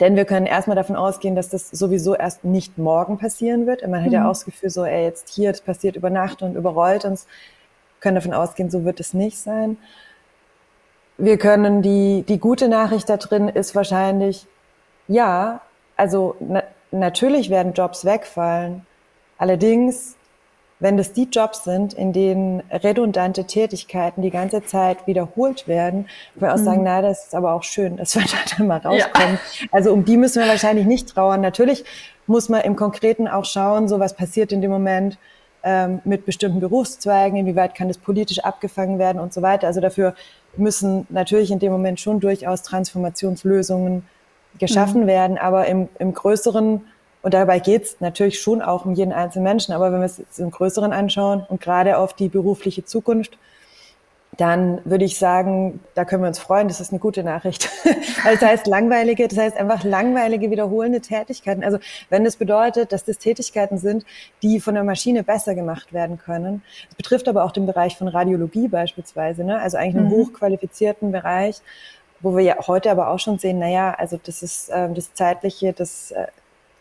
denn 0.00 0.16
wir 0.16 0.24
können 0.24 0.46
erstmal 0.46 0.76
davon 0.76 0.96
ausgehen, 0.96 1.36
dass 1.36 1.50
das 1.50 1.70
sowieso 1.70 2.14
erst 2.16 2.44
nicht 2.44 2.78
morgen 2.78 3.18
passieren 3.18 3.66
wird. 3.66 3.86
Man 3.86 4.00
hat 4.00 4.08
mhm. 4.08 4.14
ja 4.14 4.24
auch 4.24 4.32
das 4.32 4.44
Gefühl, 4.44 4.70
so, 4.70 4.84
ey, 4.84 5.04
jetzt 5.04 5.28
hier, 5.28 5.50
das 5.50 5.60
passiert 5.60 5.96
über 5.96 6.10
Nacht 6.10 6.42
und 6.42 6.56
überrollt 6.56 7.04
uns. 7.04 7.26
Wir 7.26 8.00
können 8.00 8.16
davon 8.16 8.34
ausgehen, 8.34 8.70
so 8.70 8.84
wird 8.84 8.98
es 8.98 9.14
nicht 9.14 9.38
sein. 9.38 9.76
Wir 11.16 11.38
können 11.38 11.82
die, 11.82 12.24
die 12.26 12.38
gute 12.38 12.68
Nachricht 12.68 13.08
da 13.08 13.16
drin 13.16 13.48
ist 13.48 13.74
wahrscheinlich, 13.74 14.46
ja, 15.06 15.60
also 15.96 16.34
na, 16.40 16.62
natürlich 16.90 17.50
werden 17.50 17.72
Jobs 17.72 18.04
wegfallen. 18.04 18.84
Allerdings 19.38 20.16
wenn 20.84 20.98
das 20.98 21.12
die 21.12 21.28
Jobs 21.30 21.64
sind, 21.64 21.94
in 21.94 22.12
denen 22.12 22.60
redundante 22.70 23.46
Tätigkeiten 23.46 24.20
die 24.20 24.30
ganze 24.30 24.62
Zeit 24.64 25.06
wiederholt 25.06 25.66
werden, 25.66 26.08
wo 26.34 26.42
wir 26.42 26.52
auch 26.52 26.58
mhm. 26.58 26.64
sagen, 26.64 26.82
na, 26.84 27.00
das 27.00 27.26
ist 27.26 27.34
aber 27.34 27.54
auch 27.54 27.62
schön, 27.62 27.96
dass 27.96 28.14
wir 28.16 28.22
da 28.22 28.36
dann 28.56 28.66
mal 28.66 28.78
rauskommen. 28.78 29.38
Ja. 29.60 29.66
Also 29.72 29.92
um 29.92 30.04
die 30.04 30.16
müssen 30.16 30.42
wir 30.42 30.48
wahrscheinlich 30.48 30.84
nicht 30.84 31.08
trauern. 31.08 31.40
Natürlich 31.40 31.84
muss 32.26 32.50
man 32.50 32.60
im 32.60 32.76
Konkreten 32.76 33.28
auch 33.28 33.46
schauen, 33.46 33.88
so 33.88 33.98
was 33.98 34.14
passiert 34.14 34.52
in 34.52 34.60
dem 34.60 34.70
Moment 34.70 35.16
ähm, 35.62 36.02
mit 36.04 36.26
bestimmten 36.26 36.60
Berufszweigen, 36.60 37.38
inwieweit 37.38 37.74
kann 37.74 37.88
das 37.88 37.96
politisch 37.96 38.40
abgefangen 38.40 38.98
werden 38.98 39.20
und 39.20 39.32
so 39.32 39.40
weiter. 39.40 39.66
Also 39.68 39.80
dafür 39.80 40.14
müssen 40.56 41.06
natürlich 41.10 41.50
in 41.50 41.58
dem 41.58 41.72
Moment 41.72 42.00
schon 42.00 42.20
durchaus 42.20 42.62
Transformationslösungen 42.62 44.04
geschaffen 44.58 45.02
mhm. 45.02 45.06
werden, 45.06 45.38
aber 45.38 45.66
im, 45.66 45.88
im 45.98 46.14
größeren 46.14 46.82
und 47.24 47.32
dabei 47.32 47.58
geht 47.58 47.84
es 47.84 48.00
natürlich 48.00 48.38
schon 48.38 48.60
auch 48.60 48.84
um 48.84 48.92
jeden 48.92 49.10
einzelnen 49.10 49.44
Menschen. 49.44 49.72
Aber 49.72 49.90
wenn 49.90 50.00
wir 50.00 50.04
es 50.04 50.18
jetzt 50.18 50.38
im 50.38 50.50
Größeren 50.50 50.92
anschauen 50.92 51.42
und 51.48 51.58
gerade 51.58 51.96
auf 51.96 52.12
die 52.12 52.28
berufliche 52.28 52.84
Zukunft, 52.84 53.38
dann 54.36 54.80
würde 54.84 55.04
ich 55.04 55.18
sagen, 55.18 55.80
da 55.94 56.04
können 56.04 56.22
wir 56.22 56.28
uns 56.28 56.38
freuen, 56.38 56.68
das 56.68 56.80
ist 56.80 56.90
eine 56.90 56.98
gute 56.98 57.22
Nachricht. 57.22 57.70
das 58.24 58.40
heißt 58.40 58.66
langweilige, 58.66 59.28
das 59.28 59.38
heißt 59.38 59.56
einfach 59.56 59.84
langweilige, 59.84 60.50
wiederholende 60.50 61.00
Tätigkeiten. 61.00 61.62
Also 61.62 61.78
wenn 62.10 62.24
das 62.24 62.36
bedeutet, 62.36 62.92
dass 62.92 63.04
das 63.04 63.18
Tätigkeiten 63.18 63.78
sind, 63.78 64.04
die 64.42 64.60
von 64.60 64.74
der 64.74 64.84
Maschine 64.84 65.22
besser 65.22 65.54
gemacht 65.54 65.92
werden 65.92 66.18
können. 66.18 66.62
Das 66.88 66.96
betrifft 66.96 67.28
aber 67.28 67.44
auch 67.44 67.52
den 67.52 67.66
Bereich 67.66 67.96
von 67.96 68.08
Radiologie 68.08 68.68
beispielsweise, 68.68 69.44
ne? 69.44 69.60
also 69.60 69.76
eigentlich 69.76 69.96
einen 69.96 70.06
mhm. 70.06 70.12
hochqualifizierten 70.12 71.12
Bereich, 71.12 71.60
wo 72.20 72.36
wir 72.36 72.42
ja 72.42 72.56
heute 72.66 72.90
aber 72.90 73.08
auch 73.08 73.18
schon 73.18 73.38
sehen, 73.38 73.58
naja, 73.58 73.94
also 73.96 74.18
das 74.22 74.42
ist 74.42 74.70
äh, 74.70 74.88
das 74.92 75.12
Zeitliche, 75.14 75.72
das 75.72 76.10
äh, 76.12 76.26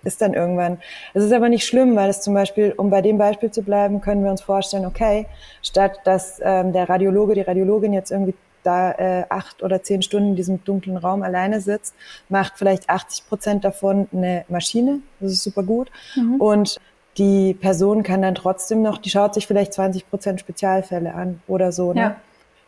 ist 0.03 0.21
dann 0.21 0.33
irgendwann. 0.33 0.79
Es 1.13 1.23
ist 1.23 1.31
aber 1.31 1.49
nicht 1.49 1.65
schlimm, 1.65 1.95
weil 1.95 2.09
es 2.09 2.21
zum 2.21 2.33
Beispiel, 2.33 2.73
um 2.75 2.89
bei 2.89 3.01
dem 3.01 3.17
Beispiel 3.17 3.51
zu 3.51 3.61
bleiben, 3.61 4.01
können 4.01 4.23
wir 4.23 4.31
uns 4.31 4.41
vorstellen, 4.41 4.85
okay, 4.85 5.27
statt 5.61 5.99
dass 6.03 6.39
ähm, 6.43 6.73
der 6.73 6.89
Radiologe, 6.89 7.35
die 7.35 7.41
Radiologin 7.41 7.93
jetzt 7.93 8.11
irgendwie 8.11 8.35
da 8.63 8.91
äh, 8.93 9.25
acht 9.29 9.61
oder 9.61 9.83
zehn 9.83 10.01
Stunden 10.01 10.29
in 10.29 10.35
diesem 10.35 10.63
dunklen 10.63 10.97
Raum 10.97 11.21
alleine 11.21 11.61
sitzt, 11.61 11.95
macht 12.29 12.53
vielleicht 12.55 12.89
80 12.89 13.27
Prozent 13.27 13.63
davon 13.65 14.07
eine 14.13 14.45
Maschine. 14.47 14.99
Das 15.19 15.31
ist 15.31 15.43
super 15.43 15.63
gut. 15.63 15.91
Mhm. 16.15 16.35
Und 16.35 16.79
die 17.17 17.53
Person 17.53 18.03
kann 18.03 18.21
dann 18.21 18.35
trotzdem 18.35 18.81
noch, 18.81 18.97
die 18.97 19.09
schaut 19.09 19.33
sich 19.33 19.47
vielleicht 19.47 19.73
20 19.73 20.09
Prozent 20.09 20.39
Spezialfälle 20.39 21.13
an 21.13 21.41
oder 21.47 21.71
so. 21.71 21.93
Ne? 21.93 21.99
Ja. 21.99 22.15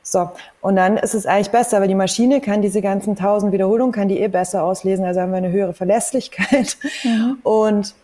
So, 0.07 0.29
und 0.61 0.75
dann 0.75 0.97
ist 0.97 1.15
es 1.15 1.25
eigentlich 1.25 1.49
besser, 1.49 1.81
weil 1.81 1.87
die 1.87 1.95
Maschine 1.95 2.39
kann 2.39 2.61
diese 2.61 2.79
ganzen 2.79 3.15
tausend 3.15 3.51
Wiederholungen, 3.51 3.91
kann 3.91 4.07
die 4.07 4.19
eh 4.19 4.27
besser 4.27 4.63
auslesen, 4.63 5.03
also 5.03 5.19
haben 5.19 5.31
wir 5.31 5.37
eine 5.37 5.51
höhere 5.51 5.73
Verlässlichkeit. 5.73 6.77
Mhm. 7.03 7.39
Und 7.41 7.95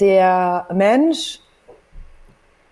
der 0.00 0.66
Mensch 0.72 1.40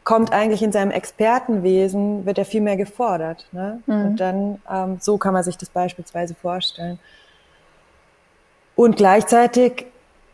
kommt 0.04 0.32
eigentlich 0.32 0.62
in 0.62 0.72
seinem 0.72 0.90
Expertenwesen, 0.90 2.24
wird 2.24 2.38
er 2.38 2.46
viel 2.46 2.62
mehr 2.62 2.78
gefordert. 2.78 3.46
Ne? 3.52 3.82
Mhm. 3.84 4.06
Und 4.06 4.16
dann, 4.16 4.62
ähm, 4.70 4.96
so 5.00 5.18
kann 5.18 5.34
man 5.34 5.44
sich 5.44 5.58
das 5.58 5.68
beispielsweise 5.68 6.34
vorstellen. 6.34 6.98
Und 8.74 8.96
gleichzeitig 8.96 9.84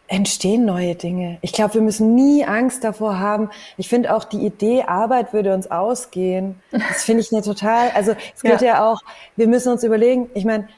entstehen 0.07 0.65
neue 0.65 0.95
Dinge. 0.95 1.39
Ich 1.41 1.53
glaube, 1.53 1.75
wir 1.75 1.81
müssen 1.81 2.15
nie 2.15 2.45
Angst 2.45 2.85
davor 2.85 3.19
haben. 3.19 3.51
Ich 3.77 3.89
finde 3.89 4.15
auch 4.15 4.25
die 4.25 4.45
Idee, 4.45 4.83
Arbeit 4.83 5.33
würde 5.33 5.55
uns 5.55 5.71
ausgehen. 5.71 6.61
Das 6.71 7.05
finde 7.05 7.23
ich 7.23 7.33
eine 7.33 7.43
total, 7.43 7.91
also 7.95 8.15
es 8.35 8.43
geht 8.43 8.61
ja. 8.61 8.75
ja 8.75 8.91
auch, 8.91 9.01
wir 9.37 9.49
müssen 9.49 9.73
uns 9.73 9.83
überlegen, 9.83 10.29
ich 10.35 10.45
meine, 10.45 10.69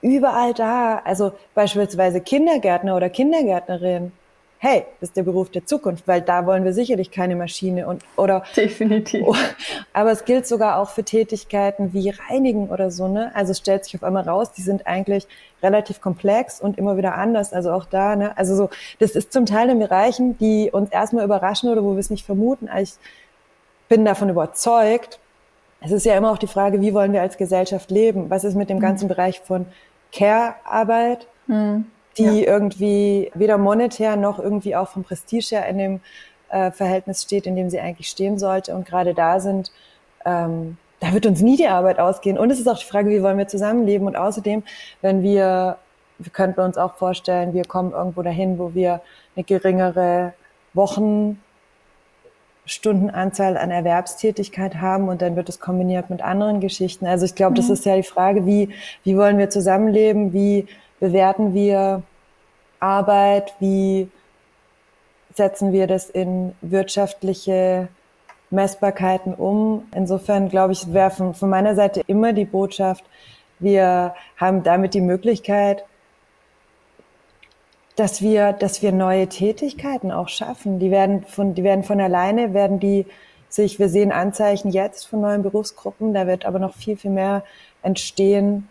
überall 0.00 0.52
da, 0.52 1.00
also 1.04 1.32
beispielsweise 1.54 2.20
Kindergärtner 2.20 2.96
oder 2.96 3.08
Kindergärtnerin, 3.08 4.12
hey, 4.64 4.86
das 5.00 5.08
ist 5.08 5.16
der 5.16 5.24
Beruf 5.24 5.50
der 5.50 5.66
Zukunft, 5.66 6.06
weil 6.06 6.20
da 6.20 6.46
wollen 6.46 6.62
wir 6.62 6.72
sicherlich 6.72 7.10
keine 7.10 7.34
Maschine 7.34 7.88
und 7.88 8.04
oder 8.14 8.44
definitiv. 8.56 9.24
Oh, 9.26 9.34
aber 9.92 10.12
es 10.12 10.24
gilt 10.24 10.46
sogar 10.46 10.78
auch 10.78 10.90
für 10.90 11.02
Tätigkeiten 11.02 11.92
wie 11.92 12.10
Reinigen 12.10 12.68
oder 12.68 12.92
so, 12.92 13.08
ne? 13.08 13.32
Also 13.34 13.50
es 13.50 13.58
stellt 13.58 13.84
sich 13.84 13.96
auf 13.96 14.04
einmal 14.04 14.22
raus, 14.22 14.52
die 14.52 14.62
sind 14.62 14.86
eigentlich 14.86 15.26
relativ 15.64 16.00
komplex 16.00 16.60
und 16.60 16.78
immer 16.78 16.96
wieder 16.96 17.16
anders. 17.16 17.52
Also 17.52 17.72
auch 17.72 17.86
da, 17.86 18.14
ne? 18.14 18.38
Also 18.38 18.54
so, 18.54 18.70
das 19.00 19.16
ist 19.16 19.32
zum 19.32 19.46
Teil 19.46 19.68
in 19.68 19.80
Bereichen, 19.80 20.38
die 20.38 20.70
uns 20.70 20.90
erstmal 20.90 21.24
überraschen 21.24 21.68
oder 21.68 21.82
wo 21.82 21.94
wir 21.94 21.98
es 21.98 22.10
nicht 22.10 22.24
vermuten. 22.24 22.68
Ich 22.80 22.92
bin 23.88 24.04
davon 24.04 24.28
überzeugt. 24.28 25.18
Es 25.80 25.90
ist 25.90 26.06
ja 26.06 26.16
immer 26.16 26.30
auch 26.30 26.38
die 26.38 26.46
Frage, 26.46 26.80
wie 26.80 26.94
wollen 26.94 27.12
wir 27.12 27.20
als 27.20 27.36
Gesellschaft 27.36 27.90
leben? 27.90 28.30
Was 28.30 28.44
ist 28.44 28.54
mit 28.54 28.70
dem 28.70 28.76
mhm. 28.76 28.82
ganzen 28.82 29.08
Bereich 29.08 29.40
von 29.40 29.66
Care-Arbeit? 30.12 31.26
Mhm 31.48 31.86
die 32.18 32.42
ja. 32.42 32.52
irgendwie 32.52 33.30
weder 33.34 33.58
monetär 33.58 34.16
noch 34.16 34.38
irgendwie 34.38 34.76
auch 34.76 34.88
vom 34.88 35.04
Prestige 35.04 35.56
her 35.56 35.66
in 35.66 35.78
dem 35.78 36.00
äh, 36.52 36.70
Verhältnis 36.70 37.22
steht, 37.22 37.46
in 37.46 37.56
dem 37.56 37.70
sie 37.70 37.80
eigentlich 37.80 38.08
stehen 38.08 38.38
sollte. 38.38 38.74
Und 38.74 38.86
gerade 38.86 39.14
da 39.14 39.40
sind, 39.40 39.72
ähm, 40.24 40.76
da 41.00 41.12
wird 41.12 41.26
uns 41.26 41.40
nie 41.40 41.56
die 41.56 41.66
Arbeit 41.66 41.98
ausgehen. 41.98 42.38
Und 42.38 42.50
es 42.50 42.60
ist 42.60 42.68
auch 42.68 42.78
die 42.78 42.84
Frage, 42.84 43.10
wie 43.10 43.22
wollen 43.22 43.38
wir 43.38 43.48
zusammenleben? 43.48 44.06
Und 44.06 44.16
außerdem, 44.16 44.62
wenn 45.00 45.22
wir, 45.22 45.78
wir 46.18 46.32
könnten 46.32 46.60
uns 46.60 46.76
auch 46.76 46.94
vorstellen, 46.94 47.54
wir 47.54 47.64
kommen 47.64 47.92
irgendwo 47.92 48.22
dahin, 48.22 48.58
wo 48.58 48.74
wir 48.74 49.00
eine 49.34 49.44
geringere 49.44 50.34
Wochenstundenanzahl 50.74 53.56
an 53.56 53.70
Erwerbstätigkeit 53.70 54.76
haben 54.76 55.08
und 55.08 55.22
dann 55.22 55.36
wird 55.36 55.48
es 55.48 55.58
kombiniert 55.58 56.10
mit 56.10 56.22
anderen 56.22 56.60
Geschichten. 56.60 57.06
Also 57.06 57.24
ich 57.24 57.34
glaube, 57.34 57.52
mhm. 57.52 57.56
das 57.56 57.70
ist 57.70 57.86
ja 57.86 57.96
die 57.96 58.02
Frage, 58.02 58.44
wie, 58.46 58.68
wie 59.04 59.16
wollen 59.16 59.38
wir 59.38 59.48
zusammenleben? 59.50 60.32
Wie 60.32 60.66
bewerten 61.02 61.52
wir 61.52 62.04
Arbeit, 62.78 63.54
wie 63.58 64.08
setzen 65.34 65.72
wir 65.72 65.88
das 65.88 66.08
in 66.08 66.54
wirtschaftliche 66.60 67.88
Messbarkeiten 68.50 69.34
um. 69.34 69.82
Insofern 69.92 70.48
glaube 70.48 70.74
ich, 70.74 70.86
von, 71.16 71.34
von 71.34 71.50
meiner 71.50 71.74
Seite 71.74 72.02
immer 72.06 72.32
die 72.32 72.44
Botschaft, 72.44 73.04
wir 73.58 74.14
haben 74.36 74.62
damit 74.62 74.94
die 74.94 75.00
Möglichkeit, 75.00 75.84
dass 77.96 78.22
wir, 78.22 78.52
dass 78.52 78.80
wir 78.80 78.92
neue 78.92 79.28
Tätigkeiten 79.28 80.12
auch 80.12 80.28
schaffen. 80.28 80.78
Die 80.78 80.92
werden 80.92 81.24
von, 81.24 81.56
die 81.56 81.64
werden 81.64 81.82
von 81.82 82.00
alleine, 82.00 82.54
werden 82.54 82.78
die 82.78 83.06
sich, 83.48 83.80
wir 83.80 83.88
sehen 83.88 84.12
Anzeichen 84.12 84.70
jetzt 84.70 85.08
von 85.08 85.20
neuen 85.20 85.42
Berufsgruppen, 85.42 86.14
da 86.14 86.28
wird 86.28 86.44
aber 86.44 86.60
noch 86.60 86.74
viel, 86.74 86.96
viel 86.96 87.10
mehr 87.10 87.42
entstehen. 87.82 88.68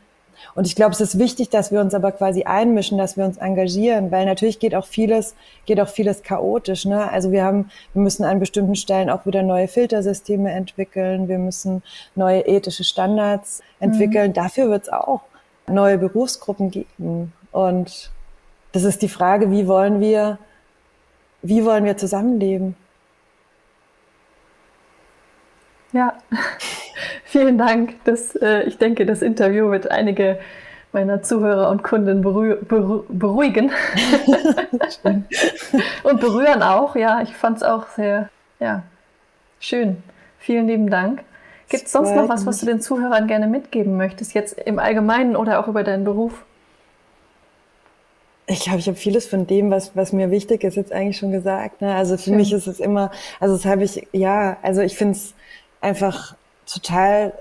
Und 0.55 0.67
ich 0.67 0.75
glaube, 0.75 0.91
es 0.91 1.01
ist 1.01 1.17
wichtig, 1.19 1.49
dass 1.49 1.71
wir 1.71 1.81
uns 1.81 1.93
aber 1.93 2.11
quasi 2.11 2.43
einmischen, 2.43 2.97
dass 2.97 3.17
wir 3.17 3.25
uns 3.25 3.37
engagieren, 3.37 4.11
weil 4.11 4.25
natürlich 4.25 4.59
geht 4.59 4.75
auch 4.75 4.85
vieles, 4.85 5.35
geht 5.65 5.79
auch 5.79 5.87
vieles 5.87 6.23
chaotisch. 6.23 6.85
Ne? 6.85 7.09
Also 7.09 7.31
wir 7.31 7.43
haben, 7.43 7.69
wir 7.93 8.01
müssen 8.01 8.23
an 8.23 8.39
bestimmten 8.39 8.75
Stellen 8.75 9.09
auch 9.09 9.25
wieder 9.25 9.43
neue 9.43 9.67
Filtersysteme 9.67 10.51
entwickeln. 10.51 11.27
Wir 11.27 11.39
müssen 11.39 11.83
neue 12.15 12.41
ethische 12.41 12.83
Standards 12.83 13.61
entwickeln. 13.79 14.29
Mhm. 14.29 14.33
Dafür 14.33 14.69
wird 14.69 14.83
es 14.83 14.89
auch 14.89 15.21
neue 15.67 15.97
Berufsgruppen 15.97 16.71
geben. 16.71 17.33
Und 17.51 18.11
das 18.71 18.83
ist 18.83 19.01
die 19.01 19.09
Frage, 19.09 19.51
wie 19.51 19.67
wollen 19.67 19.99
wir, 19.99 20.37
wie 21.41 21.65
wollen 21.65 21.85
wir 21.85 21.97
zusammenleben? 21.97 22.75
Ja, 25.93 26.13
vielen 27.31 27.57
Dank. 27.57 27.95
Das, 28.03 28.35
äh, 28.35 28.63
ich 28.63 28.77
denke, 28.77 29.05
das 29.05 29.21
Interview 29.21 29.71
wird 29.71 29.89
einige 29.89 30.39
meiner 30.91 31.21
Zuhörer 31.23 31.69
und 31.69 31.83
Kunden 31.83 32.21
beru 32.21 32.55
beru 32.61 33.05
beruhigen 33.07 33.71
und 36.03 36.19
berühren 36.19 36.61
auch. 36.61 36.95
Ja, 36.95 37.21
ich 37.21 37.33
fand 37.33 37.57
es 37.57 37.63
auch 37.63 37.87
sehr 37.95 38.29
ja, 38.59 38.83
schön. 39.59 40.03
Vielen 40.39 40.67
lieben 40.67 40.89
Dank. 40.89 41.23
Gibt 41.69 41.85
es 41.85 41.91
sonst 41.93 42.13
noch 42.13 42.27
was, 42.27 42.45
was 42.45 42.59
du 42.59 42.65
den 42.65 42.81
Zuhörern 42.81 43.27
gerne 43.27 43.47
mitgeben 43.47 43.95
möchtest, 43.95 44.33
jetzt 44.33 44.59
im 44.59 44.77
Allgemeinen 44.77 45.37
oder 45.37 45.59
auch 45.59 45.69
über 45.69 45.83
deinen 45.83 46.03
Beruf? 46.03 46.43
Ich 48.47 48.59
glaube, 48.59 48.79
ich 48.79 48.87
habe 48.87 48.97
vieles 48.97 49.27
von 49.27 49.47
dem, 49.47 49.71
was, 49.71 49.95
was 49.95 50.11
mir 50.11 50.31
wichtig 50.31 50.65
ist, 50.65 50.75
jetzt 50.75 50.91
eigentlich 50.91 51.17
schon 51.17 51.31
gesagt. 51.31 51.79
Ne? 51.79 51.95
Also 51.95 52.17
für 52.17 52.23
Schön. 52.23 52.35
mich 52.35 52.51
ist 52.51 52.67
es 52.67 52.81
immer, 52.81 53.11
also 53.39 53.55
das 53.55 53.65
habe 53.65 53.83
ich, 53.83 54.05
ja, 54.11 54.57
also 54.61 54.81
ich 54.81 54.97
finde 54.97 55.13
es 55.13 55.33
einfach 55.79 56.35
total 56.65 57.33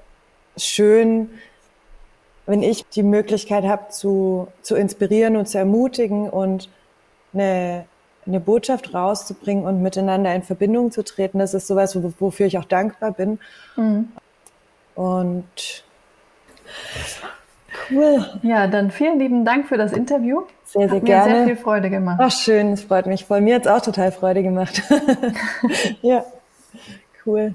schön, 0.57 1.31
wenn 2.47 2.63
ich 2.63 2.89
die 2.89 3.03
Möglichkeit 3.03 3.65
habe, 3.65 3.89
zu, 3.91 4.49
zu 4.63 4.75
inspirieren 4.75 5.37
und 5.37 5.47
zu 5.47 5.59
ermutigen 5.59 6.29
und 6.29 6.69
eine, 7.33 7.85
eine 8.27 8.41
Botschaft 8.41 8.93
rauszubringen 8.93 9.65
und 9.65 9.83
miteinander 9.83 10.35
in 10.35 10.43
Verbindung 10.43 10.91
zu 10.91 11.05
treten. 11.05 11.39
Das 11.39 11.55
ist 11.55 11.67
sowas, 11.67 11.97
wofür 12.19 12.47
ich 12.47 12.59
auch 12.59 12.65
dankbar 12.65 13.13
bin. 13.13 13.39
Mhm. 13.77 14.09
Und 14.97 15.85
cool. 17.91 18.27
Ja, 18.43 18.67
dann 18.67 18.91
vielen 18.91 19.19
lieben 19.19 19.45
Dank 19.45 19.69
für 19.69 19.77
das 19.77 19.93
Interview. 19.93 20.43
Sehr, 20.65 20.89
sehr 20.89 20.99
hat 20.99 21.05
gerne. 21.05 21.31
Mir 21.31 21.37
sehr 21.37 21.47
viel 21.47 21.57
Freude 21.57 21.91
gemacht. 21.91 22.19
Ach, 22.21 22.33
schön, 22.33 22.73
es 22.73 22.83
freut 22.83 23.07
mich 23.07 23.25
voll. 23.25 23.41
Mir 23.41 23.57
hat 23.57 23.67
es 23.67 23.71
auch 23.71 23.81
total 23.81 24.13
Freude 24.13 24.43
gemacht. 24.43 24.83
ja, 26.03 26.25
cool. 27.25 27.55